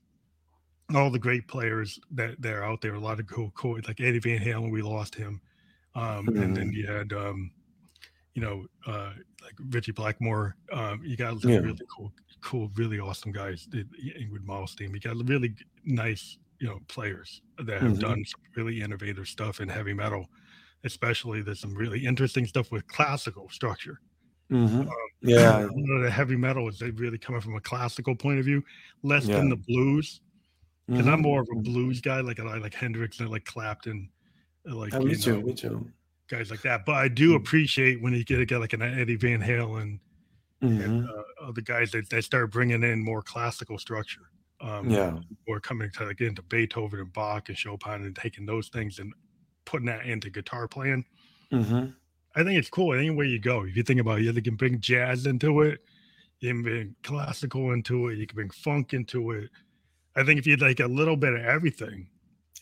all 0.94 1.10
the 1.10 1.18
great 1.18 1.48
players 1.48 1.98
that 2.10 2.40
that 2.42 2.52
are 2.54 2.64
out 2.64 2.80
there. 2.80 2.94
A 2.94 3.00
lot 3.00 3.20
of 3.20 3.26
cool, 3.28 3.50
cool, 3.52 3.80
like 3.86 4.00
Eddie 4.00 4.18
Van 4.20 4.40
Halen. 4.40 4.72
We 4.72 4.82
lost 4.82 5.14
him, 5.14 5.40
um, 5.94 6.32
and 6.38 6.56
then 6.56 6.72
you 6.72 6.86
had, 6.86 7.12
um, 7.12 7.52
you 8.34 8.42
know, 8.42 8.66
uh, 8.86 9.14
like 9.42 9.54
Ritchie 9.70 9.92
Blackmore. 9.92 10.56
Um, 10.72 11.02
you 11.04 11.16
got 11.16 11.40
some 11.42 11.52
Yeah. 11.52 11.62
really 11.62 11.80
cool, 11.96 12.12
cool, 12.42 12.70
really 12.76 13.00
awesome 13.00 13.32
guys. 13.32 13.66
The 13.70 13.84
Yngwie 13.84 14.44
Malmsteen. 14.46 14.92
You 14.94 15.00
got 15.00 15.16
really 15.28 15.56
nice, 15.84 16.38
you 16.60 16.68
know, 16.68 16.80
players 16.88 17.42
that 17.58 17.82
have 17.82 17.98
Mhm. 17.98 18.00
done 18.00 18.24
some 18.26 18.40
really 18.56 18.82
innovative 18.82 19.28
stuff 19.28 19.60
in 19.60 19.68
heavy 19.68 19.94
metal. 19.94 20.28
Especially 20.84 21.42
there's 21.42 21.60
some 21.60 21.74
really 21.74 22.06
interesting 22.06 22.46
stuff 22.46 22.72
with 22.72 22.86
classical 22.88 23.48
structure. 23.50 24.00
Mhm. 24.50 24.96
a 25.36 25.36
yeah, 25.36 25.68
lot 25.72 25.96
of 25.98 26.02
the 26.02 26.10
heavy 26.10 26.36
metal 26.36 26.68
is 26.68 26.78
they 26.78 26.90
really 26.90 27.18
coming 27.18 27.40
from 27.40 27.56
a 27.56 27.60
classical 27.60 28.16
point 28.16 28.38
of 28.38 28.44
view, 28.44 28.62
less 29.02 29.28
than 29.30 29.48
the 29.48 29.56
blues. 29.56 30.20
Because 30.92 31.08
I'm 31.08 31.20
mhm, 31.20 31.22
more 31.22 31.42
of 31.42 31.48
a 31.52 31.56
mhm. 31.56 31.64
blues 31.64 32.00
guy, 32.00 32.20
like 32.20 32.40
I 32.40 32.58
like 32.58 32.74
Hendrix 32.74 33.20
and 33.20 33.28
I 33.28 33.32
like 33.32 33.44
Clapton, 33.44 34.10
uh, 34.70 34.76
like 34.76 34.92
Yeah, 34.92 34.98
you 35.04 35.12
me 35.12 35.16
too, 35.16 35.40
know, 35.40 35.42
me 35.42 35.54
too. 35.54 35.92
guys 36.28 36.50
like 36.50 36.62
that. 36.62 36.86
But 36.86 36.96
I 36.96 37.08
do 37.08 37.34
Mm. 37.34 37.36
appreciate 37.36 38.02
when 38.02 38.14
you 38.14 38.24
get 38.24 38.40
a 38.40 38.46
guy 38.46 38.58
like 38.58 38.72
an 38.74 38.82
Eddie 38.82 39.16
Van 39.16 39.40
Halen 39.42 40.00
and 40.78 40.90
Mhm. 40.90 41.14
uh, 41.40 41.48
other 41.48 41.62
guys 41.62 41.92
that 41.92 42.10
they 42.10 42.20
start 42.20 42.52
bringing 42.52 42.82
in 42.82 43.04
more 43.04 43.22
classical 43.22 43.78
structure. 43.78 44.30
Um, 44.60 44.96
Yeah, 44.96 45.20
or 45.46 45.60
coming 45.60 45.90
to 45.92 46.06
like 46.06 46.20
into 46.20 46.42
Beethoven 46.42 47.00
and 47.00 47.12
Bach 47.12 47.48
and 47.48 47.58
Chopin 47.58 48.04
and 48.04 48.16
taking 48.16 48.46
those 48.46 48.68
things 48.68 48.98
and 48.98 49.12
putting 49.66 49.86
that 49.86 50.06
into 50.06 50.30
guitar 50.30 50.68
playing. 50.68 51.06
mhm. 51.50 51.99
I 52.34 52.44
think 52.44 52.58
it's 52.58 52.70
cool. 52.70 52.94
Anywhere 52.94 53.26
you 53.26 53.38
go, 53.38 53.64
if 53.64 53.76
you 53.76 53.82
think 53.82 54.00
about 54.00 54.20
it, 54.20 54.34
you 54.34 54.42
can 54.42 54.56
bring 54.56 54.80
jazz 54.80 55.26
into 55.26 55.62
it, 55.62 55.80
you 56.40 56.50
can 56.50 56.62
bring 56.62 56.94
classical 57.02 57.72
into 57.72 58.08
it, 58.08 58.18
you 58.18 58.26
can 58.26 58.36
bring 58.36 58.50
funk 58.50 58.94
into 58.94 59.32
it. 59.32 59.50
I 60.16 60.24
think 60.24 60.38
if 60.38 60.46
you 60.46 60.56
like 60.56 60.80
a 60.80 60.86
little 60.86 61.16
bit 61.16 61.34
of 61.34 61.40
everything, 61.44 62.08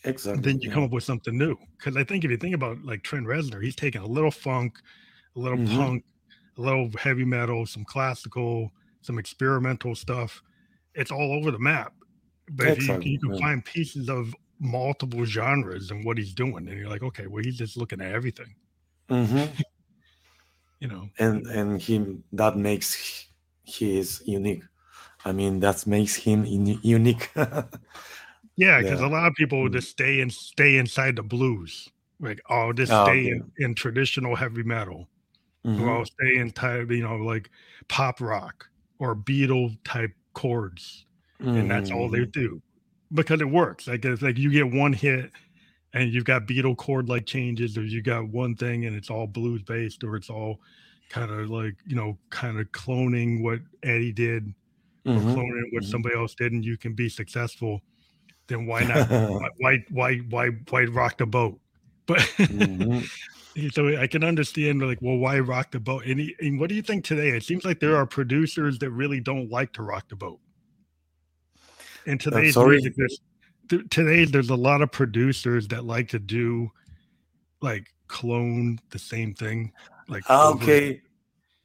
exactly. 0.03 0.41
then 0.41 0.61
you 0.61 0.69
yeah. 0.69 0.73
come 0.73 0.83
up 0.83 0.91
with 0.91 1.03
something 1.03 1.37
new. 1.37 1.55
Because 1.77 1.97
I 1.97 2.03
think 2.03 2.23
if 2.23 2.31
you 2.31 2.37
think 2.37 2.55
about 2.55 2.83
like 2.83 3.03
Trent 3.03 3.25
Reznor, 3.27 3.63
he's 3.63 3.75
taking 3.75 4.01
a 4.01 4.07
little 4.07 4.31
funk, 4.31 4.79
a 5.35 5.39
little 5.39 5.57
Mhm. 5.57 5.75
punk, 5.75 6.05
a 6.57 6.61
little 6.61 6.89
heavy 6.97 7.25
metal, 7.25 7.65
some 7.65 7.85
classical, 7.85 8.71
some 9.01 9.17
experimental 9.17 9.95
stuff. 9.95 10.41
It's 10.95 11.11
all 11.11 11.31
over 11.33 11.51
the 11.51 11.59
map. 11.59 11.93
But 12.51 12.79
you, 12.81 12.99
you 13.01 13.19
can 13.19 13.33
yeah. 13.33 13.39
find 13.39 13.63
pieces 13.63 14.09
of 14.09 14.33
multiple 14.59 15.23
genres 15.25 15.91
and 15.91 16.03
what 16.03 16.17
he's 16.17 16.33
doing, 16.33 16.67
and 16.67 16.77
you're 16.77 16.89
like, 16.89 17.03
okay, 17.03 17.27
well, 17.27 17.43
he's 17.43 17.57
just 17.57 17.77
looking 17.77 18.01
at 18.01 18.11
everything, 18.11 18.53
Mhm. 19.09 19.49
you 20.79 20.87
know. 20.87 21.09
and 21.19 21.45
and 21.47 21.81
him 21.81 22.23
that 22.33 22.55
makes 22.57 23.27
he 23.63 23.97
is 23.99 24.21
unique. 24.25 24.63
I 25.25 25.31
mean, 25.33 25.59
that 25.61 25.85
makes 25.87 26.15
him 26.15 26.45
uni- 26.45 26.79
unique. 26.83 27.31
Yeah, 28.57 28.79
because 28.81 28.99
Yeah. 28.99 29.07
a 29.07 29.07
lot 29.07 29.27
of 29.27 29.35
people 29.35 29.69
Mm. 29.69 29.73
just 29.73 29.89
stay 29.91 30.19
and 30.21 30.31
stay 30.31 30.77
inside 30.77 31.15
the 31.15 31.23
blues. 31.23 31.87
Like, 32.19 32.41
oh, 32.49 32.73
just 32.73 32.91
Oh, 32.91 33.03
stay 33.03 33.19
okay. 33.19 33.29
in, 33.29 33.51
in 33.57 33.75
traditional 33.75 34.35
heavy 34.35 34.63
metal, 34.63 35.07
or 35.77 35.89
Mhm. 35.89 35.89
I'll 35.89 36.05
stay 36.05 36.37
in 36.37 36.51
type, 36.51 36.91
you 36.91 37.03
know, 37.03 37.17
like 37.17 37.49
pop 37.89 38.21
rock 38.21 38.69
or 38.99 39.15
Beatle 39.15 39.77
type 39.85 40.11
chords, 40.33 41.05
and 41.55 41.69
that's 41.71 41.91
all 41.91 42.09
they 42.09 42.25
Mhm. 42.25 42.31
do 42.33 42.61
because 43.13 43.41
it 43.41 43.49
works. 43.49 43.87
Like, 43.87 44.05
it's 44.05 44.21
like 44.21 44.37
you 44.37 44.51
get 44.51 44.71
one 44.71 44.93
hit, 44.93 45.31
and 45.93 46.13
you've 46.13 46.25
got 46.25 46.45
Beatle 46.47 46.77
chord 46.77 47.09
like 47.09 47.25
changes, 47.25 47.77
or 47.77 47.83
you 47.83 48.01
got 48.01 48.27
one 48.29 48.55
thing 48.55 48.85
and 48.85 48.95
it's 48.95 49.09
all 49.09 49.27
blues 49.27 49.63
based, 49.63 50.03
or 50.03 50.15
it's 50.15 50.29
all 50.29 50.59
kind 51.09 51.31
of 51.31 51.49
like 51.49 51.75
you 51.85 51.95
know, 51.95 52.17
kind 52.29 52.59
of 52.59 52.71
cloning 52.71 53.41
what 53.41 53.59
Eddie 53.83 54.11
did 54.11 54.53
or 55.05 55.21
Mhm. 55.21 55.33
cloning 55.33 55.73
what 55.73 55.83
Mhm. 55.83 55.91
somebody 55.91 56.15
else 56.15 56.35
did, 56.35 56.51
and 56.51 56.63
you 56.63 56.77
can 56.77 56.93
be 56.93 57.09
successful. 57.09 57.81
Then 58.47 58.65
why 58.65 58.83
not 58.83 59.09
why 59.59 59.83
why 59.89 60.17
why 60.29 60.47
why 60.69 60.83
rock 60.85 61.17
the 61.17 61.25
boat 61.25 61.59
but 62.07 62.19
Mhm. 62.19 63.07
so 63.71 63.87
i 63.97 64.07
can 64.07 64.23
understand 64.23 64.81
like 64.81 64.99
well 65.01 65.17
why 65.17 65.37
rock 65.39 65.69
the 65.71 65.79
boat 65.79 66.05
and, 66.05 66.19
he- 66.19 66.35
and 66.39 66.59
what 66.59 66.69
do 66.69 66.75
you 66.75 66.81
think 66.81 67.03
today 67.03 67.29
it 67.29 67.43
seems 67.43 67.65
like 67.65 67.79
there 67.79 67.95
are 67.95 68.05
producers 68.05 68.79
that 68.79 68.89
really 68.91 69.19
don't 69.19 69.49
like 69.51 69.73
to 69.73 69.83
rock 69.83 70.07
the 70.09 70.15
boat 70.15 70.39
in 72.05 72.17
today's 72.17 72.53
sorry? 72.53 72.77
music 72.77 72.93
there's 72.95 73.19
th- 73.69 73.87
today 73.89 74.25
there's 74.25 74.49
a 74.49 74.55
lot 74.55 74.81
of 74.81 74.91
producers 74.91 75.67
that 75.69 75.85
like 75.85 76.09
to 76.09 76.19
do 76.19 76.69
like 77.61 77.87
clone 78.07 78.79
the 78.89 78.99
same 78.99 79.33
thing 79.33 79.71
like 80.07 80.23
Ah, 80.27 80.49
over- 80.49 80.63
okay. 80.63 81.01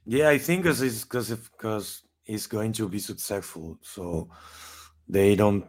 Yeah, 0.05 0.29
I 0.29 0.37
think 0.37 0.63
because 0.63 0.81
it's 0.83 1.03
because 1.03 1.29
because 1.31 2.03
it's 2.25 2.45
going 2.47 2.73
to 2.73 2.87
be 2.87 2.99
successful, 2.99 3.79
so 3.81 4.29
they 5.09 5.35
don't. 5.35 5.65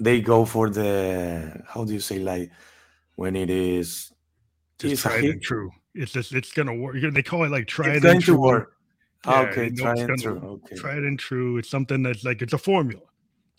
They 0.00 0.20
go 0.20 0.44
for 0.44 0.70
the 0.70 1.62
how 1.68 1.84
do 1.84 1.92
you 1.92 2.00
say 2.00 2.18
like 2.18 2.50
when 3.16 3.36
it 3.36 3.50
is 3.50 4.12
just 4.78 4.92
it's 4.92 5.02
tried 5.02 5.24
and 5.24 5.40
true 5.42 5.70
it's 5.94 6.12
just 6.12 6.32
it's 6.34 6.52
gonna 6.52 6.74
work 6.74 6.96
they 7.00 7.22
call 7.22 7.44
it 7.44 7.50
like 7.50 7.66
tried 7.66 8.04
and 8.04 8.22
true. 8.22 8.66
Ah, 9.24 9.42
Yeah, 9.42 9.48
okay, 9.50 9.64
you 9.64 9.70
know 9.72 9.82
try 9.84 9.92
it's 9.92 10.00
and 10.00 10.08
gonna 10.08 10.40
true. 10.40 10.48
Okay. 10.64 10.76
tried 10.76 11.04
and 11.04 11.18
true. 11.18 11.56
It's 11.58 11.70
something 11.70 12.02
that's 12.02 12.24
like 12.24 12.42
it's 12.42 12.52
a 12.52 12.58
formula. 12.58 13.00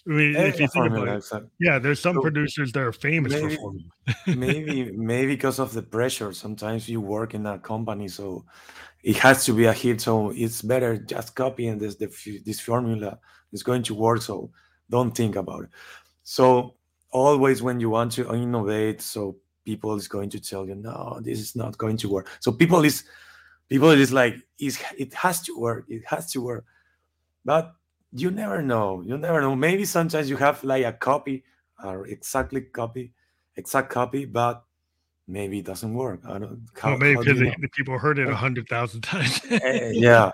I 0.08 0.12
mean, 0.12 0.36
if 0.38 0.60
you 0.60 0.68
think 0.68 0.88
about 0.88 1.10
it, 1.10 1.16
exactly. 1.16 1.50
yeah, 1.60 1.80
there's 1.80 2.00
some 2.02 2.20
So 2.20 2.22
producers 2.22 2.72
that 2.74 2.84
are 2.84 2.94
famous 2.94 3.36
for 3.36 3.50
maybe 3.50 3.56
formula. 3.56 3.90
maybe 4.28 4.92
maybe 4.96 5.36
because 5.36 5.60
of 5.60 5.74
the 5.74 5.82
pressure. 5.84 6.34
Sometimes 6.34 6.88
you 6.88 7.02
work 7.02 7.34
in 7.34 7.46
a 7.46 7.60
company, 7.60 8.08
so 8.08 8.46
it 9.04 9.18
has 9.18 9.46
to 9.46 9.54
be 9.54 9.66
a 9.66 9.74
hit. 9.74 10.02
So 10.02 10.32
it's 10.32 10.62
better 10.62 10.98
just 10.98 11.36
copying 11.36 11.78
this 11.78 11.96
the, 11.96 12.08
this 12.46 12.60
formula 12.60 13.20
is 13.52 13.64
going 13.64 13.84
to 13.84 13.96
work. 13.96 14.22
So 14.22 14.52
don't 14.90 15.12
think 15.16 15.36
about 15.36 15.66
it. 15.66 15.70
So 16.24 16.76
always 17.12 17.62
when 17.62 17.80
you 17.80 17.90
want 17.90 18.14
to 18.14 18.34
innovate, 18.34 19.02
so 19.02 19.38
people 19.66 19.96
is 19.96 20.08
going 20.08 20.30
to 20.32 20.40
tell 20.40 20.68
you, 20.68 20.76
no, 20.76 21.20
this 21.22 21.40
is 21.40 21.56
not 21.56 21.78
going 21.78 21.98
to 21.98 22.10
work. 22.10 22.30
So 22.40 22.52
people 22.52 22.84
is 22.86 23.04
people 23.70 23.90
is 23.92 24.14
like, 24.14 24.36
it 24.60 25.14
has 25.14 25.42
to 25.44 25.60
work. 25.60 25.86
It 25.90 26.04
has 26.06 26.32
to 26.32 26.42
work. 26.42 26.66
But 27.44 27.74
you 28.12 28.32
never 28.32 28.62
know. 28.62 29.02
You 29.02 29.18
never 29.18 29.42
know. 29.42 29.56
Maybe 29.56 29.86
sometimes 29.86 30.30
you 30.30 30.38
have 30.38 30.64
like 30.64 30.86
a 30.86 30.94
copy 30.94 31.44
or 31.84 32.08
exactly 32.08 32.62
copy, 32.62 33.14
exact 33.56 33.90
copy, 33.90 34.26
but 34.26 34.64
maybe 35.28 35.60
it 35.60 35.66
doesn't 35.66 35.94
work. 35.94 36.22
I 36.26 36.40
don't. 36.40 36.66
How, 36.80 36.92
Well, 36.92 37.00
maybe 37.00 37.16
how 37.16 37.22
do 37.24 37.30
because 37.34 37.40
you 37.40 37.46
know? 37.48 37.54
the 37.62 37.70
people 37.70 37.98
heard 37.98 38.20
it 38.20 38.30
a 38.30 38.36
hundred 38.36 38.68
thousand 38.70 39.02
times. 39.02 39.42
Eh, 39.50 39.92
yeah. 39.94 40.32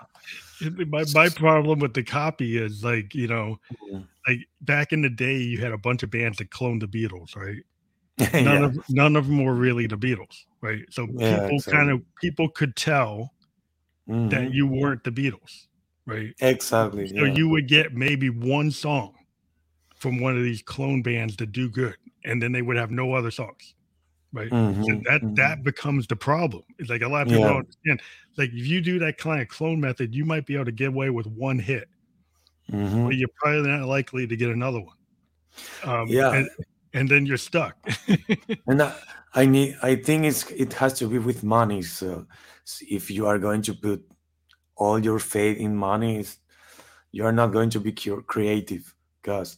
my 0.88 1.04
my 1.14 1.30
problem 1.30 1.80
with 1.80 1.94
the 1.94 2.04
copy 2.04 2.58
is 2.58 2.84
like 2.84 3.14
you 3.16 3.28
know, 3.28 3.60
Mm. 3.92 4.08
like 4.28 4.40
back 4.62 4.94
in 4.94 5.02
the 5.02 5.10
day, 5.10 5.38
you 5.38 5.60
had 5.60 5.72
a 5.74 5.78
bunch 5.78 6.04
of 6.04 6.10
bands 6.12 6.38
that 6.38 6.50
cloned 6.52 6.80
the 6.80 6.88
Beatles, 6.88 7.36
right? 7.36 7.64
None 8.34 8.62
yeah. 8.62 8.66
of 8.66 8.78
none 8.90 9.16
of 9.16 9.26
them 9.28 9.44
were 9.44 9.56
really 9.56 9.88
the 9.88 9.98
Beatles, 9.98 10.46
right? 10.62 10.86
So 10.92 11.08
Yeah, 11.18 11.40
people 11.42 11.56
exactly. 11.56 11.74
kind 11.74 11.90
of 11.90 12.02
people 12.22 12.48
could 12.50 12.76
tell 12.76 13.34
that 14.08 14.44
Mhm. 14.44 14.54
you 14.54 14.68
weren't 14.68 15.04
the 15.04 15.12
Beatles, 15.12 15.68
right? 16.06 16.34
Exactly. 16.40 17.08
So 17.08 17.26
yeah. 17.26 17.34
you 17.36 17.50
would 17.50 17.68
get 17.68 17.94
maybe 17.94 18.30
one 18.30 18.72
song 18.72 19.16
from 19.96 20.20
one 20.22 20.38
of 20.38 20.44
these 20.44 20.62
clone 20.62 21.02
bands 21.04 21.36
to 21.38 21.46
do 21.46 21.70
good, 21.70 21.96
and 22.26 22.42
then 22.42 22.52
they 22.52 22.62
would 22.62 22.78
have 22.78 22.92
no 22.92 23.14
other 23.14 23.32
songs, 23.32 23.76
right? 24.34 24.54
So 24.82 24.94
Mhm, 24.96 25.04
that 25.06 25.22
mhm. 25.24 25.36
that 25.38 25.64
becomes 25.64 26.08
the 26.08 26.16
problem. 26.16 26.64
It's 26.80 26.90
like 26.90 27.02
a 27.04 27.08
lot 27.08 27.24
of 27.24 27.30
people 27.30 27.42
Yeah. 27.42 27.48
don't 27.48 27.60
understand. 27.60 28.02
Like 28.38 28.50
if 28.52 28.68
you 28.68 28.82
do 28.82 29.00
that 29.00 29.18
kind 29.18 29.42
of 29.42 29.48
clone 29.48 29.80
method, 29.80 30.14
you 30.16 30.26
might 30.26 30.46
be 30.46 30.56
able 30.56 30.66
to 30.66 30.72
get 30.74 30.90
away 30.90 31.10
with 31.10 31.28
one 31.28 31.60
hit, 31.60 31.90
Mhm. 32.72 33.06
but 33.06 33.16
you're 33.16 33.30
probably 33.38 33.70
not 33.70 33.88
likely 33.88 34.28
to 34.28 34.36
get 34.36 34.50
another 34.50 34.82
one. 34.82 34.98
Um, 35.84 36.10
Yeah. 36.10 36.32
and, 36.34 36.50
and 36.94 37.10
then 37.10 37.26
you're 37.26 37.38
stuck. 37.38 37.78
And 38.68 38.82
I, 38.82 38.96
I 39.34 39.46
need. 39.46 39.78
I 39.82 39.96
think 39.96 40.26
it's 40.26 40.50
it 40.52 40.74
has 40.74 40.94
to 41.00 41.08
be 41.08 41.20
with 41.20 41.44
money. 41.44 41.82
So 41.82 42.28
if 42.90 43.12
you 43.12 43.26
are 43.28 43.38
going 43.40 43.62
to 43.64 43.74
put 43.74 44.06
all 44.76 45.00
your 45.00 45.20
faith 45.20 45.58
in 45.58 45.76
money, 45.76 46.20
is 46.20 46.38
you're 47.12 47.32
not 47.32 47.52
going 47.52 47.70
to 47.72 47.80
be 47.80 47.92
cure, 47.92 48.22
creative 48.22 48.94
because 49.22 49.58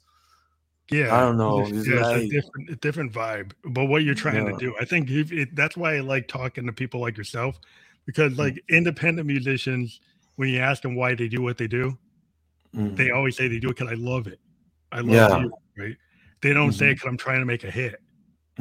yeah, 0.91 1.15
I 1.15 1.21
don't 1.21 1.37
know. 1.37 1.59
it's, 1.59 1.71
It's 1.71 1.87
it's 1.87 2.09
a 2.09 2.13
like 2.19 2.29
different, 2.29 2.69
a 2.69 2.75
different 2.75 3.11
vibe. 3.11 3.53
But 3.63 3.85
what 3.85 4.03
you're 4.03 4.13
trying 4.13 4.45
yeah. 4.45 4.51
to 4.51 4.57
do, 4.57 4.75
I 4.79 4.85
think 4.85 5.09
if 5.09 5.31
it, 5.31 5.55
that's 5.55 5.75
why 5.75 5.95
I 5.95 5.99
like 6.01 6.27
talking 6.27 6.65
to 6.67 6.73
people 6.73 6.99
like 7.01 7.17
yourself, 7.17 7.59
because 8.05 8.33
Mm. 8.33 8.37
like 8.37 8.63
independent 8.69 9.25
musicians, 9.27 9.99
when 10.35 10.49
you 10.49 10.59
ask 10.59 10.83
them 10.83 10.95
why 10.95 11.15
they 11.15 11.27
do 11.27 11.41
what 11.41 11.57
they 11.57 11.67
do, 11.67 11.97
Mhm. 12.75 12.95
they 12.97 13.09
always 13.09 13.35
say 13.35 13.47
they 13.47 13.59
do 13.59 13.69
it 13.69 13.77
because 13.77 13.91
I 13.91 13.95
love 13.95 14.27
it. 14.27 14.39
I 14.91 14.99
love 14.99 15.29
Yeah. 15.31 15.39
you, 15.39 15.53
right? 15.77 15.97
They 16.41 16.53
don't 16.53 16.71
say 16.71 16.87
Mhm. 16.87 16.95
because 16.95 17.07
I'm 17.07 17.17
trying 17.17 17.39
to 17.39 17.45
make 17.45 17.63
a 17.63 17.71
hit. 17.71 17.99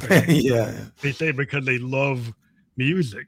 Right? 0.09 0.29
yeah. 0.29 0.87
they 1.03 1.13
say 1.13 1.31
because 1.31 1.65
they 1.65 1.79
love 1.79 2.33
music 2.77 3.27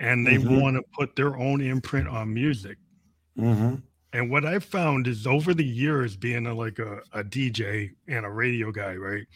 and 0.00 0.26
they 0.26 0.38
Mhm. 0.38 0.48
want 0.60 0.76
to 0.76 0.82
put 0.92 1.16
their 1.16 1.36
own 1.36 1.60
imprint 1.60 2.08
on 2.08 2.32
music. 2.34 2.78
hmm 3.36 3.82
And 4.12 4.30
what 4.30 4.44
I've 4.46 4.64
found 4.64 5.06
is 5.06 5.26
over 5.26 5.52
the 5.54 5.64
years, 5.64 6.16
being 6.16 6.46
a, 6.46 6.54
like 6.54 6.78
a, 6.78 7.02
a 7.12 7.22
DJ 7.22 7.90
and 8.06 8.24
a 8.24 8.30
radio 8.30 8.72
guy, 8.72 8.94
right, 8.96 9.26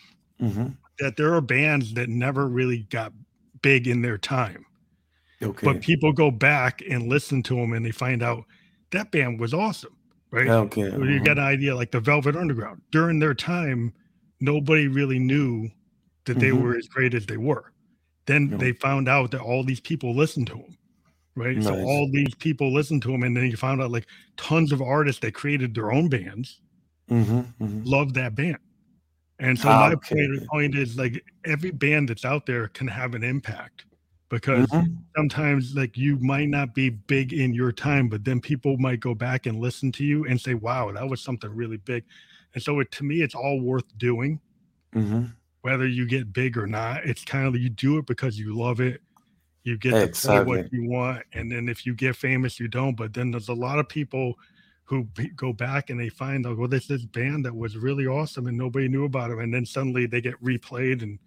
hmm 0.40 0.82
that 0.98 1.16
there 1.16 1.34
are 1.34 1.40
bands 1.40 1.94
that 1.94 2.08
never 2.08 2.48
really 2.48 2.84
got 2.90 3.12
big 3.62 3.86
in 3.88 4.02
their 4.02 4.18
time. 4.18 4.64
Okay. 5.42 5.68
But 5.70 5.80
people 5.80 6.12
go 6.12 6.30
back 6.30 6.82
and 6.88 7.08
listen 7.08 7.42
to 7.44 7.56
them 7.56 7.72
and 7.72 7.84
they 7.84 7.90
find 7.92 8.22
out 8.22 8.44
that 8.90 9.10
band 9.10 9.40
was 9.40 9.54
awesome, 9.54 9.96
right? 10.30 10.54
okay. 10.64 10.90
So 10.94 11.04
you 11.04 11.20
mhm. 11.20 11.24
get 11.24 11.38
an 11.38 11.44
idea 11.44 11.74
like 11.76 11.90
the 11.92 12.00
Velvet 12.00 12.36
Underground. 12.36 12.82
During 12.90 13.18
their 13.18 13.34
time, 13.34 13.92
nobody 14.40 14.88
really 14.88 15.18
knew 15.18 15.70
that 16.26 16.38
they 16.40 16.52
Mhm. 16.52 16.60
were 16.62 16.76
as 16.76 16.88
great 16.88 17.14
as 17.14 17.26
they 17.26 17.36
were. 17.38 17.72
Then 18.26 18.56
they 18.58 18.72
found 18.72 19.08
out 19.08 19.30
that 19.32 19.40
all 19.40 19.64
these 19.64 19.80
people 19.80 20.14
listened 20.14 20.46
to 20.48 20.56
him, 20.58 20.76
right? 21.36 21.62
So 21.62 21.76
all 21.76 22.10
these 22.12 22.34
people 22.36 22.72
listened 22.72 23.02
to 23.02 23.14
him, 23.14 23.22
and 23.24 23.36
then 23.36 23.46
you 23.50 23.56
found 23.56 23.82
out 23.82 23.90
like 23.92 24.08
tons 24.38 24.72
of 24.72 24.82
artists 24.82 25.20
that 25.22 25.34
created 25.34 25.74
their 25.74 25.92
own 25.92 26.08
bands 26.10 26.60
Mhm, 27.08 27.54
mhm. 27.60 27.82
love 27.84 28.14
that 28.14 28.34
band. 28.34 28.58
And 29.40 29.58
so 29.58 29.72
Ah, 29.72 29.74
my 29.74 29.96
okay. 29.96 30.48
point, 30.50 30.76
is 30.76 30.98
like 30.98 31.24
every 31.46 31.70
band 31.72 32.08
that's 32.08 32.24
out 32.24 32.46
there 32.46 32.68
can 32.68 32.88
have 32.88 33.14
an 33.14 33.24
impact 33.24 33.86
because 34.30 34.66
Mhm. 34.72 35.02
sometimes 35.16 35.74
like 35.76 35.96
you 35.98 36.18
might 36.18 36.48
not 36.48 36.74
be 36.74 36.90
big 36.90 37.32
in 37.32 37.54
your 37.54 37.72
time, 37.72 38.08
but 38.08 38.24
then 38.24 38.40
people 38.40 38.78
might 38.78 39.00
go 39.00 39.14
back 39.14 39.46
and 39.46 39.60
listen 39.60 39.92
to 39.92 40.04
you 40.04 40.26
and 40.26 40.40
say, 40.40 40.54
"Wow, 40.54 40.92
that 40.92 41.08
was 41.08 41.22
something 41.22 41.50
really 41.54 41.78
big." 41.78 42.04
And 42.54 42.62
so 42.62 42.80
it, 42.80 42.92
to 42.92 43.04
me, 43.04 43.22
it's 43.22 43.34
all 43.34 43.60
worth 43.60 43.86
doing, 43.98 44.40
Mhm. 44.94 45.36
Whether 45.62 45.86
you 45.86 46.06
get 46.06 46.32
big 46.32 46.58
or 46.58 46.66
not. 46.66 47.04
It's 47.04 47.24
kind 47.24 47.46
of 47.46 47.56
you 47.56 47.70
do 47.70 47.98
it 47.98 48.06
because 48.06 48.38
you 48.38 48.56
love 48.56 48.80
it. 48.80 49.00
You 49.64 49.78
get 49.78 49.94
Exactly. 49.94 50.44
what 50.44 50.72
you 50.72 50.88
want, 50.88 51.22
and 51.32 51.50
then 51.50 51.68
if 51.68 51.86
you 51.86 51.94
get 51.94 52.16
famous, 52.16 52.58
you 52.58 52.68
don't. 52.68 52.96
But 52.96 53.14
then 53.14 53.30
there's 53.30 53.48
a 53.48 53.54
lot 53.54 53.78
of 53.78 53.88
people 53.88 54.34
who 54.84 55.04
go 55.36 55.52
back 55.52 55.88
and 55.88 55.98
they 55.98 56.08
find 56.08 56.46
out, 56.46 56.58
well, 56.58 56.68
there's 56.68 56.88
this 56.88 57.04
band 57.04 57.44
that 57.44 57.54
was 57.54 57.76
really 57.76 58.06
awesome 58.06 58.48
and 58.48 58.58
nobody 58.58 58.88
knew 58.88 59.04
about 59.04 59.30
them, 59.30 59.38
and 59.38 59.54
then 59.54 59.64
suddenly 59.64 60.06
they 60.06 60.20
get 60.20 60.42
replayed 60.42 61.02
and 61.02 61.18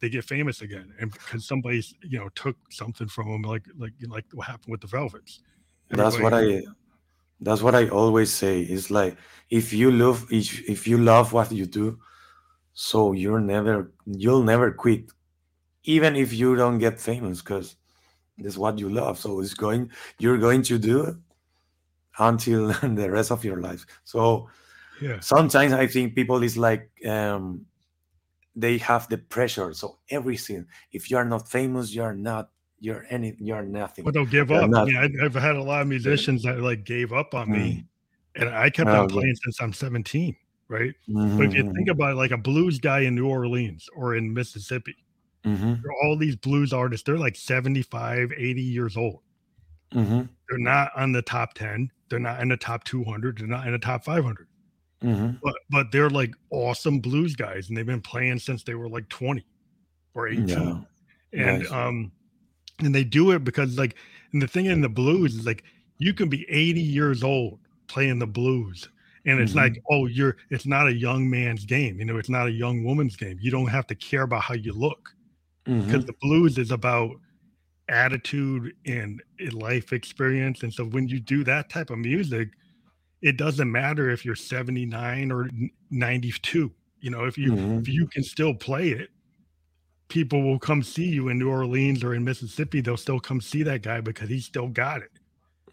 they 0.00 0.08
get 0.08 0.24
famous 0.24 0.60
again, 0.62 0.92
and 1.00 1.12
because 1.12 1.46
somebody 1.46 1.82
you 2.02 2.18
know 2.18 2.28
took 2.34 2.56
something 2.70 3.08
from 3.08 3.30
them, 3.30 3.42
like 3.42 3.64
like 3.78 3.92
like 4.08 4.24
what 4.32 4.46
happened 4.46 4.72
with 4.72 4.80
the 4.80 4.86
Velvets. 4.86 5.40
That's 5.90 6.18
what 6.18 6.34
I. 6.34 6.62
That's 7.42 7.62
what 7.62 7.74
I 7.74 7.88
always 7.88 8.30
say. 8.30 8.60
It's 8.60 8.90
like 8.90 9.16
if 9.48 9.72
you 9.72 9.90
love 9.90 10.26
if 10.30 10.68
if 10.68 10.86
you 10.86 10.98
love 10.98 11.32
what 11.32 11.50
you 11.50 11.66
do, 11.66 11.98
so 12.72 13.12
you're 13.12 13.40
never 13.40 13.92
you'll 14.06 14.42
never 14.42 14.70
quit, 14.72 15.10
even 15.84 16.16
if 16.16 16.32
you 16.32 16.56
don't 16.56 16.78
get 16.78 17.00
famous, 17.00 17.40
because 17.40 17.76
it's 18.38 18.56
what 18.56 18.78
you 18.78 18.88
love. 18.88 19.18
So 19.18 19.40
it's 19.40 19.54
going 19.54 19.90
you're 20.18 20.38
going 20.38 20.62
to 20.62 20.78
do 20.78 21.02
it 21.04 21.16
until 22.18 22.68
the 22.82 23.10
rest 23.10 23.30
of 23.30 23.44
your 23.44 23.60
life. 23.60 23.86
So 24.04 24.48
yeah, 25.00 25.20
sometimes 25.20 25.72
I 25.72 25.86
think 25.86 26.14
people 26.14 26.42
is 26.42 26.56
like 26.56 26.90
um, 27.06 27.66
they 28.56 28.78
have 28.78 29.08
the 29.08 29.18
pressure. 29.18 29.72
So 29.74 29.98
everything, 30.10 30.66
if 30.92 31.10
you 31.10 31.16
are 31.16 31.24
not 31.24 31.48
famous, 31.48 31.94
you 31.94 32.02
are 32.02 32.14
not 32.14 32.50
you're 32.80 33.04
any 33.10 33.36
you're 33.38 33.62
nothing. 33.62 34.04
but 34.04 34.14
they'll 34.14 34.24
give 34.26 34.48
They're 34.48 34.58
up. 34.62 34.64
I 34.64 34.66
not- 34.68 34.86
mean, 34.86 34.96
I, 34.96 35.24
I've 35.24 35.34
had 35.34 35.56
a 35.56 35.62
lot 35.62 35.82
of 35.82 35.88
musicians 35.88 36.42
that 36.44 36.60
like 36.60 36.84
gave 36.84 37.12
up 37.12 37.34
on 37.34 37.50
me, 37.50 37.84
and 38.36 38.48
I 38.48 38.70
kept 38.70 38.88
Oh, 38.88 39.02
on 39.02 39.08
yeah. 39.08 39.12
playing 39.12 39.34
since 39.36 39.60
I'm 39.60 39.72
17, 39.74 40.34
right? 40.70 40.94
But 41.36 41.46
if 41.48 41.54
you 41.54 41.64
think 41.76 41.88
about 41.90 42.12
it, 42.12 42.16
like 42.16 42.32
a 42.32 42.38
blues 42.38 42.78
guy 42.80 43.00
in 43.00 43.16
New 43.16 43.28
Orleans 43.28 43.88
or 43.96 44.16
in 44.16 44.32
Mississippi, 44.34 44.96
mhm, 45.46 45.82
all 46.04 46.16
these 46.18 46.36
blues 46.36 46.72
artists, 46.72 47.04
they're 47.06 47.18
like 47.18 47.36
75, 47.36 48.32
80 48.36 48.62
years 48.62 48.96
old. 48.96 49.20
mhm, 49.94 50.28
They're 50.48 50.58
not 50.58 50.92
on 50.96 51.12
the 51.12 51.22
top 51.22 51.54
10. 51.54 51.90
They're 52.08 52.18
not 52.18 52.40
in 52.40 52.48
the 52.48 52.56
top 52.56 52.84
200. 52.84 53.38
They're 53.38 53.46
not 53.48 53.66
in 53.66 53.72
the 53.72 53.78
top 53.78 54.04
500. 54.04 54.48
mhm. 55.02 55.38
But 55.42 55.56
but 55.70 55.92
they're 55.92 56.10
like 56.10 56.34
awesome 56.50 57.00
blues 57.00 57.36
guys, 57.36 57.68
and 57.68 57.76
they've 57.78 57.86
been 57.86 58.02
playing 58.02 58.38
since 58.40 58.62
they 58.64 58.74
were 58.74 58.88
like 58.88 59.08
20 59.08 59.46
or 60.14 60.28
18. 60.28 60.46
Yeah. 60.46 60.80
And 61.32 61.62
Nice. 61.62 61.72
um, 61.72 62.12
and 62.80 62.94
they 62.94 63.04
do 63.04 63.32
it 63.32 63.44
because 63.44 63.78
like, 63.78 63.96
and 64.32 64.42
the 64.42 64.48
thing 64.48 64.66
in 64.66 64.82
the 64.82 64.88
blues 64.90 65.36
is 65.36 65.46
like 65.46 65.64
you 65.98 66.14
can 66.14 66.28
be 66.28 66.46
80 66.50 66.80
years 66.82 67.22
old 67.24 67.60
playing 67.88 68.18
the 68.20 68.26
blues. 68.28 68.88
And 69.26 69.40
it's 69.40 69.54
Mhm. 69.54 69.56
like, 69.56 69.80
oh, 69.90 70.06
you're 70.06 70.36
it's 70.50 70.66
not 70.66 70.88
a 70.88 70.94
young 70.94 71.28
man's 71.30 71.64
game, 71.66 71.98
you 72.00 72.06
know, 72.06 72.18
it's 72.18 72.30
not 72.30 72.46
a 72.48 72.52
young 72.52 72.84
woman's 72.84 73.16
game. 73.16 73.38
You 73.40 73.50
don't 73.50 73.68
have 73.68 73.86
to 73.88 73.94
care 73.94 74.22
about 74.22 74.42
how 74.42 74.54
you 74.54 74.72
look 74.72 75.10
because 75.86 76.04
Mhm, 76.06 76.06
the 76.06 76.14
blues 76.20 76.58
is 76.58 76.70
about 76.70 77.12
attitude 77.88 78.74
and 78.86 79.22
life 79.52 79.92
experience. 79.92 80.62
And 80.62 80.72
so 80.72 80.84
when 80.86 81.08
you 81.08 81.20
do 81.20 81.44
that 81.44 81.70
type 81.70 81.90
of 81.90 81.98
music, 81.98 82.50
it 83.22 83.36
doesn't 83.38 83.70
matter 83.72 84.10
if 84.10 84.24
you're 84.24 84.36
79 84.36 85.32
or 85.32 85.50
92. 85.90 86.74
You 87.00 87.10
know, 87.10 87.24
if 87.26 87.38
you 87.38 87.52
mhm. 87.52 87.84
if 87.84 87.88
you 87.88 88.08
can 88.08 88.22
still 88.24 88.54
play 88.54 88.90
it, 88.90 89.10
people 90.08 90.42
will 90.42 90.58
come 90.58 90.82
see 90.82 91.06
you 91.08 91.28
in 91.28 91.38
New 91.38 91.50
Orleans 91.50 92.04
or 92.04 92.14
in 92.14 92.24
Mississippi. 92.24 92.80
They'll 92.80 92.96
still 92.96 93.20
come 93.20 93.40
see 93.40 93.62
that 93.64 93.82
guy 93.82 94.00
because 94.00 94.28
he's 94.28 94.46
still 94.46 94.68
got 94.68 95.02
it. 95.02 95.19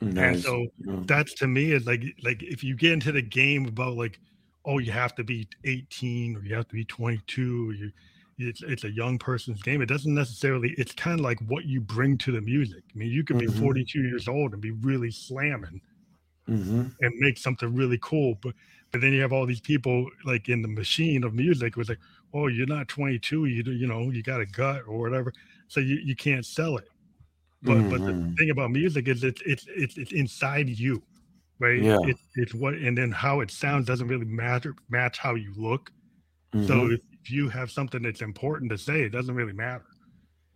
Nice. 0.01 0.45
so 0.45 0.67
Yeah. 0.77 1.03
That's 1.07 1.33
to 1.35 1.47
me 1.47 1.71
is 1.71 1.85
like 1.85 2.03
like 2.23 2.43
if 2.43 2.63
you 2.63 2.75
get 2.75 2.91
into 2.93 3.11
the 3.13 3.21
game 3.21 3.65
about 3.65 3.95
like, 3.97 4.19
oh, 4.65 4.79
you 4.79 4.91
have 4.91 5.15
to 5.15 5.23
be 5.23 5.47
18 5.65 6.35
or 6.35 6.43
you 6.43 6.55
have 6.55 6.67
to 6.67 6.73
be 6.75 6.85
22, 6.85 7.69
or 7.69 7.73
you 7.73 7.91
it's 8.39 8.61
it's 8.63 8.83
a 8.83 8.91
young 8.91 9.17
person's 9.19 9.61
game. 9.63 9.81
It 9.81 9.87
doesn't 9.87 10.13
necessarily. 10.13 10.73
It's 10.77 10.93
kind 10.93 11.19
of 11.19 11.23
like 11.23 11.39
what 11.47 11.65
you 11.65 11.81
bring 11.81 12.17
to 12.19 12.31
the 12.31 12.41
music. 12.41 12.83
I 12.93 12.97
mean, 12.97 13.11
you 13.11 13.23
can 13.23 13.37
be 13.37 13.47
Mhm. 13.47 13.57
42 13.57 14.03
years 14.03 14.27
old 14.27 14.53
and 14.53 14.61
be 14.61 14.71
really 14.71 15.11
slamming 15.11 15.81
Mhm, 16.47 16.97
and 17.01 17.13
make 17.19 17.37
something 17.37 17.73
really 17.75 17.99
cool, 18.01 18.35
but 18.41 18.55
but 18.91 19.01
then 19.01 19.13
you 19.13 19.21
have 19.21 19.33
all 19.33 19.45
these 19.45 19.61
people 19.61 20.09
like 20.25 20.47
in 20.49 20.61
the 20.61 20.67
machine 20.67 21.23
of 21.23 21.33
music 21.33 21.75
was 21.75 21.89
like, 21.89 21.99
oh, 22.33 22.47
you're 22.47 22.65
not 22.67 22.87
22, 22.87 23.45
you 23.45 23.63
you 23.63 23.87
know, 23.87 24.09
you 24.09 24.23
got 24.23 24.41
a 24.41 24.45
gut 24.45 24.83
or 24.87 24.99
whatever, 24.99 25.31
so 25.67 25.79
you, 25.79 25.97
you 25.97 26.15
can't 26.15 26.45
sell 26.45 26.77
it. 26.77 26.87
But 27.63 27.89
but 27.89 28.01
the 28.05 28.11
Mhm. 28.11 28.37
thing 28.37 28.49
about 28.51 28.71
music 28.71 29.07
is 29.07 29.23
it's 29.23 29.41
it's 29.45 29.65
it's, 29.75 29.97
it's 29.97 30.11
inside 30.11 30.69
you, 30.69 31.01
right? 31.59 31.81
Yeah. 31.81 31.97
It, 32.03 32.17
it's 32.35 32.53
what 32.53 32.75
and 32.75 32.97
then 32.97 33.11
how 33.11 33.39
it 33.41 33.49
sounds 33.51 33.85
doesn't 33.87 34.07
really 34.07 34.25
matter 34.25 34.75
match 34.89 35.17
how 35.17 35.35
you 35.35 35.53
look. 35.55 35.91
So 36.53 36.59
mhm. 36.59 36.93
if, 36.93 37.01
if 37.23 37.31
you 37.31 37.49
have 37.49 37.69
something 37.71 38.01
that's 38.03 38.21
important 38.21 38.71
to 38.71 38.77
say, 38.77 39.01
it 39.01 39.09
doesn't 39.09 39.33
really 39.35 39.53
matter 39.53 39.85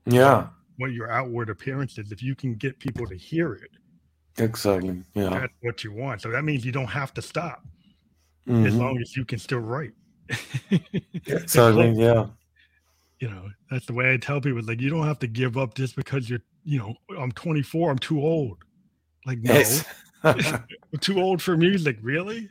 Yeah. 0.05 0.47
what 0.77 0.91
your 0.93 1.11
outward 1.11 1.49
appearance 1.49 1.97
is. 1.97 2.11
If 2.11 2.21
you 2.23 2.35
can 2.35 2.55
get 2.55 2.79
people 2.79 3.05
to 3.07 3.15
hear 3.15 3.53
it, 3.53 3.71
Exactly. 4.37 5.03
Yeah. 5.13 5.29
that's 5.29 5.53
what 5.61 5.83
you 5.83 5.91
want. 5.91 6.21
So 6.21 6.29
that 6.31 6.43
means 6.45 6.63
you 6.65 6.71
don't 6.71 6.87
have 6.87 7.13
to 7.15 7.21
stop 7.21 7.65
as 8.47 8.73
Mhm. 8.73 8.77
long 8.77 8.97
as 9.01 9.15
you 9.17 9.25
can 9.25 9.39
still 9.39 9.59
write. 9.59 9.91
Exactly. 11.25 11.91
Yeah. 11.91 12.27
you 13.19 13.29
know 13.29 13.49
that's 13.69 13.85
the 13.85 13.93
way 13.93 14.11
i 14.13 14.17
tell 14.17 14.41
people 14.41 14.61
like 14.63 14.81
you 14.81 14.89
don't 14.89 15.05
have 15.05 15.19
to 15.19 15.27
give 15.27 15.55
up 15.57 15.75
just 15.75 15.95
because 15.95 16.27
you're 16.29 16.41
you 16.63 16.79
know 16.79 16.93
i'm 17.19 17.31
24 17.31 17.91
i'm 17.91 17.99
too 17.99 18.21
old. 18.21 18.57
Like 19.25 19.39
no. 19.39 19.53
Yes. 19.53 19.85
i'm 20.23 20.65
too 20.99 21.21
old 21.21 21.41
for 21.41 21.57
music 21.57 21.97
really? 22.01 22.49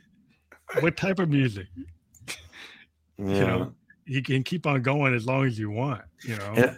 What 0.79 0.97
type 0.97 1.19
of 1.19 1.29
music? 1.29 1.67
Yeah. 3.17 3.25
you 3.25 3.47
know 3.47 3.73
you 4.05 4.21
can 4.21 4.43
keep 4.43 4.65
on 4.65 4.81
going 4.81 5.13
as 5.13 5.25
long 5.25 5.45
as 5.45 5.59
you 5.59 5.69
want 5.69 6.01
you 6.23 6.35
know? 6.37 6.53
Yeah, 6.57 6.75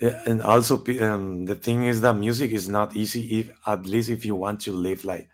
yeah, 0.00 0.22
and 0.26 0.42
also 0.42 0.82
um, 1.00 1.44
the 1.44 1.54
thing 1.54 1.84
is 1.84 2.00
that 2.00 2.14
music 2.14 2.50
is 2.50 2.68
not 2.68 2.96
easy 2.96 3.40
if 3.40 3.50
at 3.66 3.86
least 3.86 4.10
if 4.10 4.24
you 4.24 4.34
want 4.34 4.60
to 4.62 4.72
live 4.72 5.04
like 5.04 5.28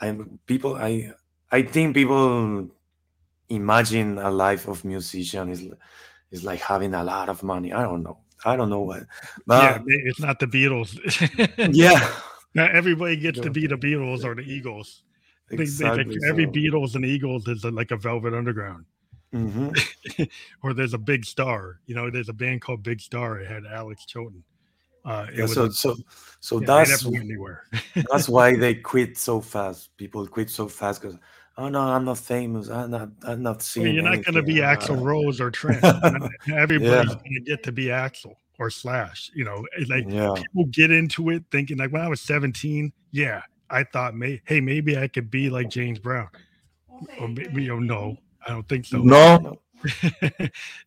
i'm 0.00 0.38
people 0.46 0.76
i 0.76 1.12
i 1.50 1.60
think 1.60 1.94
people 1.94 2.68
imagine 3.48 4.18
a 4.18 4.30
life 4.30 4.68
of 4.68 4.84
musician 4.84 5.50
is 5.50 5.68
is 6.30 6.44
like 6.44 6.60
having 6.60 6.94
a 6.94 7.04
lot 7.04 7.28
of 7.28 7.42
money. 7.42 7.72
I 7.72 7.82
don't 7.82 8.02
know 8.02 8.18
i 8.44 8.56
don't 8.56 8.68
know 8.70 8.80
what. 8.82 9.04
Yeah 9.48 9.78
but 9.78 9.84
it's 9.88 10.20
not 10.20 10.38
the 10.38 10.46
beatles. 10.46 10.90
Yeah, 11.74 12.00
not 12.54 12.70
everybody 12.74 13.16
gets 13.16 13.40
to 13.40 13.50
be 13.50 13.66
the 13.66 13.76
beatles 13.76 14.24
or 14.24 14.34
the 14.34 14.42
eagles. 14.42 15.02
They- 15.50 15.56
they- 15.56 15.62
like, 15.64 15.68
exactly 15.68 16.18
every 16.28 16.44
so- 16.46 16.50
beatles 16.52 16.94
and 16.94 17.04
eagles 17.04 17.46
is 17.48 17.64
like 17.64 17.90
a 17.90 17.96
velvet 17.96 18.34
underground. 18.34 18.84
Mhm. 19.34 19.74
or 20.62 20.74
there's 20.74 20.94
a 20.94 20.98
big 20.98 21.24
star. 21.24 21.80
You 21.86 21.94
know 21.96 22.10
there's 22.10 22.28
a 22.28 22.32
band 22.32 22.60
called 22.62 22.82
big 22.82 23.00
star. 23.00 23.40
It 23.40 23.48
had 23.50 23.64
alex 23.66 24.06
Chilton. 24.06 24.44
uh 25.04 25.26
Yeah, 25.34 25.46
so 25.46 25.64
a- 25.64 25.72
so 25.72 25.96
so 26.40 26.60
yeah, 26.60 26.66
that's 26.66 27.04
anywhere. 27.06 27.64
that's 28.10 28.28
why 28.28 28.54
they 28.56 28.74
quit 28.92 29.18
so 29.18 29.40
fast. 29.40 29.96
People 29.96 30.26
quit 30.26 30.50
so 30.50 30.68
fast 30.68 31.02
because 31.02 31.18
oh 31.56 31.68
no 31.68 31.80
i'm 31.80 32.04
not 32.04 32.18
famous 32.18 32.68
i'm 32.68 32.90
not 32.90 33.08
i'm 33.24 33.42
not 33.42 33.56
Well, 33.56 33.60
seeing 33.60 33.94
you're 33.94 34.02
not 34.02 34.24
going 34.24 34.34
to 34.34 34.42
be 34.42 34.56
Axl 34.56 35.00
Rose 35.02 35.40
or 35.40 35.50
Trent. 35.50 35.82
Everybody's 36.48 36.80
Yeah. 36.90 37.04
going 37.04 37.34
to 37.34 37.40
get 37.44 37.62
to 37.64 37.72
be 37.72 37.84
Axl 37.86 38.34
or 38.58 38.70
Slash. 38.70 39.30
You 39.34 39.44
know, 39.44 39.64
like 39.88 40.04
yeah 40.08 40.32
people 40.36 40.64
get 40.70 40.90
into 40.90 41.30
it 41.30 41.44
thinking 41.50 41.76
like 41.78 41.92
when 41.92 42.02
I 42.02 42.08
was 42.08 42.20
17, 42.20 42.92
yeah, 43.12 43.42
I 43.70 43.84
thought, 43.84 44.14
may, 44.14 44.40
hey, 44.46 44.60
maybe 44.60 44.96
I 44.96 45.08
could 45.08 45.30
be 45.30 45.50
like 45.50 45.68
James 45.70 45.98
Brown. 45.98 46.28
Or 47.20 47.28
maybe, 47.28 47.70
oh 47.70 47.78
no, 47.80 48.16
I 48.46 48.50
don't 48.50 48.68
think 48.68 48.86
so. 48.86 48.98
no, 48.98 49.58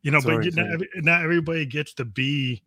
you 0.02 0.12
know, 0.12 0.20
but 0.20 0.24
Sorry, 0.24 0.46
you, 0.46 0.52
not, 0.52 0.70
every- 0.72 0.90
not 0.96 1.22
everybody 1.24 1.66
gets 1.66 1.94
to 1.96 2.06
be 2.06 2.62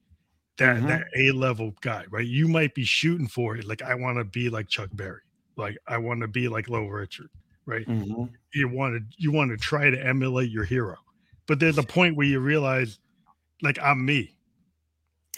that 0.59 0.77
Mhm. 0.77 0.89
that 0.89 1.07
A 1.17 1.33
level 1.33 1.75
guy, 1.81 2.05
right? 2.11 2.27
You 2.27 2.49
might 2.49 2.75
be 2.75 2.85
shooting 2.85 3.27
for 3.27 3.57
it, 3.57 3.67
like 3.67 3.83
I 3.83 3.95
want 3.95 4.19
to 4.19 4.25
be 4.25 4.49
like 4.51 4.69
Chuck 4.69 4.91
Berry. 4.93 5.21
like 5.57 5.77
I 5.89 5.97
want 5.99 6.21
to 6.21 6.29
be 6.29 6.49
like 6.49 6.69
Little 6.69 6.91
Richard, 6.91 7.29
right? 7.67 7.87
Mhm. 7.87 8.31
You 8.55 8.69
want 8.69 8.97
to 8.97 9.17
you 9.19 9.33
want 9.33 9.51
to 9.51 9.57
try 9.57 9.91
to 9.91 10.07
emulate 10.07 10.51
your 10.51 10.65
hero, 10.65 10.97
but 11.47 11.61
there's 11.61 11.79
a 11.79 11.83
point 11.83 12.17
where 12.17 12.27
you 12.27 12.41
realize, 12.41 12.99
like 13.63 13.79
I'm 13.81 14.05
me, 14.05 14.35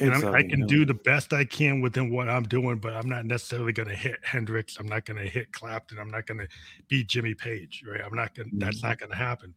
and 0.01 0.15
I'm, 0.15 0.35
I 0.35 0.43
can 0.43 0.67
do 0.67 0.85
the 0.85 0.95
best 0.95 1.33
I 1.33 1.45
can 1.45 1.81
within 1.81 2.11
what 2.11 2.29
I'm 2.29 2.45
doing, 2.45 2.79
but 2.79 2.95
I'm 2.95 3.09
not 3.09 3.27
necessarily 3.27 3.73
going 3.73 3.89
to 3.89 3.95
hit 3.95 4.19
Hendrix. 4.23 4.79
I'm 4.79 4.87
not 4.89 5.05
going 5.05 5.23
to 5.23 5.29
hit 5.29 5.53
Clapton. 5.53 5.99
I'm 5.99 6.11
not 6.11 6.27
going 6.27 6.39
to 6.39 6.49
beat 6.89 7.09
Jimmy 7.09 7.35
Page, 7.35 7.85
right? 7.87 8.01
I'm 8.05 8.15
not 8.15 8.35
going. 8.35 8.51
to 8.51 8.57
That's 8.57 8.83
not 8.83 8.99
going 8.99 9.11
to 9.11 9.17
happen. 9.17 9.55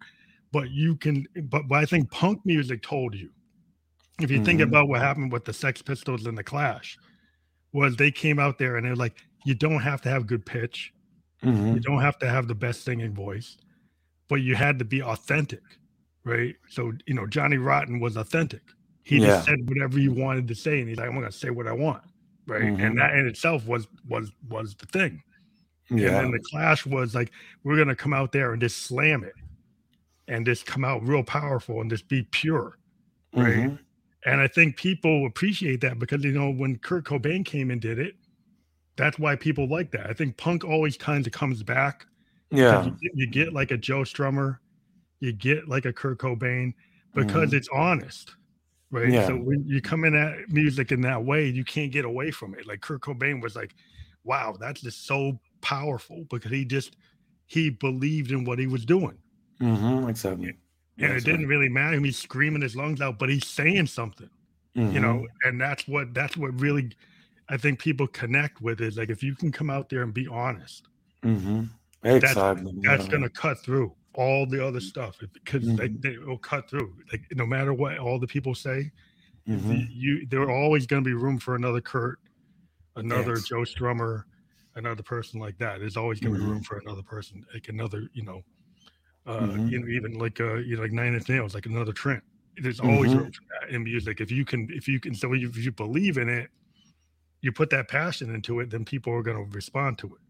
But 0.51 0.71
you 0.71 0.95
can. 0.97 1.25
But, 1.43 1.67
but 1.67 1.75
I 1.79 1.85
think 1.85 2.11
punk 2.11 2.45
music 2.45 2.81
told 2.81 3.15
you. 3.15 3.29
If 4.21 4.31
you 4.31 4.43
think 4.43 4.61
Mhm. 4.61 4.63
about 4.63 4.87
what 4.87 5.01
happened 5.01 5.31
with 5.31 5.43
the 5.45 5.53
Sex 5.53 5.81
Pistols 5.81 6.25
and 6.25 6.37
the 6.37 6.43
Clash, 6.43 6.97
was 7.73 7.97
they 7.97 8.11
came 8.11 8.39
out 8.39 8.57
there 8.57 8.77
and 8.77 8.85
they're 8.85 8.95
like, 8.95 9.17
you 9.43 9.53
don't 9.53 9.81
have 9.81 10.01
to 10.03 10.09
have 10.09 10.25
good 10.25 10.45
pitch, 10.45 10.93
you 11.43 11.51
Mhm. 11.51 11.81
don't 11.83 12.01
have 12.01 12.17
to 12.19 12.27
have 12.29 12.47
the 12.47 12.55
best 12.55 12.83
singing 12.83 13.13
voice, 13.13 13.57
but 14.27 14.35
you 14.35 14.55
had 14.55 14.79
to 14.79 14.85
be 14.85 15.01
authentic, 15.01 15.63
right? 16.23 16.55
So 16.69 16.93
you 17.05 17.13
know, 17.13 17.27
Johnny 17.27 17.57
Rotten 17.57 17.99
was 17.99 18.17
authentic. 18.17 18.61
He 19.03 19.17
Yeah. 19.19 19.27
just 19.27 19.45
said 19.45 19.67
whatever 19.69 19.99
he 19.99 20.09
wanted 20.09 20.47
to 20.47 20.55
say, 20.55 20.79
and 20.79 20.89
he's 20.89 20.97
like, 20.97 21.07
I'm 21.07 21.13
gonna 21.15 21.31
say 21.31 21.49
what 21.51 21.67
I 21.67 21.73
want, 21.73 22.03
right? 22.47 22.63
Mhm. 22.63 22.79
And 22.87 22.97
that 22.99 23.15
in 23.15 23.27
itself 23.27 23.65
was 23.67 23.87
was 24.07 24.31
was 24.49 24.75
the 24.75 24.87
thing. 24.87 25.21
Yeah. 25.89 26.07
And 26.07 26.15
then 26.17 26.31
the 26.31 26.39
clash 26.39 26.85
was 26.85 27.13
like, 27.13 27.31
we're 27.63 27.77
gonna 27.77 27.95
come 27.95 28.13
out 28.13 28.31
there 28.31 28.53
and 28.53 28.61
just 28.61 28.77
slam 28.83 29.23
it 29.23 29.33
and 30.27 30.45
just 30.45 30.65
come 30.65 30.83
out 30.83 31.03
real 31.05 31.23
powerful 31.23 31.81
and 31.81 31.89
just 31.89 32.07
be 32.07 32.23
pure. 32.31 32.77
right? 33.33 33.55
Mhm. 33.69 33.79
And 34.25 34.39
I 34.41 34.47
think 34.47 34.77
people 34.77 35.25
appreciate 35.27 35.81
that 35.81 35.99
because 35.99 36.23
you 36.23 36.31
know 36.31 36.49
when 36.49 36.77
Kurt 36.77 37.03
Cobain 37.03 37.43
came 37.45 37.69
and 37.69 37.81
did 37.81 37.99
it, 37.99 38.15
that's 38.95 39.19
why 39.19 39.35
people 39.35 39.67
like 39.67 39.91
that. 39.91 40.09
I 40.09 40.13
think 40.13 40.37
punk 40.37 40.63
always 40.63 40.97
kind 40.97 41.25
of 41.25 41.33
comes 41.33 41.63
back. 41.63 42.05
Yeah. 42.51 42.85
You, 42.85 42.91
get- 42.91 43.11
you 43.15 43.27
get 43.27 43.53
like 43.53 43.71
a 43.71 43.77
Joe 43.77 44.01
Strummer, 44.01 44.57
you 45.19 45.31
get 45.33 45.67
like 45.67 45.85
a 45.85 45.93
Kurt 45.93 46.17
Cobain 46.19 46.73
because 47.13 47.51
Mhm. 47.51 47.53
it's 47.53 47.69
honest. 47.73 48.35
Right. 48.91 49.11
Yeah. 49.11 49.27
So 49.27 49.35
when 49.35 49.65
you 49.67 49.81
come 49.81 50.05
in 50.05 50.15
at 50.15 50.49
music 50.49 50.91
in 50.91 51.01
that 51.01 51.23
way, 51.25 51.47
you 51.47 51.65
can't 51.65 51.91
get 51.91 52.05
away 52.05 52.31
from 52.31 52.53
it. 52.53 52.65
Like 52.67 52.81
Kurt 52.81 53.01
Cobain 53.01 53.41
was 53.41 53.55
like, 53.55 53.73
wow, 54.23 54.55
that's 54.59 54.81
just 54.81 55.05
so 55.05 55.39
powerful 55.61 56.25
because 56.29 56.51
he 56.51 56.63
just 56.65 56.95
he 57.47 57.69
believed 57.69 58.31
in 58.31 58.45
what 58.45 58.59
he 58.59 58.67
was 58.67 58.85
doing. 58.85 59.17
Mm-hmm. 59.61 60.07
Exactly. 60.09 60.49
And 60.97 61.11
That's 61.11 61.23
it 61.23 61.25
didn't 61.29 61.47
really 61.47 61.67
matter. 61.69 61.99
He's 61.99 62.17
screaming 62.17 62.61
his 62.61 62.75
lungs 62.75 63.01
out, 63.01 63.19
but 63.19 63.29
he's 63.29 63.45
saying 63.47 63.87
something. 63.87 64.29
right. 64.75 64.91
you 64.93 64.99
know 64.99 65.25
and 65.43 65.59
that's 65.59 65.87
what 65.87 66.13
that's 66.13 66.35
what 66.37 66.57
really 66.59 66.91
i 67.49 67.57
think 67.57 67.79
people 67.79 68.07
connect 68.07 68.61
with 68.61 68.81
it. 68.81 68.95
like 68.97 69.09
if 69.09 69.21
you 69.23 69.35
can 69.35 69.51
come 69.51 69.69
out 69.69 69.89
there 69.89 70.01
and 70.03 70.13
be 70.13 70.27
honest 70.27 70.87
Mhm. 71.23 71.69
Exactly. 72.03 72.71
that's 72.83 73.05
yeah. 73.05 73.11
going 73.11 73.23
to 73.23 73.29
cut 73.29 73.57
through 73.63 73.95
all 74.13 74.45
the 74.45 74.65
other 74.65 74.79
stuff 74.79 75.17
because 75.33 75.65
they, 75.75 75.89
Mhm. 75.89 76.01
they 76.01 76.17
will 76.19 76.37
cut 76.37 76.69
through 76.69 76.95
like 77.11 77.23
no 77.33 77.45
matter 77.45 77.73
what 77.73 77.97
all 77.97 78.19
the 78.19 78.27
people 78.27 78.53
say 78.55 78.91
Mhm. 79.47 79.87
you, 79.91 80.25
there 80.27 80.49
always 80.49 80.85
going 80.85 81.03
to 81.03 81.07
be 81.07 81.13
room 81.13 81.37
for 81.39 81.55
another 81.55 81.81
kurt 81.81 82.19
another 82.95 83.33
Yes. 83.35 83.43
joe 83.49 83.61
strummer 83.61 84.23
another 84.75 85.03
person 85.03 85.39
like 85.39 85.57
that 85.57 85.79
there's 85.79 85.97
always 85.97 86.19
going 86.19 86.33
to 86.33 86.39
be 86.39 86.45
room 86.45 86.61
Mhm. 86.61 86.65
for 86.65 86.77
another 86.77 87.03
person 87.03 87.43
like 87.53 87.67
another 87.69 88.07
you 88.13 88.23
know 88.23 88.41
uh 89.25 89.47
Mhm. 89.47 89.69
you 89.69 89.79
know 89.79 89.87
even 89.87 90.13
like 90.19 90.39
uh 90.39 90.55
you 90.55 90.75
know 90.75 90.83
like 90.83 90.91
nine 90.91 91.13
inch 91.13 91.27
nails 91.27 91.53
like 91.55 91.65
another 91.65 91.91
trent 91.93 92.23
there's 92.57 92.79
always 92.79 93.13
Mhm. 93.13 93.17
room 93.17 93.31
for 93.31 93.41
that 93.59 93.69
in 93.73 93.83
music 93.83 94.21
if 94.21 94.31
you 94.31 94.45
can 94.45 94.67
if 94.71 94.87
you 94.87 94.99
can 94.99 95.13
so 95.15 95.33
if 95.33 95.57
you 95.57 95.71
believe 95.71 96.17
in 96.17 96.29
it 96.29 96.49
you 97.45 97.51
put 97.51 97.69
that 97.69 97.87
passion 97.87 98.33
into 98.33 98.59
it 98.59 98.69
then 98.69 98.83
people 98.83 99.13
are 99.13 99.21
going 99.23 99.37
to 99.37 99.55
respond 99.55 99.97
to 99.99 100.07
it 100.07 100.21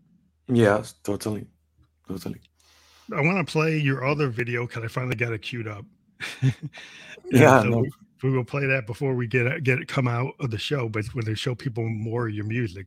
Yes. 0.53 0.93
Totally. 1.03 1.45
Totally. 2.07 2.39
i 3.15 3.21
want 3.21 3.37
to 3.45 3.51
play 3.51 3.77
your 3.77 4.05
other 4.05 4.27
video 4.29 4.67
because 4.67 4.83
i 4.83 4.87
finally 4.87 5.15
got 5.15 5.31
it 5.33 5.41
queued 5.41 5.67
up 5.67 5.85
Yeah. 7.31 7.61
so 7.63 7.69
no, 7.69 7.77
we, 7.79 7.91
we 8.23 8.29
will 8.31 8.43
play 8.45 8.65
that 8.67 8.85
before 8.85 9.15
we 9.15 9.27
get 9.27 9.45
it 9.47 9.63
get 9.63 9.79
it 9.79 9.87
come 9.87 10.07
out 10.07 10.33
of 10.39 10.51
the 10.51 10.57
show 10.57 10.87
but 10.89 11.05
when 11.13 11.25
they 11.25 11.33
show 11.35 11.55
people 11.55 11.87
more 11.89 12.27
of 12.27 12.33
your 12.33 12.45
music 12.45 12.85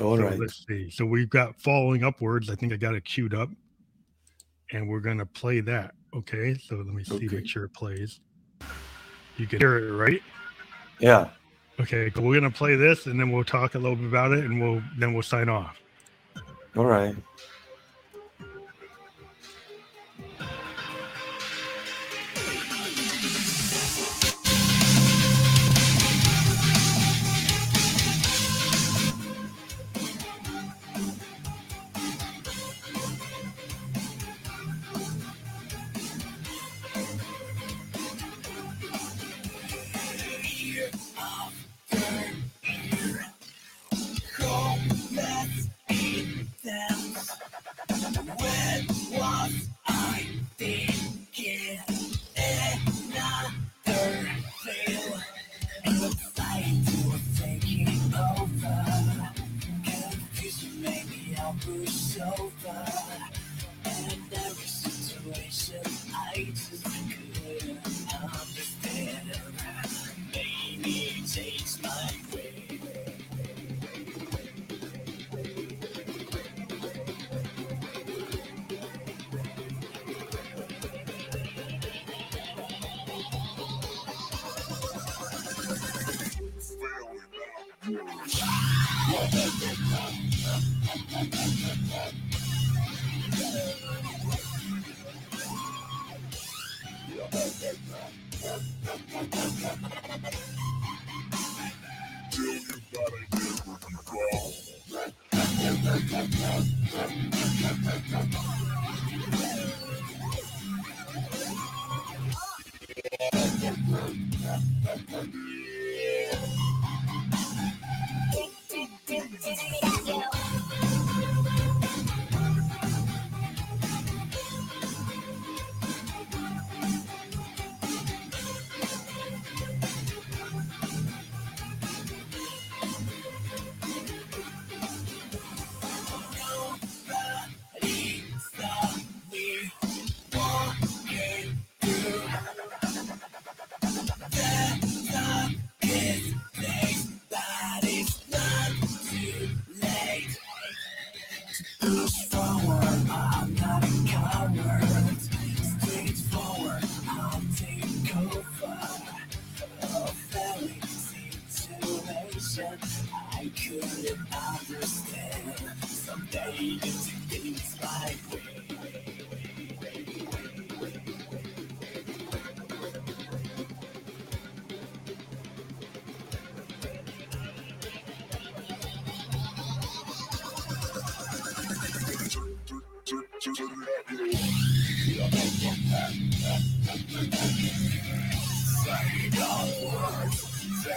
All 0.00 0.16
so 0.16 0.22
right. 0.24 0.38
let's 0.38 0.64
see 0.68 0.90
so 0.90 1.04
we've 1.04 1.30
got 1.30 1.60
falling 1.60 2.04
upwards 2.04 2.48
i 2.50 2.54
think 2.54 2.72
i 2.72 2.76
got 2.76 2.94
it 2.94 3.04
queued 3.04 3.34
up 3.34 3.48
and 4.72 4.88
we're 4.88 5.00
going 5.00 5.18
to 5.18 5.26
play 5.26 5.60
that 5.60 5.94
okay 6.14 6.54
so 6.58 6.76
let 6.76 6.86
me 6.86 7.02
see 7.04 7.14
Okay. 7.26 7.36
make 7.36 7.46
sure 7.48 7.64
it 7.64 7.72
plays 7.74 8.20
you 9.36 9.46
can 9.46 9.58
hear 9.60 9.78
it 9.78 9.92
right 9.92 10.22
Yeah. 11.00 11.28
Okay 11.80 12.10
we're 12.16 12.40
to 12.40 12.50
play 12.50 12.74
this 12.74 13.06
and 13.06 13.18
then 13.18 13.30
we'll 13.30 13.44
talk 13.44 13.74
a 13.74 13.78
little 13.78 13.96
bit 13.96 14.06
about 14.06 14.32
it 14.32 14.44
and 14.44 14.60
we'll 14.60 14.82
then 14.98 15.12
we'll 15.12 15.22
sign 15.22 15.48
off 15.48 15.80
All 16.76 16.84
right. 16.84 17.16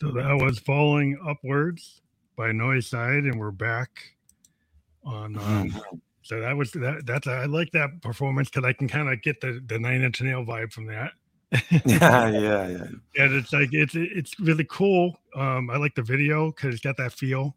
So 0.00 0.10
that 0.12 0.34
was 0.34 0.58
Falling 0.58 1.18
Upwards 1.26 2.02
by 2.36 2.52
Noise 2.52 2.86
Side, 2.86 3.24
and 3.24 3.38
we're 3.40 3.50
back 3.50 3.90
on. 5.04 5.38
Um, 5.38 5.74
so 6.22 6.40
that 6.40 6.54
was 6.56 6.70
that. 6.72 7.06
That's 7.06 7.26
I 7.26 7.46
like 7.46 7.70
that 7.72 8.02
performance 8.02 8.50
because 8.50 8.64
I 8.64 8.72
can 8.74 8.88
kind 8.88 9.08
of 9.08 9.22
get 9.22 9.40
the 9.40 9.62
the 9.66 9.78
Nine 9.78 10.02
Inch 10.02 10.20
Nail 10.20 10.44
vibe 10.44 10.72
from 10.72 10.86
that. 10.86 11.12
yeah, 11.86 12.28
yeah, 12.28 12.68
yeah. 12.68 12.84
and 13.24 13.34
it's 13.34 13.52
like 13.52 13.70
it's 13.72 13.94
it's 13.94 14.38
really 14.38 14.66
cool. 14.68 15.16
Um, 15.34 15.70
I 15.70 15.76
like 15.76 15.94
the 15.94 16.02
video 16.02 16.50
because 16.50 16.74
it's 16.74 16.84
got 16.84 16.96
that 16.98 17.12
feel. 17.12 17.56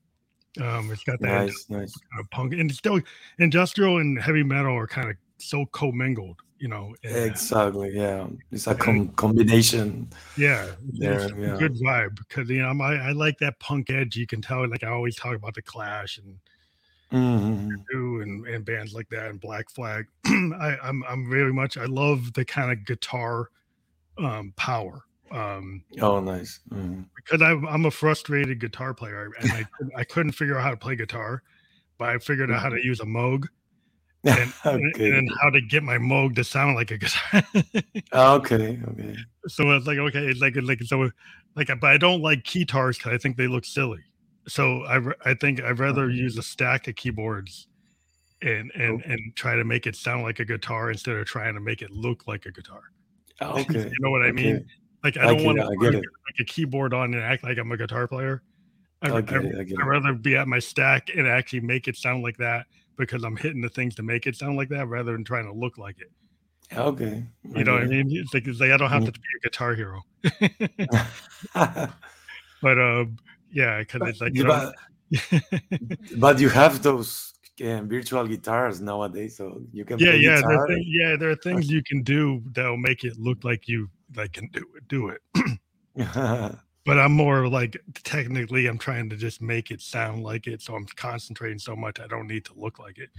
Um, 0.61 0.91
it's 0.91 1.03
got 1.03 1.19
that 1.19 1.45
Nice, 1.47 1.65
nice. 1.69 1.93
kind 2.11 2.19
of 2.19 2.29
punk, 2.31 2.53
and 2.53 2.71
still 2.71 3.01
industrial 3.39 3.97
and 3.97 4.21
heavy 4.21 4.43
metal 4.43 4.75
are 4.77 4.87
kind 4.87 5.09
of 5.09 5.15
so 5.39 5.65
commingled, 5.67 6.39
you 6.59 6.67
know. 6.67 6.93
Exactly. 7.03 7.91
Yeah, 7.95 8.27
it's 8.51 8.67
a 8.67 8.75
com- 8.75 9.09
combination. 9.09 10.09
yeah, 10.37 10.67
There, 10.93 11.29
yeah. 11.39 11.57
good 11.57 11.75
vibe 11.75 12.17
because 12.17 12.49
you 12.49 12.61
know 12.61 12.69
I'm, 12.69 12.81
I, 12.81 13.09
I 13.09 13.11
like 13.11 13.37
that 13.39 13.59
punk 13.59 13.89
edge. 13.89 14.15
You 14.15 14.27
can 14.27 14.41
tell, 14.41 14.67
like 14.69 14.83
I 14.83 14.89
always 14.89 15.15
talk 15.15 15.35
about 15.35 15.55
the 15.55 15.61
Clash 15.61 16.17
and 16.19 16.37
Mhm. 17.11 17.71
and, 17.91 18.45
and 18.45 18.63
bands 18.65 18.93
like 18.93 19.09
that 19.09 19.29
and 19.31 19.41
Black 19.41 19.69
Flag. 19.71 20.05
I, 20.27 20.77
I'm 20.83 21.03
I'm 21.09 21.29
very 21.29 21.51
much 21.51 21.75
I 21.77 21.85
love 21.85 22.33
the 22.33 22.45
kind 22.45 22.71
of 22.71 22.85
guitar 22.85 23.49
um, 24.19 24.53
power. 24.57 25.01
Um, 25.31 25.83
Oh, 26.01 26.19
nice. 26.19 26.59
Mhm. 26.71 27.05
because 27.15 27.41
I, 27.41 27.51
I'm 27.51 27.85
a 27.85 27.91
frustrated 27.91 28.59
guitar 28.59 28.93
player 28.93 29.31
and 29.39 29.51
I, 29.51 29.65
I 29.95 30.03
couldn't 30.03 30.33
figure 30.33 30.57
out 30.57 30.63
how 30.63 30.71
to 30.71 30.77
play 30.77 30.95
guitar, 30.95 31.41
but 31.97 32.09
I 32.09 32.17
figured 32.19 32.51
out 32.51 32.61
how 32.61 32.69
to 32.69 32.83
use 32.83 32.99
a 32.99 33.05
Moog 33.05 33.45
and, 34.25 34.53
okay. 34.65 35.17
and 35.17 35.29
how 35.41 35.49
to 35.49 35.61
get 35.61 35.81
my 35.81 35.97
Moog 35.97 36.35
to 36.35 36.43
sound 36.43 36.75
like 36.75 36.91
a 36.91 36.97
guitar. 36.97 37.41
okay. 38.37 38.77
Okay. 38.89 39.15
so 39.47 39.71
it's 39.71 39.87
like 39.87 39.97
okay, 39.97 40.25
it's 40.25 40.41
like 40.41 40.55
like 40.61 40.81
so 40.83 41.09
like 41.55 41.67
but 41.79 41.89
I 41.89 41.97
don't 41.97 42.21
like 42.21 42.43
keytars 42.43 42.97
because 42.97 43.13
I 43.13 43.17
think 43.17 43.37
they 43.37 43.47
look 43.47 43.63
silly. 43.63 44.01
So 44.47 44.83
I 44.85 44.99
I 45.29 45.33
think 45.35 45.61
I'd 45.61 45.79
rather 45.79 46.07
Mhm. 46.07 46.15
use 46.15 46.37
a 46.37 46.43
stack 46.43 46.89
of 46.89 46.95
keyboards 46.95 47.67
and 48.41 48.71
and 48.75 49.01
Okay. 49.01 49.13
and 49.13 49.35
try 49.37 49.55
to 49.55 49.63
make 49.63 49.87
it 49.87 49.95
sound 49.95 50.23
like 50.23 50.39
a 50.39 50.45
guitar 50.45 50.91
instead 50.91 51.15
of 51.15 51.25
trying 51.25 51.53
to 51.53 51.61
make 51.61 51.81
it 51.81 51.91
look 51.91 52.27
like 52.27 52.45
a 52.45 52.51
guitar. 52.51 52.81
Okay. 53.41 53.79
you 53.85 53.95
know 54.01 54.11
what 54.11 54.23
I 54.23 54.33
mean? 54.33 54.57
okay. 54.57 54.65
Like 55.01 55.17
I 55.17 55.27
don't 55.27 55.45
want 55.45 55.59
to 55.59 55.65
put 55.79 55.91
get 55.93 56.03
like 56.03 56.39
a 56.41 56.43
keyboard 56.43 56.93
on 56.93 57.13
and 57.13 57.23
act 57.23 57.45
like 57.45 57.57
I'm 57.57 57.71
a 57.71 57.77
guitar 57.77 58.05
player. 58.05 58.43
I, 59.01 59.11
I, 59.11 59.17
I, 59.19 59.19
I'd 59.21 59.85
rather 59.85 60.11
be 60.13 60.35
at 60.35 60.45
my 60.49 60.59
stack 60.59 61.07
and 61.15 61.25
actually 61.25 61.61
make 61.61 61.87
it 61.87 61.95
sound 61.95 62.21
like 62.21 62.35
that 62.35 62.65
because 62.99 63.23
I'm 63.23 63.35
hitting 63.35 63.61
the 63.61 63.69
things 63.69 63.95
to 63.95 64.03
make 64.03 64.27
it 64.27 64.35
sound 64.35 64.57
like 64.57 64.69
that 64.69 64.87
rather 64.87 65.13
than 65.13 65.23
trying 65.23 65.45
to 65.45 65.53
look 65.53 65.79
like 65.79 65.95
it. 65.99 66.11
Okay. 66.77 67.25
You 67.55 67.63
know 67.63 67.73
what 67.73 67.81
I 67.81 67.87
mean? 67.87 68.11
It's 68.11 68.31
like, 68.31 68.45
it's 68.45 68.59
like 68.59 68.69
I 68.69 68.77
don't 68.77 68.91
have 68.91 69.05
to 69.05 69.11
be 69.11 69.19
a 69.37 69.49
guitar 69.49 69.73
hero. 69.73 70.03
But 72.61 72.79
um, 72.79 73.17
yeah, 73.51 73.79
because 73.79 74.01
it's 74.09 74.21
like 74.21 74.35
you 74.35 74.45
but, 74.45 74.73
know, 75.31 75.39
but 76.17 76.39
you 76.39 76.49
have 76.49 76.81
those 76.83 77.33
um, 77.63 77.87
virtual 77.87 78.27
guitars 78.27 78.81
nowadays, 78.81 79.37
so 79.37 79.61
you 79.71 79.85
can 79.85 79.99
yeah, 79.99 80.13
yeah, 80.13 80.35
there 80.35 80.41
guitar. 80.41 80.63
are 80.63 80.67
thing, 80.67 80.85
yeah, 80.85 81.15
there 81.15 81.29
are 81.29 81.35
things 81.35 81.69
you 81.69 81.83
can 81.83 82.03
do 82.03 82.41
that'll 82.51 82.77
make 82.77 83.03
it 83.03 83.17
look 83.17 83.43
like 83.43 83.67
you 83.67 83.89
like 84.15 84.33
can 84.33 84.49
do 84.51 84.65
it, 84.75 84.87
do 84.87 85.09
it. 85.09 85.21
But 86.89 86.97
I'm 86.97 87.11
more 87.11 87.47
like 87.47 87.77
technically, 88.03 88.65
I'm 88.65 88.79
trying 88.79 89.11
to 89.11 89.15
just 89.15 89.43
make 89.43 89.69
it 89.69 89.79
sound 89.79 90.23
like 90.23 90.47
it, 90.47 90.59
so 90.59 90.73
I'm 90.73 90.87
concentrating 90.95 91.59
so 91.59 91.75
much 91.75 91.99
I 91.99 92.07
don't 92.07 92.25
need 92.25 92.45
to 92.45 92.53
look 92.57 92.79
like 92.79 92.97
it. 92.97 93.09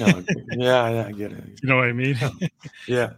okay. 0.00 0.24
Yeah, 0.56 0.88
yeah, 0.90 1.06
I 1.06 1.12
get 1.12 1.30
it. 1.30 1.44
You 1.62 1.68
know 1.68 1.76
what 1.76 1.88
I 1.88 1.92
mean? 1.92 2.16
Yeah. 2.88 3.12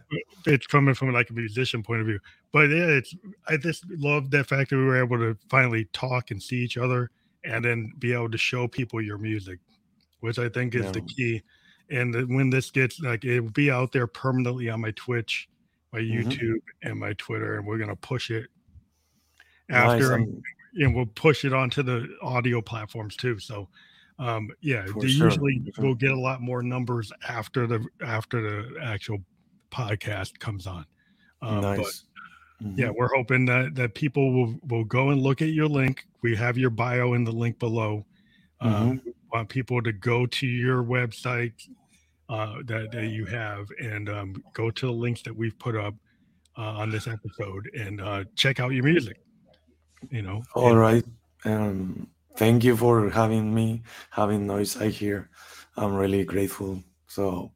it's 0.45 0.67
coming 0.67 0.93
from 0.93 1.11
like 1.11 1.31
a 1.31 1.33
musician 1.33 1.81
point 1.81 2.01
of 2.01 2.05
view. 2.05 2.19
But 2.51 2.69
yeah, 2.69 2.85
it's 2.85 3.15
I 3.47 3.57
just 3.57 3.83
love 3.89 4.29
the 4.29 4.43
fact 4.43 4.69
that 4.69 4.77
we 4.77 4.83
were 4.85 5.01
able 5.03 5.17
to 5.17 5.35
finally 5.49 5.85
talk 5.91 6.29
and 6.29 6.41
see 6.41 6.57
each 6.57 6.77
other 6.77 7.09
and 7.43 7.65
then 7.65 7.91
be 7.97 8.13
able 8.13 8.29
to 8.29 8.37
show 8.37 8.67
people 8.67 9.01
your 9.01 9.17
music, 9.17 9.57
which 10.19 10.37
I 10.37 10.49
think 10.49 10.75
is 10.75 10.91
the 10.91 11.01
key. 11.01 11.41
And 11.89 12.13
when 12.35 12.51
this 12.51 12.69
gets 12.69 12.99
like 12.99 13.25
it 13.25 13.39
will 13.39 13.49
be 13.49 13.71
out 13.71 13.91
there 13.91 14.05
permanently 14.05 14.69
on 14.69 14.81
my 14.81 14.91
Twitch, 14.91 15.49
my 15.93 15.99
Mhm. 15.99 16.13
YouTube, 16.29 16.61
and 16.83 16.99
my 16.99 17.13
Twitter, 17.13 17.57
and 17.57 17.65
we're 17.65 17.79
gonna 17.79 17.95
push 17.95 18.29
it. 18.29 18.49
After 19.69 20.13
I'm- 20.13 20.41
and 20.75 20.95
we'll 20.95 21.07
push 21.07 21.45
it 21.45 21.53
onto 21.53 21.81
the 21.83 22.07
audio 22.21 22.61
platforms 22.61 23.15
too. 23.15 23.39
So 23.39 23.67
um 24.19 24.49
yeah, 24.61 24.85
For 24.85 25.01
they 25.01 25.07
sure, 25.07 25.27
usually 25.27 25.61
sure. 25.75 25.85
will 25.85 25.95
get 25.95 26.11
a 26.11 26.19
lot 26.19 26.41
more 26.41 26.61
numbers 26.61 27.11
after 27.27 27.65
the 27.67 27.85
after 28.05 28.41
the 28.41 28.79
actual 28.81 29.17
podcast 29.71 30.37
comes 30.39 30.67
on. 30.67 30.85
Um, 31.41 31.61
but 31.61 31.77
nice. 31.77 32.03
yeah, 32.75 32.89
we're 32.89 33.13
hoping 33.15 33.45
that 33.45 33.75
that 33.75 33.93
people 33.95 34.31
will 34.33 34.55
will 34.67 34.83
go 34.83 35.09
and 35.09 35.21
look 35.21 35.41
at 35.41 35.49
your 35.49 35.67
link. 35.67 36.05
We 36.21 36.35
have 36.35 36.57
your 36.57 36.69
bio 36.69 37.13
in 37.13 37.23
the 37.23 37.31
link 37.31 37.59
below. 37.59 38.05
Um, 38.61 38.71
Mm-hmm. 38.73 39.05
we 39.05 39.13
want 39.31 39.47
people 39.49 39.81
to 39.81 39.93
go 39.93 40.25
to 40.25 40.45
your 40.47 40.83
website 40.83 41.53
uh, 42.27 42.55
that, 42.65 42.91
that 42.91 43.07
you 43.07 43.25
have 43.25 43.67
and 43.81 44.09
um, 44.09 44.43
go 44.53 44.69
to 44.69 44.85
the 44.87 44.91
links 44.91 45.21
that 45.21 45.35
we've 45.35 45.57
put 45.59 45.75
up 45.77 45.93
uh, 46.57 46.61
on 46.81 46.89
this 46.89 47.07
episode 47.07 47.69
and 47.77 48.01
uh, 48.01 48.23
check 48.35 48.59
out 48.59 48.73
your 48.73 48.83
music. 48.83 49.17
You 50.09 50.21
know, 50.21 50.43
All 50.55 50.69
and- 50.71 50.79
right. 50.79 51.05
Um, 51.45 52.07
thank 52.35 52.63
you 52.63 52.75
for 52.75 53.09
having 53.09 53.53
me, 53.53 53.83
having 54.09 54.45
Noise 54.47 54.81
I 54.81 54.89
here. 54.89 55.29
I'm 55.77 55.93
really 55.95 56.25
grateful. 56.25 56.83
So, 57.07 57.51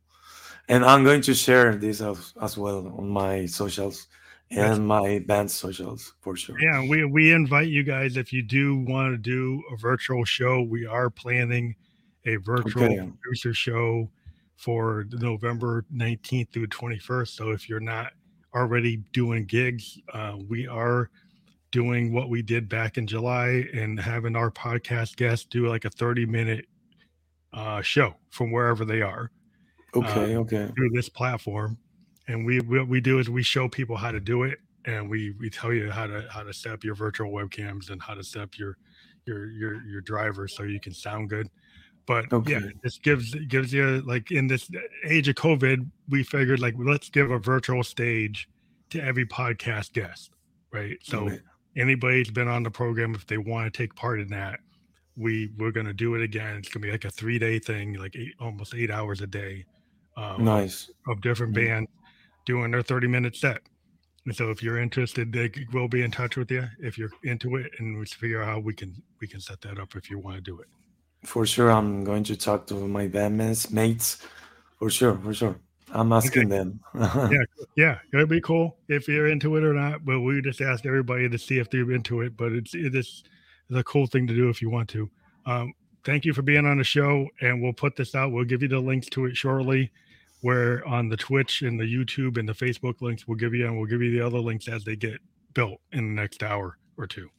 and 0.70 0.86
I'm 0.86 1.04
going 1.04 1.22
to 1.24 1.34
share 1.34 1.76
this 1.76 2.00
as, 2.02 2.34
as 2.42 2.58
well 2.58 2.88
on 2.98 3.10
my 3.10 3.46
socials 3.46 4.08
and 4.52 4.88
my 4.88 5.20
band 5.28 5.52
socials 5.52 6.14
for 6.22 6.36
sure. 6.38 6.56
Yeah, 6.60 6.86
we 6.88 7.04
we 7.06 7.34
invite 7.34 7.68
you 7.68 7.84
guys 7.84 8.16
if 8.18 8.32
you 8.32 8.42
do 8.44 8.78
want 8.78 9.12
to 9.14 9.18
do 9.18 9.62
a 9.74 9.78
virtual 9.78 10.24
show. 10.26 10.62
We 10.62 10.86
are 10.86 11.10
planning 11.10 11.76
a 12.26 12.38
virtual 12.38 12.84
Okay. 12.84 13.12
producer 13.22 13.54
show 13.54 14.10
for 14.56 15.06
November 15.12 15.84
19th 15.94 16.52
through 16.54 16.68
21st. 16.68 17.28
So 17.30 17.52
if 17.52 17.68
you're 17.68 17.80
not 17.82 18.14
already 18.54 18.98
doing 19.12 19.46
gigs, 19.46 20.00
uh, 20.14 20.38
we 20.48 20.68
are 20.68 21.10
doing 21.74 22.14
what 22.14 22.30
we 22.30 22.44
did 22.44 22.70
back 22.70 23.00
in 23.00 23.08
July 23.08 23.66
and 23.74 24.00
having 24.00 24.36
our 24.36 24.52
podcast 24.52 25.16
guests 25.16 25.46
do 25.50 25.68
like 25.68 25.86
a 25.86 25.90
30 25.90 26.28
minute 26.28 26.68
uh, 27.52 27.82
show 27.82 28.16
from 28.30 28.52
wherever 28.52 28.86
they 28.86 29.02
are 29.02 29.32
Okay, 29.96 30.38
okay. 30.38 30.72
through 30.76 30.90
this 30.92 31.10
platform 31.10 31.78
and 32.28 32.46
we 32.46 32.60
what 32.60 32.88
we 32.88 33.02
do 33.02 33.20
is 33.20 33.30
we 33.30 33.44
show 33.44 33.68
people 33.68 33.96
how 33.98 34.12
to 34.12 34.20
do 34.20 34.44
it 34.44 34.60
and 34.86 35.10
we 35.10 35.34
we 35.40 35.50
tell 35.50 35.74
you 35.74 35.90
how 35.92 36.08
to 36.08 36.26
how 36.30 36.44
to 36.44 36.54
set 36.54 36.72
up 36.74 36.84
your 36.84 36.96
virtual 36.96 37.32
webcams 37.32 37.90
and 37.90 38.02
how 38.02 38.14
to 38.14 38.24
set 38.24 38.44
up 38.44 38.58
your 38.58 38.78
your 39.26 39.52
your 39.52 39.84
your 39.84 40.02
driver 40.02 40.48
so 40.48 40.64
you 40.64 40.80
can 40.80 40.94
sound 40.94 41.30
good 41.30 41.48
but 42.06 42.26
yeah 42.48 42.60
this 42.84 42.98
gives 42.98 43.36
gives 43.48 43.72
you 43.74 44.02
like 44.02 44.32
in 44.32 44.48
this 44.48 44.70
age 45.06 45.28
of 45.28 45.36
covid 45.36 45.88
we 46.10 46.24
figured 46.24 46.60
like 46.60 46.76
let's 46.78 47.10
give 47.10 47.30
a 47.32 47.40
virtual 47.40 47.84
stage 47.84 48.48
to 48.90 49.04
every 49.04 49.26
podcast 49.26 49.94
guest 49.94 50.32
right 50.72 50.98
so 51.04 51.28
Okay. 51.28 51.40
Anybody's 51.78 52.30
been 52.32 52.48
on 52.48 52.64
the 52.64 52.72
program 52.72 53.16
if 53.16 53.26
they 53.28 53.38
want 53.38 53.72
to 53.72 53.78
take 53.78 53.96
part 53.96 54.20
in 54.20 54.28
that 54.28 54.60
we 55.16 55.52
we're 55.58 55.72
going 55.72 55.86
to 55.86 55.94
do 55.94 56.16
it 56.16 56.22
again 56.22 56.56
it's 56.58 56.70
going 56.70 56.82
to 56.82 56.88
be 56.88 56.92
like 56.92 57.06
a 57.06 57.10
three 57.12 57.38
day 57.40 57.60
thing 57.60 57.94
like 57.94 58.16
eight, 58.16 58.34
almost 58.40 58.74
eight 58.76 58.90
hours 58.92 59.22
a 59.22 59.28
day 59.28 59.64
um, 60.18 60.44
Nice. 60.44 60.90
of 61.08 61.22
different 61.22 61.54
Mhm. 61.54 61.66
bands 61.68 61.90
doing 62.46 62.72
their 62.72 62.82
30 62.84 63.08
minute 63.08 63.36
set. 63.36 63.62
And 64.26 64.36
so 64.36 64.52
if 64.52 64.62
you're 64.64 64.78
interested, 64.80 65.34
they 65.34 65.52
will 65.74 65.88
be 65.88 66.02
in 66.02 66.12
touch 66.12 66.38
with 66.38 66.50
you 66.52 66.66
if 66.80 66.98
you're 66.98 67.10
into 67.24 67.56
it, 67.58 67.72
and 67.80 67.98
we 68.00 68.06
figure 68.06 68.42
out 68.42 68.48
how 68.48 68.60
we 68.60 68.74
can 68.74 68.96
we 69.20 69.28
can 69.28 69.40
set 69.42 69.60
that 69.62 69.80
up 69.80 69.96
if 69.96 70.10
you 70.10 70.18
want 70.20 70.36
to 70.38 70.42
do 70.42 70.60
it. 70.60 70.68
For 71.26 71.46
sure, 71.46 71.72
I'm 71.72 72.04
going 72.04 72.24
to 72.26 72.36
talk 72.38 72.68
to 72.68 72.76
my 72.88 73.08
bandmates 73.08 73.72
mates. 73.72 74.20
For 74.80 74.90
sure, 74.90 75.18
for 75.18 75.34
sure. 75.34 75.56
I'm 75.94 76.12
asking 76.12 76.50
them. 76.50 76.80
Yeah. 76.96 77.44
Yeah, 77.76 78.00
it'd 78.14 78.30
be 78.30 78.42
cool 78.42 78.78
if 78.88 79.08
you're 79.08 79.28
into 79.28 79.56
it 79.56 79.64
or 79.64 79.74
not. 79.74 80.04
But 80.06 80.22
we 80.22 80.42
just 80.42 80.62
asked 80.62 80.86
everybody 80.86 81.30
to 81.30 81.38
see 81.38 81.60
if 81.60 81.70
they're 81.70 81.92
into 81.92 82.22
it. 82.22 82.36
But 82.36 82.52
it's 82.52 82.76
it 82.76 82.96
is 82.96 83.24
a 83.74 83.84
cool 83.84 84.08
thing 84.08 84.28
to 84.28 84.36
do 84.36 84.50
if 84.50 84.62
you 84.62 84.70
want 84.70 84.90
to. 84.90 85.10
Um, 85.46 85.74
thank 86.04 86.26
you 86.26 86.34
for 86.34 86.42
being 86.42 86.66
on 86.66 86.78
the 86.78 86.84
show, 86.84 87.28
and 87.42 87.62
we'll 87.62 87.74
put 87.74 87.96
this 87.96 88.16
out. 88.16 88.32
We'll 88.32 88.44
give 88.44 88.62
you 88.62 88.68
the 88.68 88.80
links 88.80 89.08
to 89.12 89.26
it 89.26 89.38
shortly. 89.38 89.92
Where 90.42 90.86
on 90.86 91.08
the 91.08 91.16
Twitch 91.16 91.62
and 91.62 91.80
the 91.80 91.86
YouTube 91.86 92.38
and 92.38 92.48
the 92.48 92.54
Facebook 92.54 93.02
links, 93.02 93.28
we'll 93.28 93.38
give 93.38 93.54
you, 93.54 93.66
and 93.66 93.78
we'll 93.78 93.88
give 93.88 94.02
you 94.02 94.12
the 94.12 94.26
other 94.26 94.40
links 94.40 94.68
as 94.68 94.84
they 94.84 94.98
get 94.98 95.20
built 95.54 95.80
in 95.94 96.14
the 96.14 96.22
next 96.22 96.44
hour 96.44 96.78
or 96.98 97.08
two. 97.08 97.30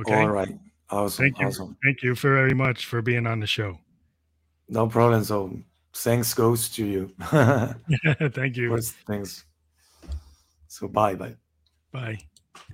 Okay. 0.00 0.22
All 0.22 0.28
right. 0.28 0.58
Awesome. 0.90 1.24
Thank 1.24 1.38
you. 1.38 1.46
Awesome. 1.46 1.76
Thank 1.84 2.02
you 2.02 2.14
very 2.14 2.54
much 2.54 2.86
for 2.86 3.00
being 3.00 3.26
on 3.26 3.40
the 3.40 3.46
show. 3.46 3.78
No 4.68 4.86
problem. 4.88 5.22
So 5.22 5.56
thanks 5.94 6.34
goes 6.34 6.68
to 6.70 6.84
you. 6.84 7.14
Thank 8.34 8.56
you. 8.56 8.70
First, 8.70 8.94
thanks. 9.06 9.44
So 10.68 10.88
bye 10.88 11.14
bye. 11.14 11.34
Bye. 11.92 12.18